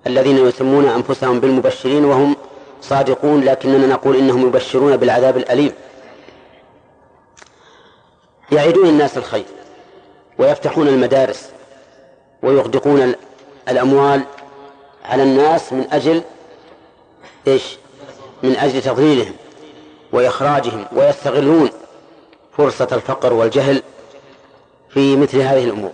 الذين 0.06 0.46
يسمون 0.46 0.88
أنفسهم 0.88 1.40
بالمبشرين 1.40 2.04
وهم 2.04 2.36
صادقون 2.82 3.44
لكننا 3.44 3.86
نقول 3.86 4.16
إنهم 4.16 4.46
يبشرون 4.46 4.96
بالعذاب 4.96 5.36
الأليم. 5.36 5.72
يعيدون 8.52 8.88
الناس 8.88 9.18
الخير. 9.18 9.44
ويفتحون 10.40 10.88
المدارس 10.88 11.50
ويغدقون 12.42 13.14
الأموال 13.68 14.22
على 15.04 15.22
الناس 15.22 15.72
من 15.72 15.86
أجل 15.92 16.22
إيش؟ 17.46 17.76
من 18.42 18.56
أجل 18.56 18.82
تضليلهم 18.82 19.32
وإخراجهم 20.12 20.86
ويستغلون 20.92 21.70
فرصة 22.56 22.88
الفقر 22.92 23.32
والجهل 23.32 23.82
في 24.88 25.16
مثل 25.16 25.38
هذه 25.38 25.64
الأمور. 25.64 25.92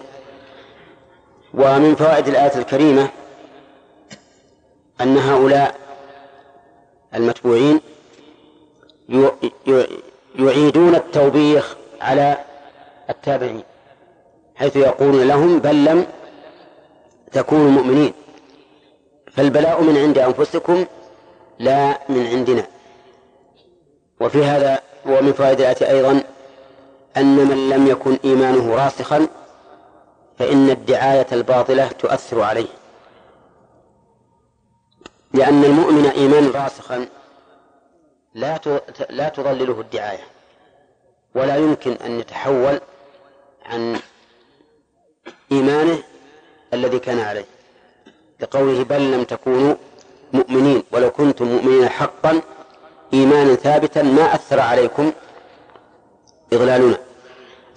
ومن 1.55 1.95
فوائد 1.95 2.29
الآية 2.29 2.59
الكريمة 2.59 3.09
أن 5.01 5.19
هؤلاء 5.19 5.75
المتبوعين 7.15 7.81
يعيدون 10.39 10.95
التوبيخ 10.95 11.77
على 12.01 12.37
التابعين. 13.11 13.63
حيث 14.57 14.77
يقولون 14.77 15.29
لهم 15.29 15.59
بل 15.59 15.85
لم 15.85 16.07
تكونوا 17.33 17.71
مؤمنين. 17.71 18.13
فالبلاء 19.33 19.83
من 19.83 19.97
عند 19.99 20.19
أنفسكم 20.19 20.87
لا 21.59 21.99
من 22.09 22.27
عندنا. 22.27 22.67
وفي 24.21 24.45
هذا 24.45 24.81
ومن 25.07 25.33
فوائد 25.33 25.61
الآية 25.61 25.91
أيضا 25.91 26.23
أن 27.17 27.37
من 27.37 27.69
لم 27.69 27.87
يكن 27.87 28.19
إيمانه 28.25 28.75
راسخا 28.75 29.29
فإن 30.39 30.71
الدعاية 30.71 31.27
الباطلة 31.33 31.89
تؤثر 31.89 32.43
عليه. 32.43 32.69
لأن 35.33 35.65
المؤمن 35.65 36.07
إيمان 36.07 36.51
راسخا 36.51 37.07
لا 38.35 38.61
لا 39.11 39.29
تضلله 39.29 39.81
الدعاية 39.81 40.25
ولا 41.35 41.57
يمكن 41.57 41.93
أن 41.93 42.21
يتحول 42.21 42.81
عن 43.67 44.01
إيمانه 45.53 45.99
الذي 46.73 46.99
كان 46.99 47.19
عليه. 47.19 47.45
لقوله 48.41 48.85
بل 48.85 49.13
لم 49.13 49.25
تكونوا 49.25 49.75
مؤمنين 50.33 50.83
ولو 50.93 51.11
كنتم 51.11 51.45
مؤمنين 51.45 51.89
حقا 51.89 52.41
إيمانا 53.15 53.55
ثابتا 53.55 54.03
ما 54.03 54.35
أثر 54.35 54.61
عليكم 54.61 55.13
إضلالنا 56.53 56.99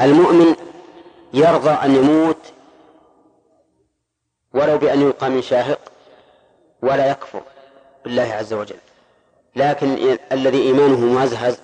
المؤمن 0.01 0.55
يرضى 1.33 1.69
أن 1.69 1.95
يموت 1.95 2.37
ولو 4.53 4.77
بأن 4.77 5.01
يلقى 5.01 5.29
من 5.29 5.41
شاهق 5.41 5.79
ولا 6.81 7.11
يكفر 7.11 7.41
بالله 8.03 8.33
عز 8.33 8.53
وجل. 8.53 8.77
لكن 9.55 10.17
الذي 10.31 10.61
إيمانه 10.61 10.99
مهزهز 10.99 11.57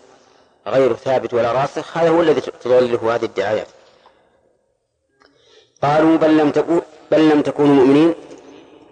غير 0.68 0.94
ثابت 0.94 1.34
ولا 1.34 1.52
راسخ 1.52 1.98
هذا 1.98 2.10
هو 2.10 2.22
الذي 2.22 2.42
تضلله 2.42 3.16
هذه 3.16 3.26
الدعايات. 3.26 3.68
قالوا 5.86 6.18
بل 6.18 6.38
لم 6.38 6.52
تكون 6.52 6.82
بل 7.12 7.30
لم 7.30 7.42
تكونوا 7.42 7.76
مؤمنين. 7.76 8.14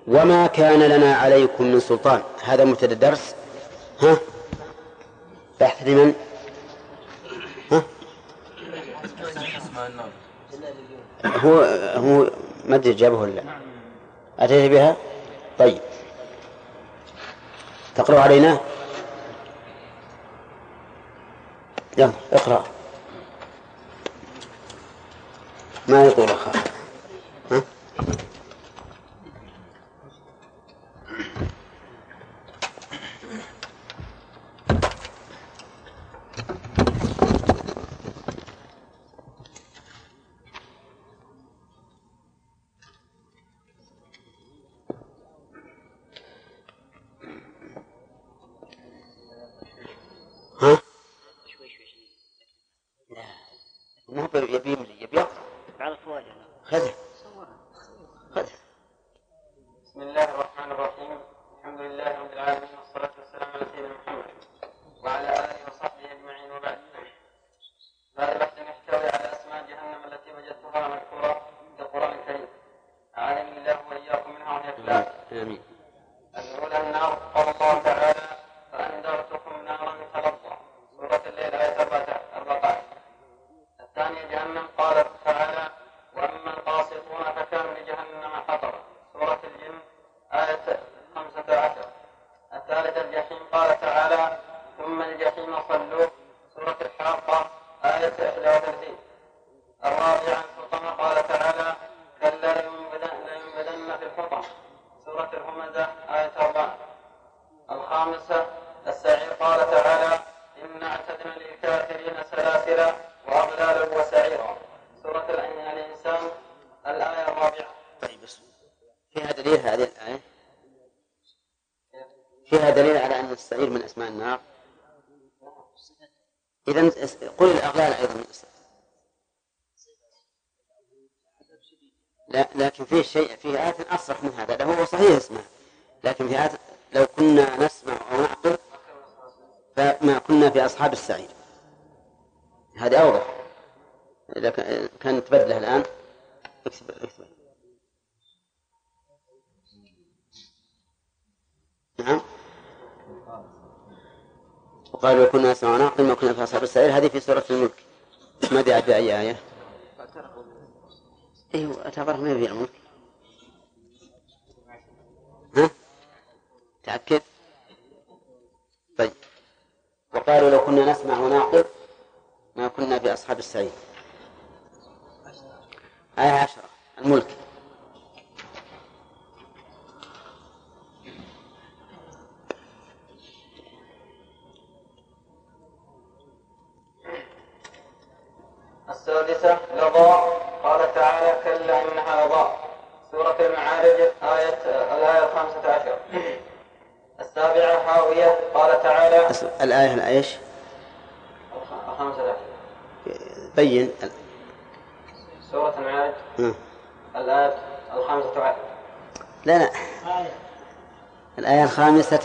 وما 0.07 0.47
كان 0.47 0.79
لنا 0.79 1.15
عليكم 1.15 1.63
من 1.63 1.79
سلطان. 1.79 2.21
هذا 2.43 2.63
مبتدأ 2.63 2.93
الدرس 2.93 3.35
ها؟ 4.01 4.17
بحث 5.59 5.87
لمن؟ 5.87 6.13
ها؟ 7.71 7.83
هو 11.25 11.53
هو 11.95 12.29
ما 12.65 12.75
أدري 12.75 12.93
جابه 12.93 13.17
ولا 13.17 13.31
لا. 13.31 13.43
أتيت 14.39 14.71
بها؟ 14.71 14.95
طيب. 15.59 15.81
تقرأ 17.95 18.19
علينا؟ 18.19 18.59
يلا 21.97 22.11
اقرأ. 22.33 22.63
ما 25.87 26.05
يطول 26.05 26.29
أخاك؟ 26.29 26.72
Thank 27.95 28.09
you. 28.09 28.32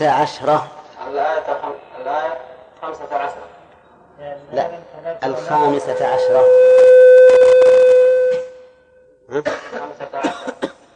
عشرة 0.07 0.71
الآية. 1.07 1.73
الآية 2.01 2.39
خمسة 2.81 3.15
عشر. 3.15 3.43
لا 4.51 4.79
الخامسة 5.23 6.07
عشرة 6.07 6.45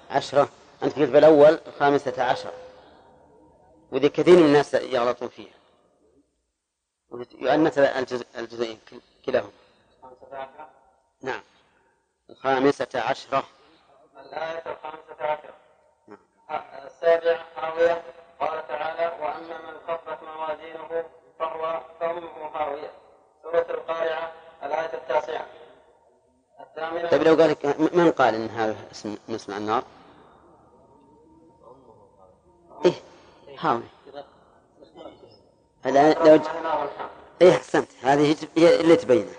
عشرة 0.10 0.50
أنت 0.84 0.96
قلت 1.00 1.10
بالأول 1.10 1.60
الخامسة 1.68 2.24
عشرة 2.24 2.52
وذي 3.92 4.10
كثير 4.10 4.36
من 4.36 4.46
الناس 4.46 4.74
يغلطون 4.74 5.28
فيها. 5.30 5.54
يؤنث 7.42 7.78
الجزء 7.78 8.26
الجزئين 8.38 8.80
كل- 8.90 9.00
كلاهما 9.26 9.50
نعم. 11.22 11.42
الخامسة 12.30 12.88
عشرة 12.96 13.44
طيب 27.24 27.40
لو 27.40 27.44
قال 27.44 27.76
من 27.98 28.12
قال 28.12 28.36
إن 28.36 28.50
هذا 28.50 28.76
اسم 28.92 29.18
اسم 29.30 29.54
النار؟ 29.54 29.84
إيه 32.86 32.94
حاول 33.58 33.84
هذا 35.84 36.14
لو 36.14 36.40
إيه 37.42 37.52
أحسنت. 37.56 37.92
هذه 38.02 38.36
هي 38.58 38.80
اللي 38.82 38.96
تبينه. 38.96 39.36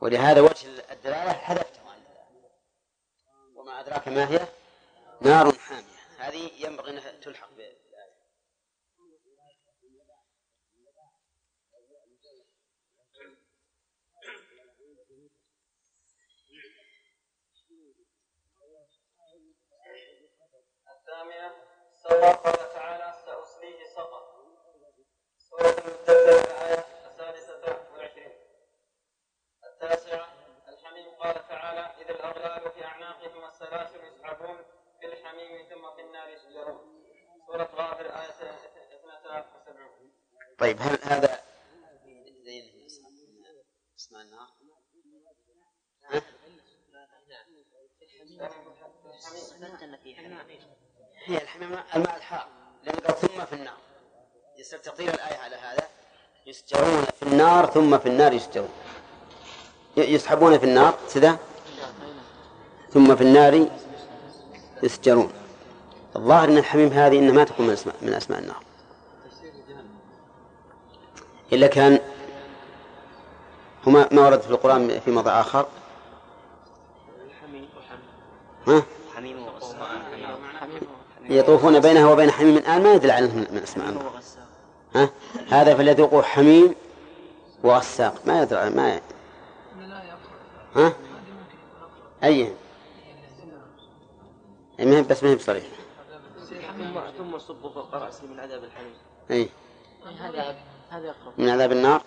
ولهذا 0.00 0.40
وجه 0.40 0.66
الدلالة 0.90 1.32
حذفته 1.32 1.80
وما 3.56 3.80
أدراك 3.80 4.08
ما 4.08 4.30
هي؟ 4.30 4.40
نار 5.20 5.52
حامية. 5.52 5.82
هذه 6.18 6.50
ينبغي 6.58 6.90
أنها 6.90 7.12
تلحق 7.22 7.48
قال 22.24 22.72
تعالى 22.74 23.14
سأصليه 23.26 23.84
سقر 23.94 24.22
سورة 25.38 25.68
المدثر 25.78 26.40
الآية 26.44 26.84
السادسة 27.06 27.78
والعشرين. 27.92 28.32
التاسعة 29.64 30.28
الحميم 30.68 31.10
قال 31.10 31.34
تعالى 31.48 32.02
إذ 32.02 32.10
الأغلال 32.10 32.70
في 32.72 32.84
أعناقهم 32.84 33.42
والسلاسل 33.42 34.04
يسحبون 34.04 34.56
في 35.00 35.06
الحميم 35.06 35.68
ثم 35.68 35.94
في 35.96 36.00
النار 36.02 36.28
يسجرون. 36.28 37.04
سورة 37.46 37.68
غافر 37.74 38.06
آية 38.06 38.30
72 38.30 40.12
طيب 40.58 40.76
هل 40.80 40.98
هذا 41.02 41.42
زين 42.44 42.86
اسماء 43.96 44.22
النار؟ 44.22 44.48
ها؟ 46.04 46.18
أثبت 49.58 49.82
أن 49.82 49.96
في 49.96 50.16
حميم 50.16 50.87
هي 51.28 51.42
الحمام 51.42 51.70
الماء 51.96 52.16
الحار 52.16 52.46
لأن 52.84 52.94
قال 52.94 53.16
ثم 53.16 53.44
في 53.44 53.52
النار. 53.52 53.74
يصير 54.58 54.78
تقدير 54.78 55.14
الآية 55.14 55.38
على 55.38 55.56
هذا. 55.56 55.88
يسجرون 56.46 57.04
في 57.04 57.22
النار 57.22 57.66
ثم 57.66 57.98
في 57.98 58.08
النار 58.08 58.32
يسجرون 58.32 58.68
يسحبون 59.96 60.58
في 60.58 60.64
النار 60.64 60.98
سدى؟ 61.08 61.32
ثم 62.90 63.16
في 63.16 63.22
النار 63.22 63.68
يسجرون. 64.82 65.32
الظاهر 66.16 66.48
أن 66.48 66.58
الحميم 66.58 66.88
هذه 66.88 67.18
إنها 67.18 67.32
ما 67.32 67.44
تكون 67.44 67.66
من 67.66 67.72
أسماء, 67.72 67.96
من 68.02 68.14
أسماء 68.14 68.38
النار. 68.38 68.62
إلا 71.52 71.66
كان 71.66 72.00
هما 73.86 74.08
ما 74.12 74.26
ورد 74.26 74.40
في 74.40 74.50
القرآن 74.50 75.00
في 75.00 75.10
موضع 75.10 75.40
آخر. 75.40 75.66
ها؟ 78.66 78.82
يطوفون 81.28 81.80
بينها 81.80 82.12
وبين 82.12 82.30
حميم. 82.30 82.56
الآن 82.56 82.82
ما 82.82 82.92
يدل 82.94 83.10
على 83.10 83.26
من 83.26 83.60
أسماء 83.62 83.94
وغساق 83.94 84.46
ها؟ 84.94 85.10
هذا 85.48 85.74
فليذوقوا 85.74 86.22
حميم 86.22 86.74
وغساق. 87.64 88.14
ما 88.26 88.42
يدرى 88.42 88.70
ما 88.70 89.00
ها؟ 90.76 90.92
أي. 92.24 92.52
ما 94.78 94.96
هي 94.98 95.02
بس 95.02 95.22
ما 95.24 95.30
هي 95.30 95.34
بصريح. 95.34 95.64
ثم 96.78 97.00
ثم 97.18 97.38
صبوا 97.38 97.70
فوق 97.70 97.94
رأسي 97.94 98.26
من 98.26 98.40
عذاب 98.40 98.64
الحميم. 98.64 98.94
أي. 99.30 99.48
هذا 100.20 100.56
هذا 100.90 101.06
يقرب 101.06 101.32
من 101.38 101.48
عذاب 101.48 101.72
النار؟ 101.72 102.02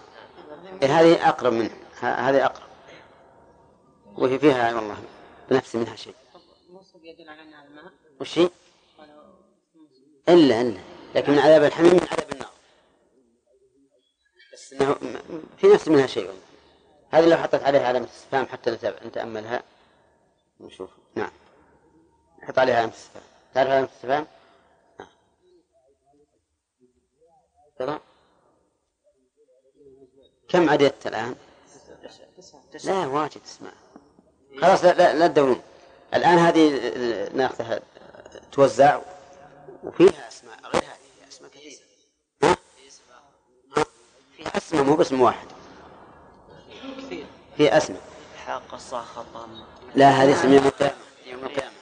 إيه 0.83 0.99
هذه 0.99 1.29
أقرب 1.29 1.53
من 1.53 1.69
ه- 2.01 2.05
هذه 2.05 2.45
أقرب. 2.45 2.67
وهي 4.17 4.39
فيها 4.39 4.75
والله 4.75 4.95
بنفس 5.49 5.75
منها 5.75 5.95
شيء. 5.95 6.13
المصحف 6.69 7.03
يدل 7.03 7.29
على 7.29 7.41
أنها 7.41 7.63
الماء. 7.65 7.91
وش 8.21 8.39
إلا 10.33 10.61
إلا. 10.61 10.79
لكن 11.15 11.31
من 11.31 11.39
عذاب 11.39 11.63
الحميم 11.63 11.93
من 11.93 12.07
عذاب 12.11 12.31
النار. 12.33 12.51
بس 14.53 14.73
إنه 14.73 14.95
في 15.57 15.67
نفس 15.67 15.87
منها 15.87 16.07
شيء 16.07 16.27
والله. 16.27 16.41
هذه 17.11 17.25
لو 17.25 17.37
حطت 17.37 17.63
عليها 17.63 17.87
علامة 17.87 18.05
استفهام 18.05 18.45
حتى 18.45 18.77
نتأملها 19.05 19.63
نشوف. 20.59 20.89
نعم. 21.15 21.31
حط 22.41 22.59
عليها 22.59 22.75
علامة 22.75 22.93
استفهام. 22.93 23.23
تعرف 23.53 23.69
علامة 23.69 23.89
استفهام؟ 23.95 24.27
نعم. 24.99 25.07
ترى؟ 27.79 27.99
كم 30.49 30.69
عددت 30.69 31.07
الآن؟ 31.07 31.35
لا 32.83 33.07
واجد 33.07 33.41
اسمع. 33.45 33.71
خلاص 34.61 34.83
لا 34.83 34.93
لا, 34.93 35.13
لا 35.13 35.27
تدورون. 35.27 35.61
الآن 36.13 36.37
هذه 36.37 36.79
آه، 36.95 37.29
ناخذها 37.29 37.79
توزع. 38.51 39.01
وفيها 39.83 40.27
أسماء 40.27 40.59
غير 40.67 40.83
هذه 40.83 41.27
أسماء 41.27 41.51
كثيرة. 41.51 41.81
ها؟ 42.43 42.57
فيها 44.37 44.57
أسماء 44.57 44.83
مو 44.83 44.95
باسم 44.95 45.21
واحد. 45.21 45.47
كثير. 46.97 47.25
في 47.57 47.77
أسماء. 47.77 48.01
حاق 48.45 48.73
الصاخة 48.73 49.25
طامة 49.33 49.67
لا 49.95 50.09
هذه 50.09 50.33
اسم 50.33 50.53
يوم 50.53 50.65
القيامة. 50.67 50.97
يوم 51.25 51.43
القيامة. 51.43 51.75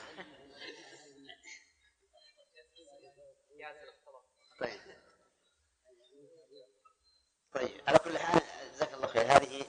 طيب. 4.59 4.79
طيب 7.53 7.71
على 7.87 7.97
كل 7.97 8.17
حال 8.17 8.41
جزاك 8.73 8.93
الله 8.93 9.07
خير. 9.07 9.25
هذه 9.25 9.65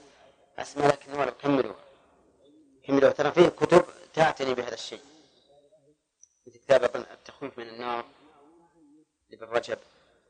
أسماء 0.59 0.87
لكن 0.87 1.13
ولو 1.19 1.31
كملوا 1.31 1.75
كملوا 2.83 3.11
ترى 3.11 3.31
فيه 3.31 3.47
كتب 3.47 3.85
تعتني 4.13 4.53
بهذا 4.53 4.73
الشيء. 4.73 5.01
مثل 6.47 6.57
كتاب 6.57 6.95
التخويف 6.95 7.57
من 7.57 7.69
النار. 7.69 8.05
لابن 9.31 9.45
رجب 9.45 9.79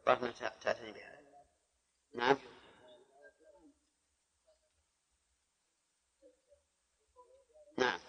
ظهرنا 0.06 0.32
تعتني 0.62 0.92
بهذا. 0.92 1.22
نعم. 2.14 2.38
نعم. 7.78 8.00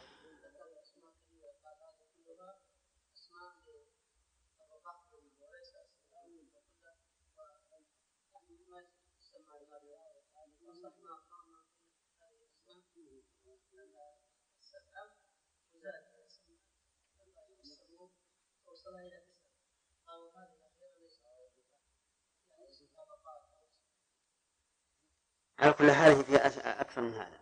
على 25.62 25.72
كل 25.72 25.92
حال 25.92 26.24
فيها 26.24 26.80
أكثر 26.80 27.00
من 27.00 27.14
هذا 27.14 27.38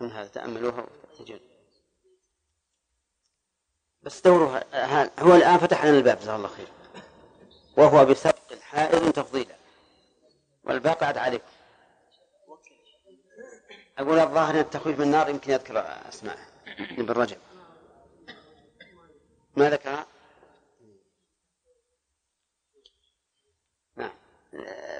من 0.00 0.12
هذا. 0.12 0.28
تأملوها 0.28 0.86
وتجون 1.20 1.40
بس 4.02 4.20
دوروا 4.20 4.58
ه- 4.72 5.10
هو 5.18 5.34
الآن 5.34 5.58
فتح 5.58 5.84
لنا 5.84 5.98
الباب 5.98 6.18
جزاه 6.18 6.36
الله 6.36 6.48
خير. 6.48 6.68
وهو 7.76 8.04
بسبق 8.04 8.54
حائز 8.60 9.00
تفضيلا. 9.12 9.54
والباقي 10.64 11.06
عاد 11.06 11.18
عليكم 11.18 11.44
أقول 13.98 14.18
الظاهر 14.18 14.54
أن 14.54 14.58
التخويف 14.60 14.98
من 14.98 15.04
النار 15.04 15.28
يمكن 15.28 15.52
يذكر 15.52 15.78
أسماء 16.08 16.38
ابن 16.68 17.10
رجب. 17.10 17.38
ما 19.56 19.70
ذكر؟ 19.70 20.04
نعم. 23.96 24.12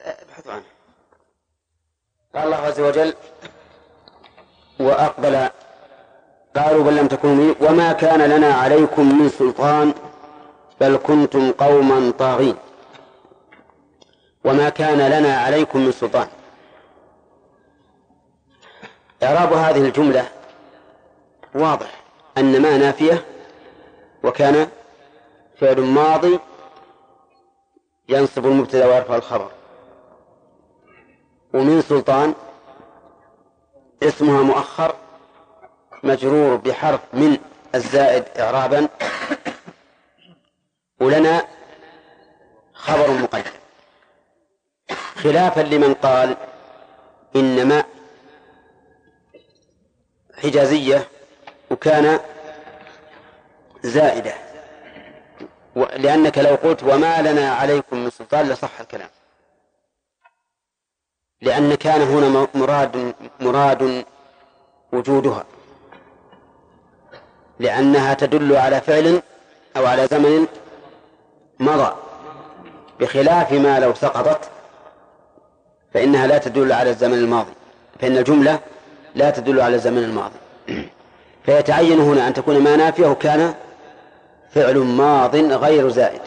ابحثوا 0.05 0.53
عنه. 0.53 0.65
قال 2.35 2.45
الله 2.45 2.57
عز 2.57 2.81
وجل 2.81 3.15
وأقبل 4.81 5.49
قالوا 6.57 6.85
بل 6.85 6.97
لم 6.97 7.07
تكونوا 7.07 7.55
وما 7.61 7.93
كان 7.93 8.23
لنا 8.23 8.55
عليكم 8.55 9.19
من 9.19 9.29
سلطان 9.29 9.95
بل 10.81 10.97
كنتم 10.97 11.53
قوما 11.53 12.13
طاغين. 12.19 12.57
وما 14.45 14.69
كان 14.69 14.99
لنا 14.99 15.37
عليكم 15.37 15.79
من 15.79 15.93
سلطان. 15.93 16.29
إعراب 19.23 19.53
هذه 19.53 19.81
الجملة 19.81 20.29
واضح 21.55 22.03
أن 22.39 22.63
ما 22.63 22.77
نافية 22.77 23.25
وكان 24.23 24.69
فعل 25.61 25.81
ماضي 25.81 26.39
ينصب 28.09 28.47
المبتدأ 28.47 28.87
ويرفع 28.87 29.17
الخبر. 29.17 29.51
ومن 31.55 31.83
سلطان 31.83 32.35
اسمها 34.03 34.43
مؤخر 34.43 34.97
مجرور 36.03 36.57
بحرف 36.57 37.01
من 37.13 37.39
الزائد 37.75 38.25
إعرابا. 38.39 38.89
ولنا 41.01 41.47
خبر 42.75 43.11
مقدم. 43.11 43.51
خلافا 45.15 45.61
لمن 45.61 45.95
قال 45.95 46.37
إنما 47.37 47.85
حجازية 50.43 51.09
وكان 51.71 52.21
زائدة. 53.83 54.35
لأنك 55.77 56.39
لو 56.39 56.55
قلت 56.55 56.83
وما 56.83 57.23
لنا 57.23 57.51
عليكم 57.51 57.97
من 57.97 58.11
سلطان 58.11 58.49
لصح 58.49 58.81
الكلام. 58.81 59.11
لأن 61.43 61.75
كان 61.75 62.03
هنا 62.03 62.47
مراد 62.55 63.15
مراد 63.41 64.05
وجودها. 64.93 65.45
لأنها 67.59 68.15
تدل 68.15 68.57
على 68.57 68.81
فعل 68.81 69.23
أو 69.77 69.87
على 69.87 70.07
زمن 70.07 70.47
مضى. 71.61 71.93
بخلاف 73.01 73.53
ما 73.53 73.81
لو 73.81 73.95
سقطت 73.95 74.51
فإنها 75.95 76.27
لا 76.27 76.39
تدل 76.39 76.73
على 76.73 76.91
الزمن 76.91 77.15
الماضي. 77.15 77.53
فإن 78.01 78.17
الجملة 78.19 78.59
لا 79.15 79.31
تدل 79.31 79.61
على 79.61 79.77
الزمن 79.77 80.05
الماضي. 80.05 80.39
فيتعين 81.47 82.01
هنا 82.01 82.29
أن 82.29 82.35
تكون 82.35 82.59
ما 82.59 82.77
نافية 82.77 83.07
وكان 83.07 83.55
فعل 84.55 84.79
ماض 84.79 85.37
غير 85.37 85.89
زائد. 85.89 86.21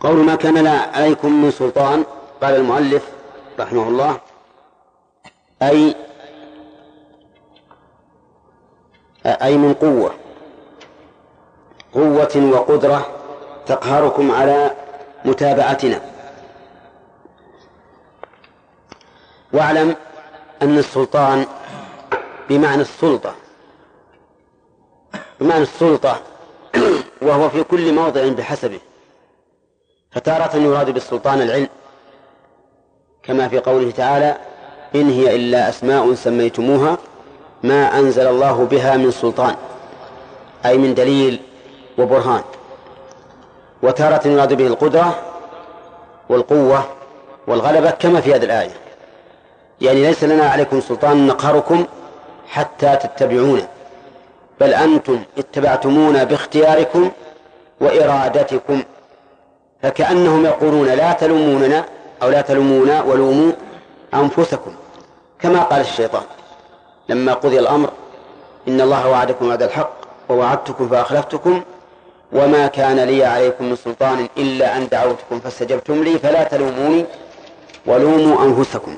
قول 0.00 0.16
ما 0.16 0.34
كان 0.34 0.66
عليكم 0.66 1.42
من 1.42 1.50
سلطان 1.50 2.04
قال 2.42 2.54
المؤلف 2.54 3.08
رحمه 3.60 3.88
الله 3.88 4.20
أي 5.62 5.94
أي 9.26 9.56
من 9.56 9.74
قوة 9.74 10.14
قوة 11.94 12.50
وقدرة 12.52 13.06
تقهركم 13.66 14.30
على 14.30 14.76
متابعتنا. 15.24 16.00
واعلم 19.52 19.96
أن 20.62 20.78
السلطان 20.78 21.46
بمعنى 22.48 22.82
السلطة 22.82 23.34
بمعنى 25.40 25.62
السلطة 25.62 26.22
وهو 27.22 27.48
في 27.48 27.62
كل 27.62 27.94
موضع 27.94 28.28
بحسبه. 28.28 28.80
فتارة 30.10 30.56
يراد 30.56 30.90
بالسلطان 30.90 31.40
العلم. 31.40 31.68
كما 33.28 33.48
في 33.48 33.58
قوله 33.58 33.90
تعالى 33.90 34.36
إن 34.94 35.10
هي 35.10 35.36
إلا 35.36 35.68
أسماء 35.68 36.14
سميتموها 36.14 36.98
ما 37.62 37.98
أنزل 37.98 38.26
الله 38.26 38.64
بها 38.70 38.96
من 38.96 39.10
سلطان 39.10 39.54
أي 40.66 40.78
من 40.78 40.94
دليل 40.94 41.40
وبرهان. 41.98 42.42
وتارة 43.82 44.28
يراد 44.28 44.52
به 44.54 44.66
القدرة 44.66 45.14
والقوة 46.28 46.84
والغلبة 47.46 47.90
كما 47.90 48.20
في 48.20 48.34
هذه 48.34 48.44
الآية. 48.44 48.70
يعني 49.80 50.02
ليس 50.02 50.24
لنا 50.24 50.44
عليكم 50.44 50.80
سلطان 50.80 51.26
نقهركم 51.26 51.84
حتى 52.48 52.96
تتبعونا 52.96 53.68
بل 54.60 54.74
أنتم 54.74 55.22
اتبعتمونا 55.38 56.24
باختياركم 56.24 57.10
وإرادتكم 57.80 58.82
فكأنهم 59.82 60.44
يقولون 60.44 60.86
لا 60.86 61.12
تلوموننا 61.12 61.84
أو 62.22 62.28
لا 62.28 62.40
تلومونا 62.40 63.02
ولوموا 63.02 63.52
أنفسكم. 64.14 64.72
كما 65.40 65.62
قال 65.62 65.80
الشيطان 65.80 66.22
لما 67.08 67.34
قضي 67.34 67.58
الأمر 67.58 67.90
إن 68.68 68.80
الله 68.80 69.08
وعدكم 69.08 69.48
وعد 69.48 69.62
الحق 69.62 69.92
ووعدتكم 70.28 70.88
فأخلفتكم 70.88 71.62
وما 72.32 72.66
كان 72.66 73.00
لي 73.00 73.24
عليكم 73.24 73.64
من 73.64 73.76
سلطان 73.76 74.28
إلا 74.36 74.76
أن 74.76 74.88
دعوتكم 74.88 75.40
فاستجبتم 75.40 76.02
لي 76.02 76.18
فلا 76.18 76.42
تلوموني 76.42 77.04
ولوموا 77.86 78.44
أنفسكم. 78.44 78.96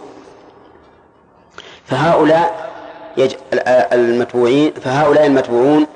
فهؤلاء 1.84 2.70
يج... 3.16 3.34
المتبوعين 3.92 4.72
فهؤلاء 4.72 5.26
المتبوعون 5.26 5.86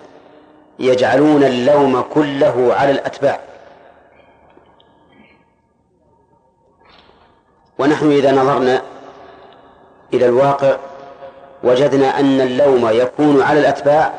يجعلون 0.79 1.45
اللوم 1.45 2.01
كله 2.01 2.75
على 2.75 2.91
الأتباع. 2.91 3.41
ونحن 7.79 8.13
إذا 8.13 8.33
نظرنا 8.33 8.83
إلى 10.15 10.27
الواقع 10.27 10.77
وجدنا 11.65 12.21
أن 12.21 12.41
اللوم 12.41 12.89
يكون 12.89 13.43
على 13.43 13.61
الأتباع 13.61 14.13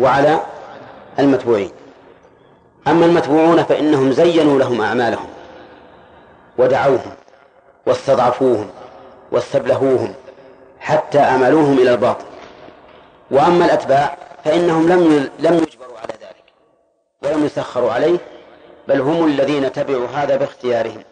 وعلى 0.00 0.40
المتبوعين. 1.18 1.70
أما 2.88 3.06
المتبوعون 3.06 3.62
فإنهم 3.62 4.12
زينوا 4.12 4.58
لهم 4.58 4.80
أعمالهم 4.80 5.28
ودعوهم 6.58 7.12
واستضعفوهم 7.86 8.70
واستبلهوهم 9.32 10.14
حتى 10.80 11.18
أملوهم 11.18 11.78
إلى 11.78 11.90
الباطل. 11.90 12.24
وأما 13.30 13.64
الأتباع 13.64 14.16
فإنهم 14.44 14.88
لم 14.88 15.30
لم 15.38 15.54
يجبروا 15.54 15.98
على 15.98 16.12
ذلك 16.20 16.44
ولم 17.22 17.44
يسخروا 17.46 17.92
عليه 17.92 18.18
بل 18.88 19.00
هم 19.00 19.26
الذين 19.26 19.72
تبعوا 19.72 20.06
هذا 20.06 20.36
باختيارهم. 20.36 21.02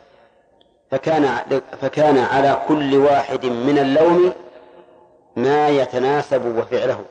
فكان 0.91 1.39
فكان 1.81 2.19
على 2.19 2.63
كل 2.69 2.97
واحد 2.97 3.47
من 3.47 3.79
اللوم 3.79 4.33
ما 5.37 5.69
يتناسب 5.69 6.57
وفعله. 6.59 7.05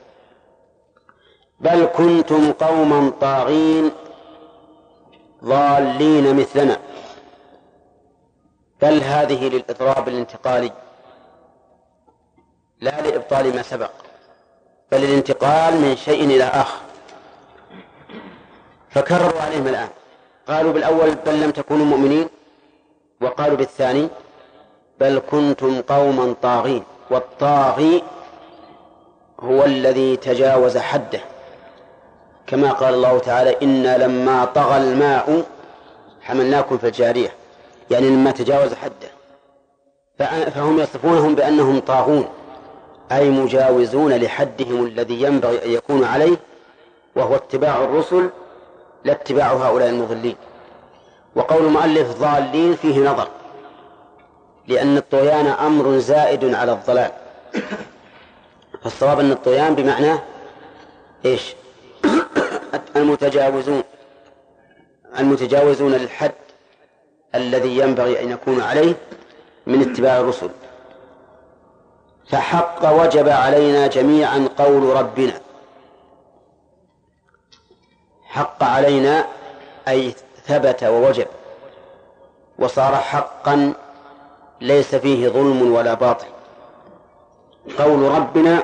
بل 1.59 1.85
كنتم 1.85 2.51
قوما 2.51 3.11
طاغين 3.21 3.91
ضالين 5.43 6.35
مثلنا. 6.35 6.79
بل 8.81 9.01
هذه 9.01 9.49
للإضراب 9.49 10.07
الانتقالي. 10.07 10.71
لا 12.81 13.01
لإبطال 13.01 13.55
ما 13.55 13.61
سبق 13.61 13.91
بل 14.91 15.03
الانتقال 15.03 15.73
من 15.81 15.95
شيء 15.95 16.23
إلى 16.23 16.43
آخر. 16.43 16.79
فكرروا 18.89 19.41
عليهم 19.41 19.67
الآن. 19.67 19.89
قالوا 20.47 20.73
بالأول 20.73 21.15
بل 21.15 21.41
لم 21.41 21.51
تكونوا 21.51 21.85
مؤمنين. 21.85 22.29
وقالوا 23.21 23.57
بالثاني 23.57 24.07
بل 24.99 25.21
كنتم 25.31 25.81
قوما 25.81 26.35
طاغين 26.41 26.83
والطاغي 27.11 28.03
هو 29.39 29.63
الذي 29.63 30.17
تجاوز 30.17 30.77
حده. 30.77 31.19
كما 32.47 32.71
قال 32.71 32.93
الله 32.93 33.19
تعالى 33.19 33.57
إنا 33.61 33.97
لما 33.97 34.45
طغى 34.45 34.77
الماء 34.77 35.43
حملناكم 36.21 36.77
في 36.77 36.87
الجارية. 36.87 37.31
يعني 37.91 38.09
لما 38.09 38.31
تجاوز 38.31 38.73
حده. 38.73 39.09
فهم 40.49 40.79
يصفونهم 40.79 41.35
بأنهم 41.35 41.79
طاغون 41.79 42.27
أي 43.11 43.29
مجاوزون 43.29 44.13
لحدهم 44.13 44.85
الذي 44.85 45.21
ينبغي 45.21 45.65
أن 45.65 45.69
يكون 45.71 46.03
عليه 46.03 46.37
وهو 47.15 47.35
اتباع 47.35 47.83
الرسل 47.83 48.29
لا 49.03 49.11
اتباع 49.11 49.53
هؤلاء 49.53 49.89
المضلين. 49.89 50.35
وقول 51.35 51.65
المؤلف 51.65 52.19
ضالين 52.19 52.75
فيه 52.75 52.99
نظر. 52.99 53.27
لأن 54.67 54.97
الطغيان 54.97 55.47
أمر 55.47 55.97
زائد 55.97 56.53
على 56.53 56.71
الضلال. 56.71 57.11
فالصواب 58.83 59.19
أن 59.19 59.31
الطغيان 59.31 59.75
بمعنى 59.75 60.19
إيش؟ 61.25 61.55
المتجاوزون. 62.95 63.83
المتجاوزون 65.19 65.91
للحد 65.91 66.31
الذي 67.35 67.77
ينبغي 67.77 68.23
أن 68.23 68.31
يكون 68.31 68.61
عليه 68.61 68.95
من 69.67 69.81
اتباع 69.81 70.19
الرسل. 70.19 70.49
فحق 72.29 73.01
وجب 73.01 73.29
علينا 73.29 73.87
جميعا 73.87 74.49
قول 74.57 74.83
ربنا. 74.83 75.41
حق 78.23 78.63
علينا 78.63 79.25
أي 79.87 80.15
ثبت 80.47 80.83
ووجب 80.83 81.27
وصار 82.59 82.95
حقا 82.95 83.73
ليس 84.61 84.95
فيه 84.95 85.29
ظلم 85.29 85.71
ولا 85.71 85.93
باطل. 85.93 86.27
قول 87.77 88.01
ربنا 88.01 88.63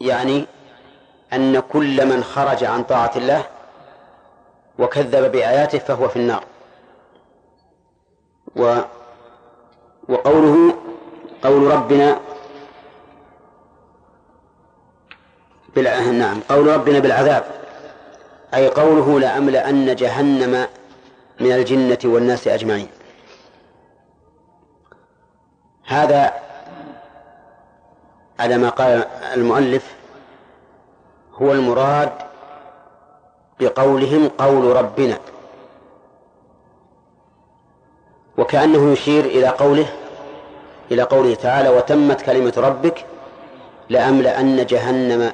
يعني 0.00 0.46
أن 1.32 1.60
كل 1.60 2.06
من 2.06 2.24
خرج 2.24 2.64
عن 2.64 2.84
طاعة 2.84 3.12
الله 3.16 3.42
وكذب 4.78 5.32
بآياته 5.32 5.78
فهو 5.78 6.08
في 6.08 6.16
النار. 6.16 6.44
و 8.56 8.76
وقوله 10.08 10.74
قول 11.44 11.72
ربنا 11.72 12.20
بالع... 15.74 16.00
نعم 16.00 16.40
قول 16.48 16.66
ربنا 16.66 16.98
بالعذاب. 16.98 17.55
أي 18.54 18.68
قوله 18.68 19.20
لأملأن 19.20 19.96
جهنم 19.96 20.66
من 21.40 21.52
الجنة 21.52 21.98
والناس 22.04 22.48
أجمعين. 22.48 22.88
هذا 25.86 26.32
على 28.38 28.58
ما 28.58 28.68
قال 28.68 29.06
المؤلف 29.34 29.94
هو 31.34 31.52
المراد 31.52 32.12
بقولهم 33.60 34.28
قول 34.28 34.76
ربنا. 34.76 35.18
وكأنه 38.38 38.92
يشير 38.92 39.24
إلى 39.24 39.48
قوله 39.48 39.86
إلى 40.90 41.02
قوله 41.02 41.34
تعالى 41.34 41.68
وتمت 41.68 42.22
كلمة 42.22 42.52
ربك 42.56 43.04
لأملأن 43.88 44.66
جهنم 44.66 45.32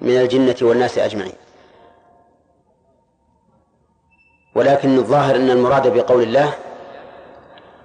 من 0.00 0.16
الجنة 0.16 0.56
والناس 0.62 0.98
أجمعين 0.98 1.32
ولكن 4.56 4.98
الظاهر 4.98 5.36
أن 5.36 5.50
المراد 5.50 5.94
بقول 5.94 6.22
الله 6.22 6.52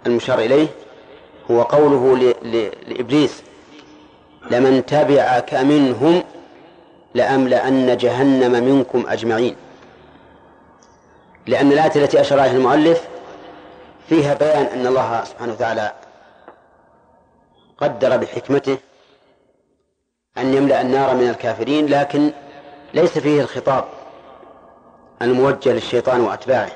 المشار 0.07 0.39
إليه 0.39 0.68
هو 1.52 1.61
قوله 1.61 2.34
لإبليس 2.88 3.43
لمن 4.52 4.85
تبعك 4.85 5.53
منهم 5.53 6.23
لأملأن 7.14 7.98
جهنم 7.98 8.52
منكم 8.52 9.06
أجمعين. 9.07 9.56
لأن 11.48 11.72
الآية 11.72 11.91
التي 11.95 12.22
أشار 12.22 12.39
إليها 12.39 12.56
المؤلف 12.56 13.07
فيها 14.10 14.34
بيان 14.34 14.65
أن 14.65 14.88
الله 14.88 15.23
سبحانه 15.23 15.53
وتعالى 15.53 15.91
قدر 17.77 18.18
بحكمته 18.18 18.77
أن 20.38 20.53
يملأ 20.53 20.81
النار 20.81 21.15
من 21.15 21.30
الكافرين 21.30 21.85
لكن 21.85 22.31
ليس 22.93 23.18
فيه 23.18 23.41
الخطاب. 23.41 23.85
الموجه 25.22 25.73
للشيطان 25.73 26.22
وأتباعه. 26.22 26.72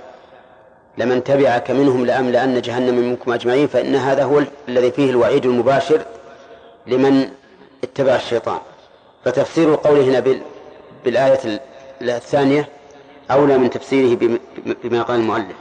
لمن 0.98 1.24
تبعك 1.24 1.72
منهم 1.72 2.06
لأملأن 2.06 2.62
جهنم 2.62 2.96
منكم 2.96 3.34
أجمعين 3.34 3.68
فإن 3.68 3.96
هذا 3.96 4.24
هو 4.24 4.42
الذي 4.70 4.92
فيه 4.92 5.10
الوعيد 5.10 5.46
المباشر 5.46 6.02
لمن 6.88 7.30
اتبع 7.84 8.16
الشيطان. 8.16 8.60
فتفسير 9.26 9.76
قوله 9.76 10.04
هنا 10.04 10.36
بالآية 11.06 11.60
الثانية 12.02 12.70
أولى 13.32 13.58
من 13.58 13.70
تفسيره 13.70 14.18
بما 14.84 15.04
قال 15.04 15.20
المؤلف. 15.20 15.56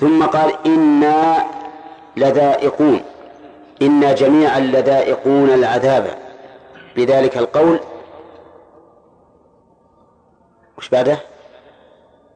ثم 0.00 0.24
قال 0.24 0.52
إنا 0.66 1.44
لذائقون 2.16 3.00
إنا 3.82 4.12
جميعا 4.12 4.60
لذائقون 4.60 5.50
العذاب. 5.50 6.18
بذلك 6.96 7.36
القول 7.38 7.80
وش 10.78 10.88
بعده؟ 10.88 11.18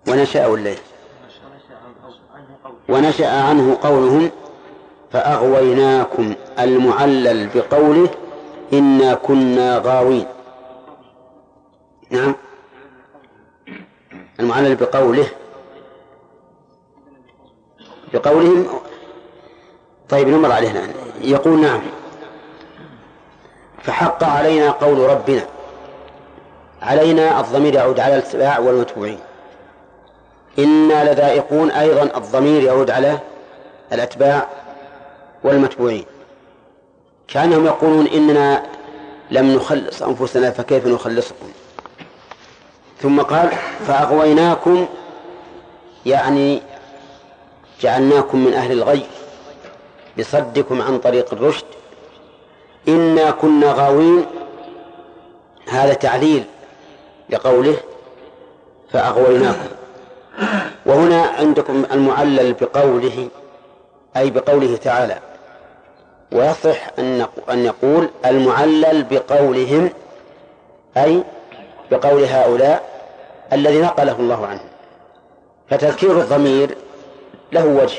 ونشأ 0.09 0.47
الليل. 0.47 0.79
ونشأ 2.89 3.43
عنه 3.43 3.79
قولهم 3.83 4.31
فأغويناكم 5.13 6.35
المعلل 6.59 7.49
بقوله 7.55 8.09
إنا 8.73 9.15
كنا 9.15 9.79
غاوين. 9.79 10.27
نعم. 12.11 12.35
المعلل 14.41 14.75
بقوله 14.77 15.27
بقولهم 18.15 18.67
طيب 20.09 20.29
نمر 20.29 20.53
عليه 20.53 20.71
الآن 20.71 20.95
يقول 21.21 21.61
نعم. 21.61 21.81
فحق 23.83 24.25
علينا 24.25 24.71
قول 24.71 24.99
ربنا. 24.99 25.47
علينا 26.83 27.41
الضمير 27.41 27.75
يعود 27.75 28.01
على 28.01 28.17
الاتباع 28.17 28.59
والمتبوعين. 28.59 29.19
إنا 30.59 31.13
لذائقون 31.13 31.71
أيضا 31.71 32.03
الضمير 32.03 32.63
يعود 32.63 32.91
على 32.91 33.19
الأتباع 33.93 34.49
والمتبوعين. 35.45 36.05
كأنهم 37.29 37.67
يقولون 37.67 38.07
إننا 38.07 38.63
لم 39.31 39.55
نخلص 39.57 40.03
أنفسنا 40.03 40.51
فكيف 40.51 40.87
نخلصكم؟ 40.87 41.47
ثم 43.01 43.21
قال 43.21 43.51
فأغويناكم 43.87 44.87
يعني 46.07 46.63
جعلناكم 47.81 48.45
من 48.45 48.55
أهل 48.55 48.73
الغي 48.73 49.03
بصدكم 50.19 50.83
عن 50.83 50.99
طريق 50.99 51.33
الرشد. 51.35 51.65
إنا 52.89 53.31
كنا 53.31 53.73
غاوين. 53.73 54.27
هذا 55.69 55.95
تعليل 55.95 56.45
لقوله 57.31 57.77
فأغويناكم. 58.93 59.69
وهنا 60.87 61.23
عندكم 61.23 61.85
المعلل 61.93 62.53
بقوله 62.53 63.29
أي 64.17 64.31
بقوله 64.31 64.77
تعالى. 64.77 65.19
ويصح 66.33 66.89
أن 66.99 67.27
أن 67.51 67.65
يقول 67.65 68.09
المعلل 68.27 69.05
بقولهم 69.11 69.91
أي 70.97 71.23
بقول 71.91 72.25
هؤلاء 72.25 72.89
الذي 73.53 73.81
نقله 73.81 74.17
الله 74.19 74.47
عنه 74.47 74.61
فتذكير 75.71 76.21
الضمير 76.21 76.77
له 77.53 77.67
وجه 77.67 77.99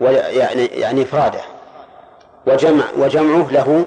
ويعني 0.00 0.66
يعني 0.66 1.02
إفراده. 1.02 1.40
وجمع 2.46 2.84
وجمعه 2.98 3.50
له 3.50 3.84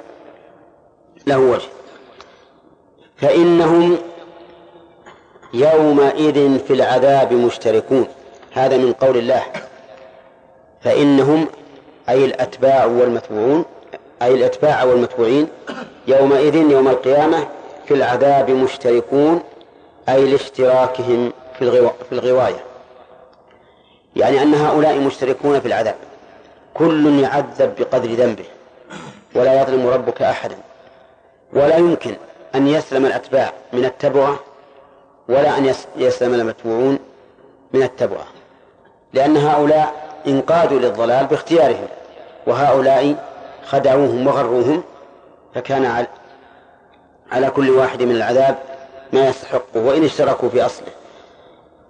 له 1.27 1.37
وجه. 1.37 1.69
فإنهم 3.21 3.97
يومئذ 5.53 6.59
في 6.59 6.73
العذاب 6.73 7.33
مشتركون. 7.33 8.07
هذا 8.53 8.77
من 8.77 8.93
قول 8.93 9.17
الله. 9.17 9.43
فإنهم 10.81 11.47
أي 12.09 12.25
الأتباع 12.25 12.85
والمتبوعون 12.85 13.65
أي 14.21 14.33
الأتباع 14.33 14.83
والمتبوعين 14.83 15.47
يومئذ 16.07 16.55
يوم 16.55 16.87
القيامة 16.87 17.47
في 17.87 17.93
العذاب 17.93 18.51
مشتركون 18.51 19.43
أي 20.09 20.25
لاشتراكهم 20.25 21.33
في, 21.57 21.61
الغو... 21.61 21.89
في 22.09 22.11
الغواية. 22.15 22.63
يعني 24.15 24.41
أن 24.41 24.53
هؤلاء 24.53 24.99
مشتركون 24.99 25.59
في 25.59 25.67
العذاب. 25.67 25.95
كل 26.73 27.19
يعذب 27.19 27.75
بقدر 27.79 28.09
ذنبه. 28.09 28.45
ولا 29.35 29.61
يظلم 29.61 29.87
ربك 29.87 30.21
أحدا. 30.21 30.57
ولا 31.53 31.77
يمكن 31.77 32.15
أن 32.55 32.67
يسلم 32.67 33.05
الأتباع 33.05 33.53
من 33.73 33.85
التبعة 33.85 34.39
ولا 35.29 35.57
أن 35.57 35.73
يسلم 35.97 36.33
المتبوعون 36.33 36.99
من 37.73 37.83
التبعة 37.83 38.25
لأن 39.13 39.37
هؤلاء 39.37 39.93
انقادوا 40.27 40.79
للضلال 40.79 41.25
باختيارهم 41.25 41.87
وهؤلاء 42.47 43.15
خدعوهم 43.65 44.27
وغروهم 44.27 44.83
فكان 45.55 46.05
على 47.31 47.49
كل 47.49 47.69
واحد 47.69 48.03
من 48.03 48.15
العذاب 48.15 48.55
ما 49.13 49.27
يستحقه 49.27 49.61
وإن 49.75 50.03
اشتركوا 50.03 50.49
في 50.49 50.65
أصله. 50.65 50.87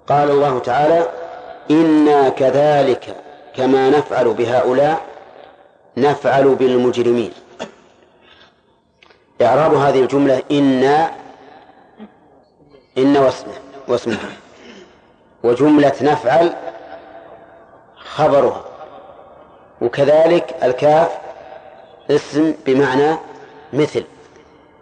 قال 0.07 0.31
الله 0.31 0.59
تعالى 0.59 1.07
إنا 1.71 2.29
كذلك 2.29 3.15
كما 3.55 3.89
نفعل 3.89 4.33
بهؤلاء 4.33 5.01
نفعل 5.97 6.55
بالمجرمين. 6.55 7.31
إعراب 9.41 9.73
هذه 9.73 10.01
الجملة 10.01 10.43
إنا 10.51 11.11
إن 12.97 13.17
واسمه 13.17 13.53
واسمها 13.87 14.29
وجملة 15.43 15.93
نفعل 16.01 16.53
خبرها. 17.95 18.65
وكذلك 19.81 20.55
الكاف 20.63 21.09
اسم 22.11 22.53
بمعنى 22.65 23.15
مثل 23.73 24.03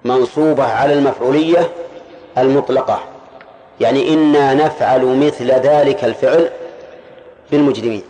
منصوبة 0.06 0.64
على 0.64 0.94
المفعولية 0.94 1.72
المطلقة. 2.38 3.00
يعني 3.80 4.14
إنا 4.14 4.54
نفعل 4.54 5.06
مثل 5.06 5.52
ذلك 5.52 6.04
الفعل 6.04 6.50
بالمجرمين. 7.52 8.04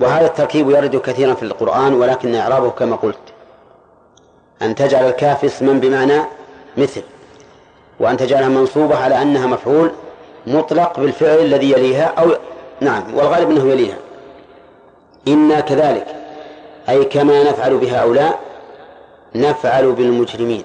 وهذا 0.00 0.26
التركيب 0.26 0.70
يرد 0.70 0.96
كثيرا 0.96 1.34
في 1.34 1.42
القرآن 1.42 1.94
ولكن 1.94 2.34
إعرابه 2.34 2.70
كما 2.70 2.96
قلت. 2.96 3.27
أن 4.62 4.74
تجعل 4.74 5.08
الكاف 5.08 5.44
اسما 5.44 5.72
بمعنى 5.72 6.22
مثل 6.76 7.02
وأن 8.00 8.16
تجعلها 8.16 8.48
منصوبة 8.48 8.96
على 8.96 9.22
أنها 9.22 9.46
مفعول 9.46 9.90
مطلق 10.46 11.00
بالفعل 11.00 11.38
الذي 11.38 11.70
يليها 11.72 12.04
أو 12.04 12.30
نعم 12.80 13.14
والغالب 13.14 13.50
أنه 13.50 13.70
يليها. 13.70 13.96
إنا 15.28 15.60
كذلك 15.60 16.06
أي 16.88 17.04
كما 17.04 17.42
نفعل 17.42 17.76
بهؤلاء 17.76 18.38
نفعل 19.34 19.92
بالمجرمين. 19.92 20.64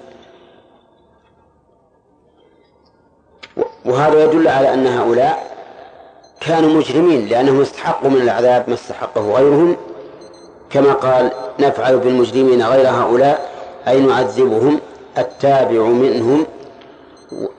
وهذا 3.84 4.24
يدل 4.24 4.48
على 4.48 4.74
أن 4.74 4.86
هؤلاء 4.86 5.54
كانوا 6.40 6.70
مجرمين 6.70 7.26
لأنهم 7.26 7.60
استحقوا 7.60 8.10
من 8.10 8.20
العذاب 8.20 8.64
ما 8.68 8.74
استحقه 8.74 9.36
غيرهم 9.36 9.76
كما 10.70 10.92
قال 10.92 11.30
نفعل 11.60 11.98
بالمجرمين 11.98 12.62
غير 12.62 12.88
هؤلاء 12.88 13.53
أي 13.88 14.00
نعذبهم 14.00 14.80
التابع 15.18 15.82
منهم 15.82 16.46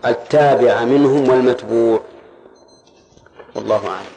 التابع 0.06 0.84
منهم 0.84 1.30
والمتبوع. 1.30 2.00
والله 3.56 3.88
أعلم. 3.90 4.16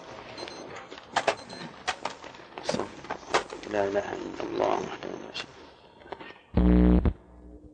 لا 3.71 3.85
إله 3.85 4.13
إلا 4.13 4.43
الله 4.53 4.67
وحده 4.69 5.09
لا 5.09 5.35
شريك 5.35 5.49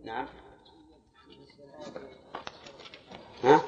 نعم. 0.05 0.27
ها؟ 3.45 3.61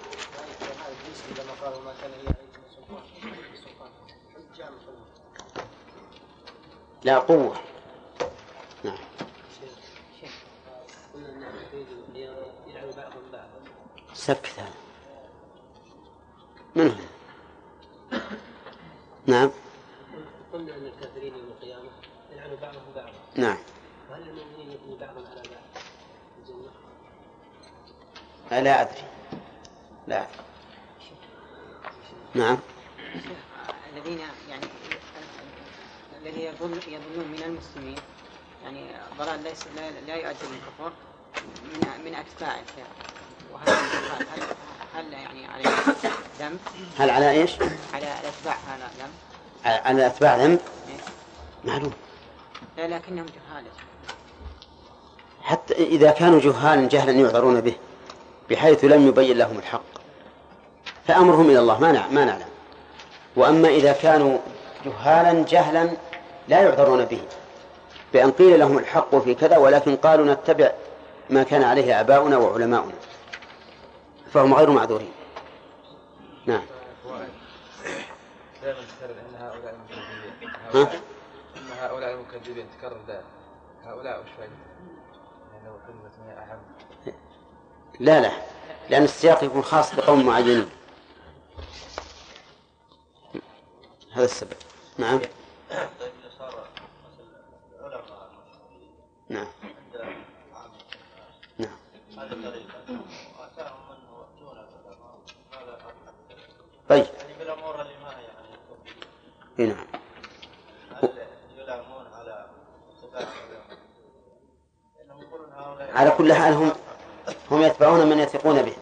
لا 7.05 7.19
قوة. 7.19 7.66
سكت 14.27 14.59
هذا 14.59 14.71
من 16.77 16.89
هو؟ 16.89 18.19
نعم. 19.27 19.51
قلنا 20.53 20.77
ان 20.77 20.87
الكافرين 20.87 21.35
يوم 21.35 21.49
القيامه 21.49 21.91
يلعن 22.33 22.57
بعضهم 22.63 22.93
بعضا 22.97 23.13
نعم. 23.37 23.59
وهل 24.11 24.23
المؤمنين 24.23 24.71
يثني 24.73 24.97
بعضهم 25.01 25.27
على 25.27 25.43
بعض 25.43 25.83
في 26.35 26.51
الجنه؟ 26.51 26.71
لا 28.63 28.81
أدري. 28.83 29.05
لا. 30.07 30.23
أدري 30.23 30.29
نعم. 32.35 32.59
الذين 33.93 34.19
يعني 34.49 34.67
الذي 36.23 36.45
يظن 36.45 36.73
يظنون 36.73 37.29
من 37.29 37.43
المسلمين 37.43 37.99
يعني 38.65 38.87
ضلال 39.19 39.43
ليس 39.43 39.67
لا, 40.07 40.17
يؤدي 40.17 40.47
للكفر 40.47 40.93
من 41.65 42.05
من 42.05 42.15
اتباع 42.15 42.61
الكافر 42.61 43.17
وهل 43.57 43.77
هل 44.95 45.13
يعني 45.13 45.47
عليه 45.47 45.71
ذنب؟ 46.41 46.59
هل 46.99 47.11
على 47.11 47.31
إيش؟ 47.31 47.53
على 47.95 48.07
الأتباع 48.21 48.57
هذا 48.69 48.91
ذنب؟ 48.99 49.81
على 49.87 50.07
أتباع 50.07 50.37
ذنب؟ 50.37 50.61
إيه. 50.89 51.73
معلوم. 51.73 51.93
لا 52.77 52.89
لكنهم 52.89 53.27
جهالة 53.27 53.71
حتى 55.43 55.75
إذا 55.75 56.11
كانوا 56.11 56.41
جهالا 56.41 56.89
جهلا 56.89 57.13
يعذرون 57.13 57.61
به 57.61 57.75
بحيث 58.51 58.85
لم 58.85 59.09
يبين 59.09 59.39
لهم 59.39 59.59
الحق. 59.59 59.83
فأمرهم 61.07 61.51
إلى 61.51 61.59
الله 61.59 61.81
ما 61.81 62.09
ما 62.11 62.25
نعلم. 62.25 62.49
وأما 63.37 63.69
إذا 63.69 63.93
كانوا 63.93 64.39
جهالا 64.85 65.45
جهلا 65.49 65.91
لا 66.49 66.63
يعذرون 66.63 67.05
به. 67.05 67.21
بأن 68.13 68.31
قيل 68.31 68.59
لهم 68.59 68.79
الحق 68.79 69.17
في 69.17 69.35
كذا 69.35 69.57
ولكن 69.57 69.97
قالوا 69.97 70.35
نتبع 70.35 70.73
ما 71.31 71.43
كان 71.43 71.63
عليه 71.63 72.01
آباؤنا 72.01 72.37
وعلماؤنا. 72.37 72.95
فهم 74.33 74.55
غير 74.55 74.71
معذورين. 74.71 75.13
نعم. 76.47 76.63
دائما 78.63 78.81
تكرر 78.81 79.11
إن 79.11 79.35
هؤلاء 79.35 79.75
المكذبين؟ 79.75 80.51
هؤلاء 80.65 81.01
إن 81.57 81.73
هؤلاء 81.81 82.15
المكذبين 82.15 82.67
تكرر 82.79 83.01
دائما. 83.07 83.25
هؤلاء 83.85 84.21
وش 84.23 84.29
فائدة؟ 84.39 84.53
يعني 86.29 86.63
لا 88.01 88.21
لا. 88.21 88.33
لأن 88.91 89.05
السياق 89.05 89.45
يكون 89.45 89.63
خاص 89.63 89.95
بقوم 89.95 90.27
معينين. 90.27 90.69
هذا 94.13 94.25
السبب. 94.25 94.53
نعم. 94.99 95.21
نعم. 99.29 99.47
نعم. 101.59 101.77
طيب 106.89 107.07
بالامور 107.39 107.81
اللي 107.81 107.93
ما 108.03 108.13
يعني 108.13 108.49
إي 108.49 109.46
نعم. 109.59 109.87
على 115.95 116.11
كل 116.11 116.33
حال 116.33 116.53
هم 116.55 116.73
هم 117.51 117.63
يتبعون 117.63 118.07
من 118.07 118.19
يثقون 118.19 118.63
به. 118.63 118.73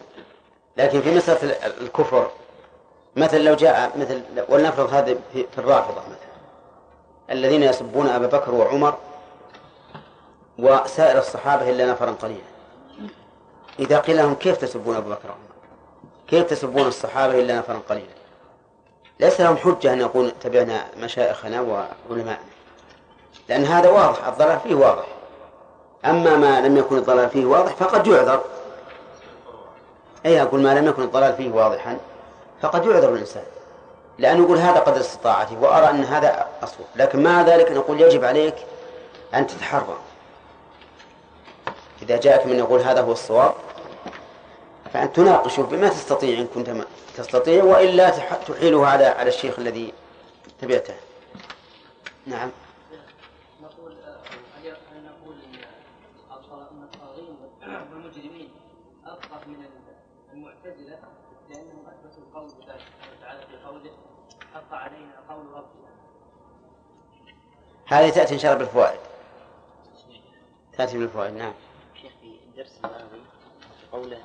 لكن 0.77 1.01
في 1.01 1.15
مسألة 1.15 1.43
ال- 1.43 1.81
الكفر 1.81 2.31
مثل 3.15 3.43
لو 3.43 3.53
جاء 3.55 3.97
مثل 3.97 4.21
ولنفرض 4.49 4.93
هذا 4.93 5.15
في 5.33 5.57
الرافضة 5.57 6.01
مثلا. 6.01 6.35
الذين 7.31 7.63
يسبون 7.63 8.07
أبا 8.07 8.27
بكر 8.27 8.55
وعمر 8.55 8.97
وسائر 10.59 11.17
الصحابة 11.19 11.69
إلا 11.69 11.85
نفرا 11.91 12.11
قليلا. 12.11 12.41
إذا 13.79 13.99
قيل 13.99 14.17
لهم 14.17 14.35
كيف 14.35 14.57
تسبون 14.57 14.95
أبا 14.95 15.09
بكر 15.09 15.29
وعمر؟ 15.29 15.39
كيف 16.27 16.49
تسبون 16.49 16.87
الصحابة 16.87 17.39
إلا 17.39 17.57
نفرا 17.59 17.79
قليلا؟ 17.89 18.24
ليس 19.19 19.41
لهم 19.41 19.57
حجة 19.57 19.93
أن 19.93 19.99
يقول 19.99 20.31
تبعنا 20.41 20.85
مشايخنا 20.97 21.61
وعلماءنا. 21.61 22.45
لأن 23.49 23.65
هذا 23.65 23.89
واضح 23.89 24.27
الضلال 24.27 24.59
فيه 24.59 24.75
واضح. 24.75 25.05
أما 26.05 26.37
ما 26.37 26.61
لم 26.61 26.77
يكن 26.77 26.97
الضلال 26.97 27.29
فيه 27.29 27.45
واضح 27.45 27.71
فقد 27.75 28.07
يعذر. 28.07 28.41
أي 30.25 30.41
أقول 30.41 30.61
ما 30.61 30.79
لم 30.79 30.87
يكن 30.87 31.01
الضلال 31.01 31.33
فيه 31.33 31.51
واضحا 31.51 31.97
فقد 32.61 32.85
يعذر 32.85 33.13
الإنسان. 33.13 33.43
لأنه 34.17 34.43
يقول 34.43 34.57
هذا 34.57 34.79
قدر 34.79 34.99
استطاعتي 34.99 35.57
وأرى 35.61 35.89
أن 35.89 36.03
هذا 36.03 36.47
أصوب. 36.63 36.85
لكن 36.95 37.23
مع 37.23 37.41
ذلك 37.41 37.71
نقول 37.71 38.01
يجب 38.01 38.25
عليك 38.25 38.55
أن 39.33 39.47
تتحرى. 39.47 39.97
إذا 42.01 42.17
جاءك 42.17 42.45
من 42.45 42.59
يقول 42.59 42.81
هذا 42.81 43.01
هو 43.01 43.11
الصواب 43.11 43.53
فأن 44.95 45.13
تناقشه 45.13 45.63
بما 45.63 45.89
تستطيع 45.89 46.39
إن 46.39 46.47
كنت 46.47 46.69
ما 46.69 46.85
تستطيع 47.17 47.63
وإلا 47.63 48.09
تح- 48.09 48.35
تحيله 48.47 48.87
على 48.87 49.05
على 49.05 49.29
الشيخ 49.29 49.59
الذي 49.59 49.93
تبعته. 50.61 50.93
نعم. 52.27 52.51
نقول 53.61 53.91
آه، 53.91 54.17
هل 54.63 54.67
هل 54.67 55.05
نقول 55.05 55.35
إن 55.35 55.59
الطاغين 56.83 57.35
والمجرمين 57.91 58.49
افقه 59.05 59.47
من 59.47 59.65
المعتزلة 60.33 60.99
لأنهم 61.49 61.83
أثبتوا 61.87 62.23
القول 62.23 62.47
بذلك. 62.47 62.81
سبحانه 62.81 63.17
وتعالى 63.19 63.39
في 63.47 63.63
قوله 63.65 63.91
حق 64.53 64.73
علينا 64.73 65.13
قول 65.29 65.45
ربنا. 65.45 65.89
هذه 67.87 68.09
تأتي 68.09 68.33
إن 68.33 68.39
شاء 68.39 68.53
الله 68.53 68.65
بالفوائد. 68.65 68.99
تأتي 70.77 70.97
بالفوائد 70.97 71.33
نعم. 71.33 71.53
شيخ 72.01 72.11
في 72.21 72.39
الدرس 72.47 72.79
الماضي 72.85 73.21
قوله 73.91 74.17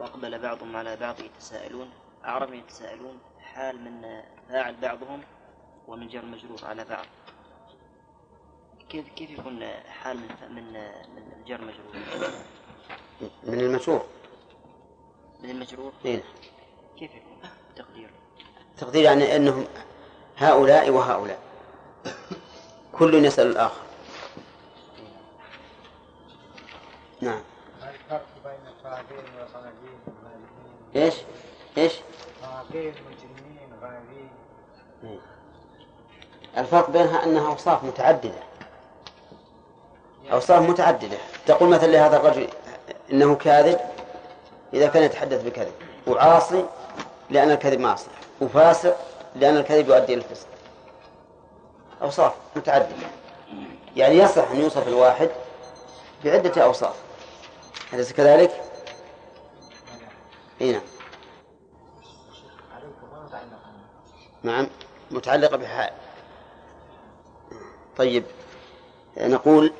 وأقبل 0.00 0.38
بعضهم 0.38 0.76
على 0.76 0.96
بعض 0.96 1.20
يتساءلون 1.20 1.90
أعرب 2.24 2.54
يتساءلون 2.54 3.18
حال 3.40 3.80
من 3.80 4.22
فاعل 4.48 4.76
بعضهم 4.82 5.22
ومن 5.88 6.08
جر 6.08 6.24
مجرور 6.24 6.64
على 6.64 6.84
بعض. 6.84 7.06
كيف 8.88 9.08
كيف 9.08 9.30
يكون 9.30 9.64
حال 9.88 10.16
من 10.16 10.54
من 10.54 10.72
من 11.14 11.32
الجر 11.40 11.60
مجرور؟ 11.60 12.30
من 13.42 13.60
المشهور 13.60 14.06
من 15.40 15.50
المجرور؟ 15.50 15.92
إيه. 16.04 16.22
كيف 16.98 17.10
يكون 17.14 17.50
تقدير 17.76 18.10
تقدير 18.78 19.02
يعني 19.02 19.36
أنهم 19.36 19.66
هؤلاء 20.36 20.90
وهؤلاء. 20.90 21.38
كل 22.92 23.24
يسأل 23.24 23.46
الآخر. 23.46 23.82
نعم. 27.20 27.40
الفرق 27.82 28.26
بين 28.44 28.72
وصناديق 29.44 29.79
غالبين 33.82 34.28
إيه. 35.04 35.18
الفرق 36.58 36.90
بينها 36.90 37.24
أنها 37.24 37.48
أوصاف 37.48 37.84
متعددة. 37.84 38.42
أوصاف 40.32 40.70
متعددة. 40.70 41.18
تقول 41.46 41.68
مثلا 41.68 41.86
لهذا 41.86 42.16
الرجل 42.16 42.48
إنه 43.12 43.34
كاذب 43.34 43.80
إذا 44.74 44.88
كان 44.88 45.02
يتحدث 45.02 45.42
بكذب. 45.42 45.72
وعاصي 46.06 46.64
لأن 47.30 47.50
الكذب 47.50 47.80
معصية. 47.80 48.10
وفاسق 48.40 48.96
لأن 49.36 49.56
الكذب 49.56 49.88
يؤدي 49.88 50.14
إلى 50.14 50.22
الفسق. 50.22 50.46
أوصاف 52.02 52.32
متعددة. 52.56 53.06
يعني 53.96 54.14
يصح 54.18 54.50
أن 54.50 54.60
يوصف 54.60 54.88
الواحد 54.88 55.30
بعدة 56.24 56.64
أوصاف. 56.64 56.94
أليس 57.92 58.12
كذلك؟ 58.12 58.69
إي 60.60 60.72
نعم. 60.72 60.82
نعم 64.42 64.66
متعلقة 65.10 65.56
بحال 65.56 65.90
طيب 67.96 68.24
نقول 69.16 69.72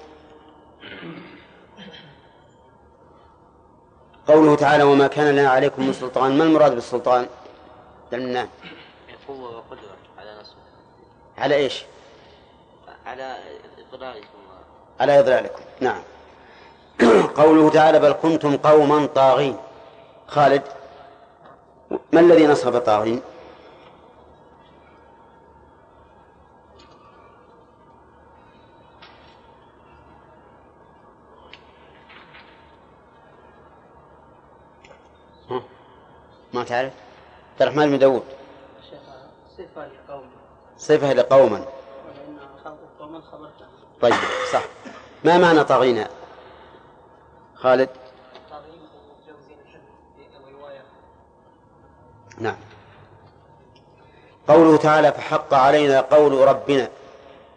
قوله 4.29 4.57
تعالى 4.57 4.83
وما 4.83 5.07
كان 5.07 5.35
لنا 5.35 5.51
عليكم 5.51 5.87
من 5.87 5.93
سلطان. 5.93 6.39
ما 6.39 6.45
المراد 6.45 6.75
بالسلطان؟ 6.75 7.27
لأن 8.13 8.49
قوة 9.29 9.57
وقدرة 9.57 9.97
على 10.19 10.41
نصره 10.41 10.57
على 11.39 11.55
إيش؟ 11.55 11.85
على 13.07 13.37
إضلالكم. 13.93 14.29
على 15.01 15.21
إضلالكم 15.21 15.63
نعم. 15.81 16.03
قوله 17.37 17.71
تعالى 17.71 17.99
بل 17.99 18.13
كنتم 18.13 18.57
قوما 18.57 19.07
طاغين. 19.07 19.57
خالد 20.31 20.63
ما 22.13 22.21
الذي 22.21 22.47
نصب 22.47 22.79
طاغين؟ 22.79 23.21
ما 36.55 36.65
تعرف؟ 36.65 36.93
عبد 37.53 37.63
الرحمن 37.63 37.99
بن 37.99 37.99
شيخ 38.91 39.01
صفة 39.59 39.87
لقوم. 39.87 40.31
صفة 40.79 41.13
لقوما 41.13 41.65
طيب 44.01 44.15
صح. 44.53 44.63
ما 45.25 45.39
معنى 45.39 45.65
طاغين؟ 45.65 46.05
خالد 47.55 47.89
طاغين 48.51 48.81
متجاوزين 49.21 49.59
الحد 49.61 49.81
في 50.45 50.53
رواية 50.53 50.83
نعم. 52.41 52.57
قوله 54.49 54.77
تعالى 54.77 55.13
فحق 55.13 55.55
علينا 55.55 56.01
قول 56.01 56.49
ربنا. 56.49 56.89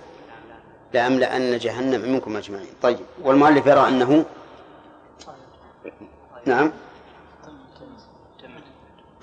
لأملأن 0.93 1.59
جهنم 1.59 2.13
منكم 2.13 2.37
أجمعين. 2.37 2.75
طيب 2.83 3.07
والمؤلف 3.23 3.67
يرى 3.67 3.89
أنه 3.89 4.25
نعم. 6.47 6.73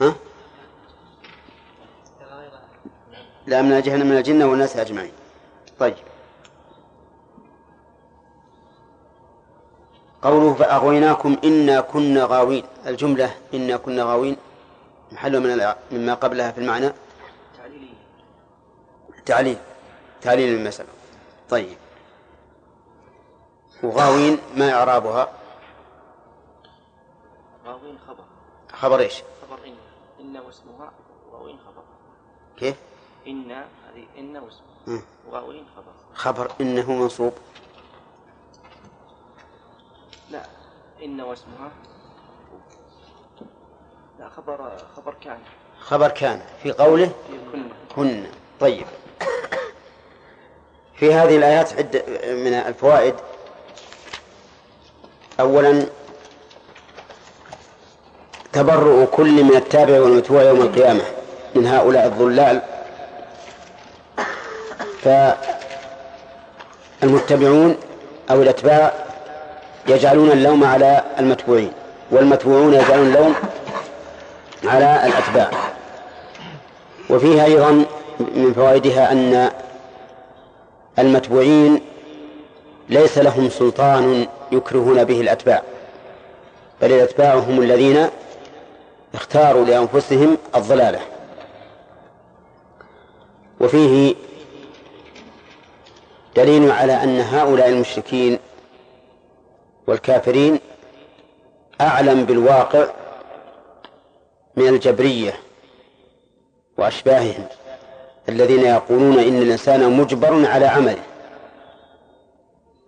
ها؟ 0.01 0.15
لأملأن 3.47 3.81
جهنم 3.81 4.07
من 4.07 4.17
الجنة 4.17 4.45
والناس 4.45 4.77
أجمعين. 4.77 5.11
طيب. 5.79 5.95
قوله 10.21 10.53
فأغويناكم 10.53 11.37
إنا 11.43 11.81
كنا 11.81 12.25
غاوين. 12.25 12.63
الجملة 12.87 13.35
إنا 13.53 13.77
كنا 13.77 14.03
غاوين 14.03 14.37
محل 15.11 15.39
من 15.39 15.75
مما 15.91 16.13
قبلها 16.13 16.51
في 16.51 16.57
المعنى. 16.57 16.93
تعليل. 19.25 19.57
تعليل 20.21 20.57
المسألة. 20.57 20.89
طيب. 21.49 21.77
وغاوين 23.83 24.37
ما 24.55 24.73
إعرابها؟ 24.73 25.31
غاوين 27.65 27.99
خبر. 28.07 28.23
خبر 28.73 28.99
إيش؟ 28.99 29.23
خبر 29.41 29.59
إن. 29.65 29.75
إن 30.19 30.37
واسمها 30.37 30.91
غاوين 31.31 31.57
خبر. 31.57 31.83
كيف؟ 32.57 32.75
إن 33.27 33.51
هذه 33.51 34.05
إن 34.17 34.37
واسمها. 34.37 34.76
خبر 34.87 35.61
خبر 36.13 36.51
إنه 36.61 36.91
منصوب. 36.91 37.33
لا 40.31 40.41
إن 41.03 41.21
واسمها 41.21 41.71
لا 44.19 44.29
خبر 44.29 44.77
خبر 44.95 45.13
كان. 45.21 45.39
خبر 45.79 46.07
كان. 46.07 46.41
في 46.63 46.71
قوله 46.71 47.11
كنا. 47.51 47.69
كن 47.95 48.23
طيب. 48.59 48.85
في 50.95 51.13
هذه 51.13 51.37
الآيات 51.37 51.73
عدة 51.73 52.03
من 52.33 52.53
الفوائد. 52.53 53.15
أولا 55.39 55.85
تبرؤ 58.53 59.05
كل 59.05 59.43
من 59.43 59.55
التابع 59.55 59.99
والمتبوع 59.99 60.41
يوم 60.41 60.61
القيامة 60.61 61.03
من 61.55 61.67
هؤلاء 61.67 62.07
الضلال 62.07 62.76
فالمتبعون 67.01 67.75
أو 68.31 68.41
الأتباع 68.41 68.93
يجعلون 69.87 70.31
اللوم 70.31 70.63
على 70.63 71.03
المتبوعين 71.19 71.71
والمتبوعون 72.11 72.73
يجعلون 72.73 73.07
اللوم 73.07 73.35
على 74.63 75.05
الأتباع. 75.05 75.51
وفيها 77.09 77.45
أيضا 77.45 77.85
من 78.19 78.53
فوائدها 78.55 79.11
أن 79.11 79.51
المتبوعين 80.99 81.81
ليس 82.89 83.17
لهم 83.17 83.49
سلطان 83.49 84.27
يكرهون 84.51 85.03
به 85.03 85.21
الأتباع 85.21 85.61
بل 86.81 86.91
الأتباع 86.91 87.33
هم 87.33 87.61
الذين 87.61 88.07
اختاروا 89.15 89.65
لأنفسهم 89.65 90.37
الضلالة. 90.55 90.99
وفيه 93.59 94.15
دليل 96.37 96.71
على 96.71 97.03
أن 97.03 97.19
هؤلاء 97.21 97.69
المشركين 97.69 98.39
والكافرين 99.87 100.59
أعلم 101.81 102.25
بالواقع 102.25 102.85
من 104.55 104.67
الجبرية 104.67 105.33
وأشباههم 106.77 107.45
الذين 108.29 108.65
يقولون 108.65 109.19
إن 109.19 109.41
الإنسان 109.41 109.91
مجبر 109.91 110.47
على 110.47 110.65
عمله 110.65 111.03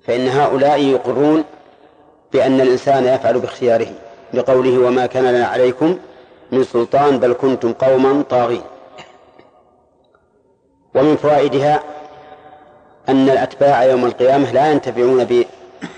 فإن 0.08 0.28
هؤلاء 0.28 0.82
يقرون 0.82 1.44
بأن 2.34 2.62
الإنسان 2.62 3.06
يفعل 3.06 3.40
باختياره 3.40 3.92
لقوله 4.34 4.80
وما 4.80 5.06
كان 5.06 5.26
لنا 5.26 5.48
عليكم 5.48 5.98
من 6.52 6.64
سلطان 6.64 7.20
بل 7.20 7.34
كنتم 7.34 7.74
قوما 7.74 8.24
طاغين. 8.30 8.64
ومن 10.96 11.16
فوائدها 11.16 11.84
أن 13.10 13.30
الأتباع 13.30 13.84
يوم 13.84 14.06
القيامة 14.06 14.52
لا 14.52 14.72
ينتفعون 14.72 15.46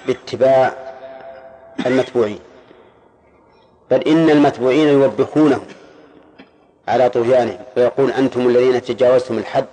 باتباع 0.08 0.74
المتبوعين 1.86 2.40
بل 3.92 4.02
إن 4.08 4.30
المتبوعين 4.30 4.88
يوبخونهم 4.88 5.66
على 6.88 7.10
طغيانهم 7.10 7.60
ويقول 7.78 8.12
أنتم 8.12 8.48
الذين 8.48 8.82
تجاوزتم 8.82 9.38
الحد 9.38 9.66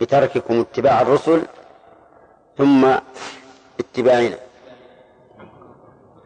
بترككم 0.00 0.60
اتباع 0.60 1.00
الرسل 1.00 1.42
ثم 2.58 2.86
اتباعنا. 3.80 4.36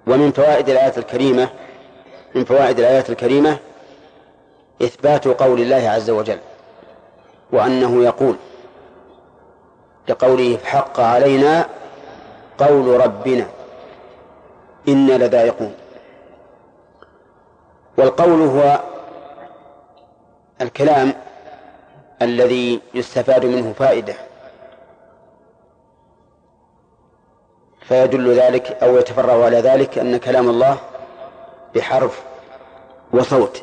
ومن 0.06 0.32
فوائد 0.32 0.68
الآية 0.68 0.92
الكريمة 0.96 1.48
من 2.34 2.44
فوائد 2.44 2.78
الآية 2.78 3.04
الكريمة 3.08 3.58
إثبات 4.82 5.28
قول 5.28 5.60
الله 5.60 5.88
عز 5.90 6.10
وجل 6.10 6.38
وأنه 7.52 8.04
يقول 8.04 8.36
لقوله 10.10 10.58
حق 10.64 11.00
علينا 11.00 11.66
قول 12.58 13.00
ربنا 13.00 13.46
إنا 14.88 15.12
لذائقون 15.12 15.74
والقول 17.98 18.40
هو 18.42 18.80
الكلام 20.60 21.12
الذي 22.22 22.80
يستفاد 22.94 23.46
منه 23.46 23.72
فائدة 23.72 24.14
فيدل 27.88 28.34
ذلك 28.34 28.82
أو 28.82 28.96
يتفرع 28.96 29.44
على 29.44 29.56
ذلك 29.56 29.98
أن 29.98 30.16
كلام 30.16 30.48
الله 30.48 30.78
بحرف 31.74 32.22
وصوت 33.12 33.62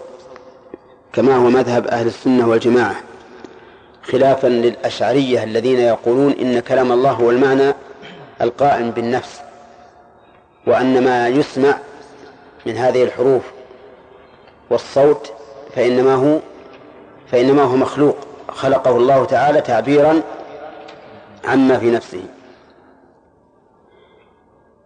كما 1.13 1.35
هو 1.35 1.49
مذهب 1.49 1.87
أهل 1.87 2.07
السنة 2.07 2.49
والجماعة. 2.49 2.95
خلافا 4.11 4.47
للأشعرية 4.47 5.43
الذين 5.43 5.79
يقولون 5.79 6.31
إن 6.31 6.59
كلام 6.59 6.91
الله 6.91 7.11
هو 7.11 7.31
المعنى 7.31 7.73
القائم 8.41 8.91
بالنفس 8.91 9.41
وأن 10.67 11.03
ما 11.03 11.27
يسمع 11.27 11.77
من 12.65 12.77
هذه 12.77 13.03
الحروف 13.03 13.43
والصوت 14.69 15.31
فإنما 15.75 16.15
هو 16.15 16.39
فإنما 17.31 17.63
هو 17.63 17.75
مخلوق. 17.75 18.17
خلقه 18.49 18.97
الله 18.97 19.25
تعالى 19.25 19.61
تعبيرا 19.61 20.21
عما 21.45 21.79
في 21.79 21.91
نفسه. 21.91 22.23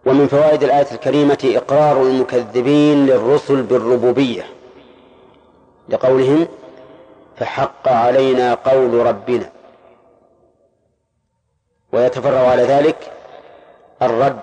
ومن 0.06 0.26
فوائد 0.26 0.62
الآية 0.62 0.86
الكريمة 0.92 1.38
إقرار 1.44 2.02
المكذبين 2.02 3.06
للرسل 3.06 3.62
بالربوبية 3.62 4.42
لقولهم 5.88 6.48
فحق 7.42 7.88
علينا 7.88 8.54
قول 8.54 9.06
ربنا. 9.06 9.50
ويتفرع 11.92 12.48
على 12.48 12.62
ذلك 12.62 13.12
الرد 14.02 14.40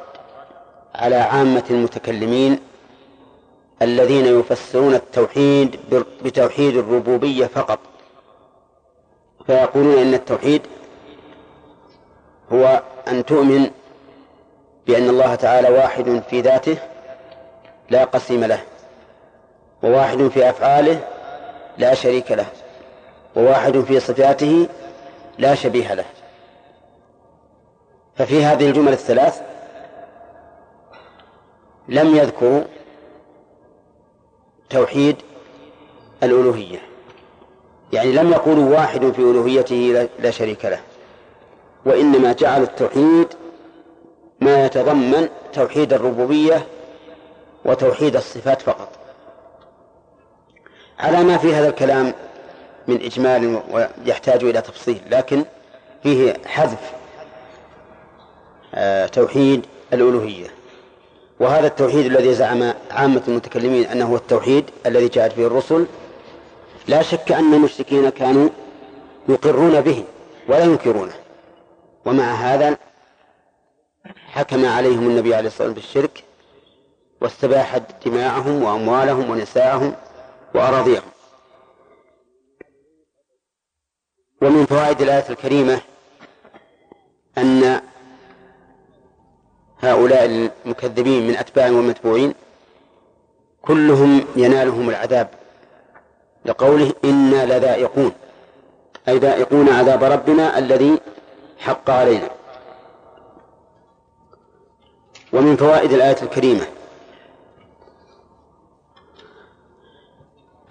على 0.95 1.15
عامة 1.15 1.63
المتكلمين 1.69 2.59
الذين 3.81 4.39
يفسرون 4.39 4.95
التوحيد 4.95 5.79
بتوحيد 6.23 6.77
الربوبية 6.77 7.45
فقط. 7.45 7.79
فيقولون 9.47 9.97
إن 9.97 10.13
التوحيد 10.13 10.61
هو 12.53 12.81
أن 13.07 13.25
تؤمن 13.25 13.71
بأن 14.87 15.09
الله 15.09 15.35
تعالى 15.35 15.69
واحد 15.69 16.23
في 16.29 16.41
ذاته 16.41 16.77
لا 17.89 18.03
قسيم 18.03 18.43
له 18.43 18.63
وواحد 19.83 20.27
في 20.27 20.49
أفعاله 20.49 20.99
لا 21.77 21.93
شريك 21.93 22.31
له. 22.31 22.45
وواحد 23.39 23.79
في 23.79 23.99
صفاته 23.99 24.67
لا 25.37 25.55
شبيه 25.55 25.93
له. 25.93 26.05
ففي 28.15 28.43
هذه 28.43 28.69
الجمل 28.69 28.93
الثلاث 28.93 29.41
لم 31.87 32.15
يذكروا 32.15 32.63
توحيد 34.69 35.15
الألوهية. 36.23 36.79
يعني 37.93 38.11
لم 38.11 38.31
يقولوا 38.31 38.75
واحد 38.75 39.11
في 39.11 39.19
ألوهيته 39.19 40.09
لا 40.19 40.31
شريك 40.31 40.65
له. 40.65 40.79
وإنما 41.85 42.33
جعلوا 42.33 42.65
التوحيد 42.65 43.27
ما 44.41 44.65
يتضمن 44.65 45.29
توحيد 45.53 45.93
الربوبية 45.93 46.65
وتوحيد 47.65 48.15
الصفات 48.15 48.61
فقط. 48.61 48.89
على 50.99 51.23
ما 51.23 51.37
في 51.37 51.55
هذا 51.55 51.69
الكلام 51.69 52.13
من 52.89 53.01
إجمال 53.01 53.61
ويحتاج 53.71 54.43
إلى 54.43 54.61
تفصيل 54.61 55.01
لكن 55.11 55.45
فيه 56.03 56.33
حذف 56.45 56.91
آه، 58.75 59.05
توحيد 59.05 59.65
الألوهية. 59.93 60.47
وهذا 61.39 61.67
التوحيد 61.67 62.05
الذي 62.05 62.33
زعم 62.33 62.73
عامة 62.91 63.21
المتكلمين 63.27 63.85
أنه 63.85 64.05
هو 64.05 64.15
التوحيد 64.15 64.65
الذي 64.85 65.07
جاءت 65.07 65.37
به 65.37 65.45
الرسل 65.45 65.85
لا 66.87 67.01
شك 67.01 67.31
أن 67.31 67.53
المشركين 67.53 68.09
كانوا 68.09 68.49
يقرون 69.29 69.81
به 69.81 70.03
ولا 70.47 70.63
ينكرونه. 70.63 71.13
ومع 72.05 72.23
هذا 72.23 72.77
حكم 74.27 74.65
عليهم 74.65 75.07
النبي 75.07 75.35
عليه 75.35 75.47
الصلاة 75.47 75.67
والسلام 75.67 75.73
بالشرك 75.73 76.23
واستباح 77.21 77.77
دماءهم 78.05 78.63
وأموالهم 78.63 79.29
ونساءهم 79.29 79.95
وأراضيهم. 80.55 81.01
ومن 84.41 84.65
فوائد 84.65 85.01
الآية 85.01 85.29
الكريمة 85.29 85.81
أن 87.37 87.81
هؤلاء 89.79 90.25
المكذبين 90.65 91.27
من 91.27 91.35
أتباع 91.35 91.67
ومتبوعين 91.69 92.33
كلهم 93.61 94.25
ينالهم 94.35 94.89
العذاب 94.89 95.27
لقوله 96.45 96.93
إنا 97.05 97.45
لذائقون 97.45 98.11
أي 99.07 99.17
ذائقون 99.17 99.69
عذاب 99.69 100.03
ربنا 100.03 100.57
الذي 100.57 100.99
حق 101.59 101.89
علينا. 101.89 102.29
ومن 105.33 105.55
فوائد 105.55 105.91
الآية 105.91 106.17
الكريمة 106.23 106.65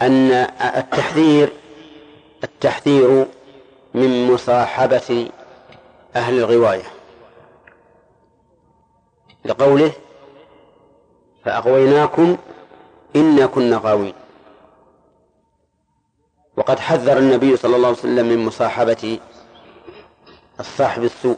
أن 0.02 0.30
التحذير 0.76 1.52
التحذير 2.44 3.26
من 3.98 4.32
مصاحبة 4.32 5.28
أهل 6.16 6.38
الغواية. 6.38 6.86
لقوله 9.44 9.92
فأغويناكم 11.44 12.36
إنا 13.16 13.46
كنا 13.46 13.80
غاوين 13.84 14.14
وقد 16.56 16.78
حذر 16.78 17.18
النبي 17.18 17.56
صلى 17.56 17.76
الله 17.76 17.88
عليه 17.88 17.98
وسلم 17.98 18.28
من 18.28 18.44
مصاحبة 18.46 19.18
الصاحب 20.60 21.04
السوء. 21.04 21.36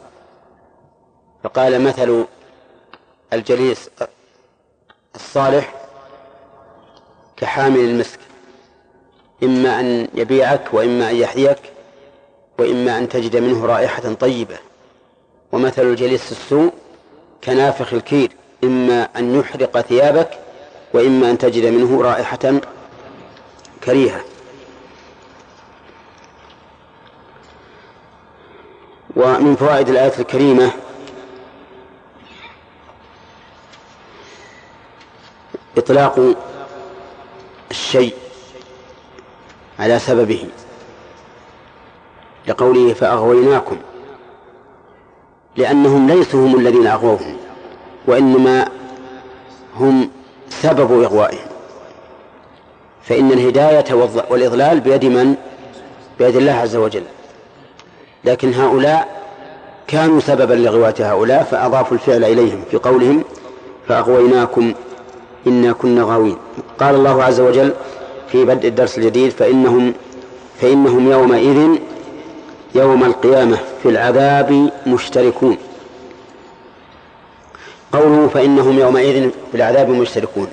فقال 1.43 1.81
مثل 1.83 2.25
الجليس 3.33 3.89
الصالح 5.15 5.73
كحامل 7.37 7.79
المسك 7.79 8.19
إما 9.43 9.79
أن 9.79 10.07
يبيعك 10.13 10.73
وإما 10.73 11.09
أن 11.09 11.15
يحييك 11.15 11.70
وإما 12.59 12.97
أن 12.97 13.09
تجد 13.09 13.37
منه 13.37 13.65
رائحة 13.65 14.13
طيبة. 14.13 14.57
ومثل 15.51 15.81
الجليس 15.81 16.31
السوء 16.31 16.73
كنافخ 17.43 17.93
الكير 17.93 18.31
إما 18.63 19.09
أن 19.15 19.39
يحرق 19.39 19.81
ثيابك 19.81 20.39
وإما 20.93 21.31
أن 21.31 21.37
تجد 21.37 21.65
منه 21.65 22.01
رائحة 22.01 22.61
كريهة. 23.83 24.21
ومن 29.15 29.55
فوائد 29.55 29.89
الآية 29.89 30.19
الكريمة 30.19 30.71
إطلاق 35.77 36.35
الشيء 37.71 38.13
على 39.79 39.99
سببه. 39.99 40.45
لقوله 42.47 42.93
فأغويناكم 42.93 43.77
لأنهم 45.57 46.07
ليسوا 46.07 46.47
هم 46.47 46.59
الذين 46.59 46.87
أغووهم 46.87 47.37
وإنما 48.07 48.67
هم 49.79 50.09
سبب 50.49 51.03
إغوائهم 51.03 51.51
فإن 53.03 53.31
الهداية 53.31 53.93
والإضلال 54.29 54.79
بيد 54.79 55.05
من؟ 55.05 55.35
بيد 56.19 56.35
الله 56.35 56.51
عز 56.51 56.75
وجل 56.75 57.03
لكن 58.25 58.53
هؤلاء 58.53 59.21
كانوا 59.87 60.19
سببا 60.19 60.53
لغواية 60.53 61.11
هؤلاء 61.11 61.43
فأضافوا 61.43 61.97
الفعل 61.97 62.23
إليهم 62.23 62.63
في 62.71 62.77
قولهم 62.77 63.23
فأغويناكم 63.87 64.73
إنا 65.47 65.71
كنا 65.71 66.03
غاوين 66.03 66.37
قال 66.79 66.95
الله 66.95 67.23
عز 67.23 67.39
وجل 67.39 67.73
في 68.27 68.45
بدء 68.45 68.67
الدرس 68.67 68.97
الجديد 68.97 69.31
فإنهم 69.31 69.93
فإنهم 70.61 71.11
يومئذ 71.11 71.79
يوم 72.75 73.03
القيامة 73.03 73.57
في 73.83 73.89
العذاب 73.89 74.71
مشتركون. 74.87 75.57
قوله 77.93 78.27
فإنهم 78.27 78.79
يومئذ 78.79 79.29
في 79.51 79.57
العذاب 79.57 79.89
مشتركون. 79.89 80.47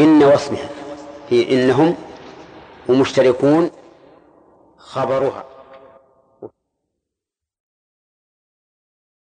إن 0.00 0.22
واسمها 0.22 0.68
في 1.28 1.52
إنهم 1.54 1.94
ومشتركون 2.88 3.70
خبرها. 4.78 5.44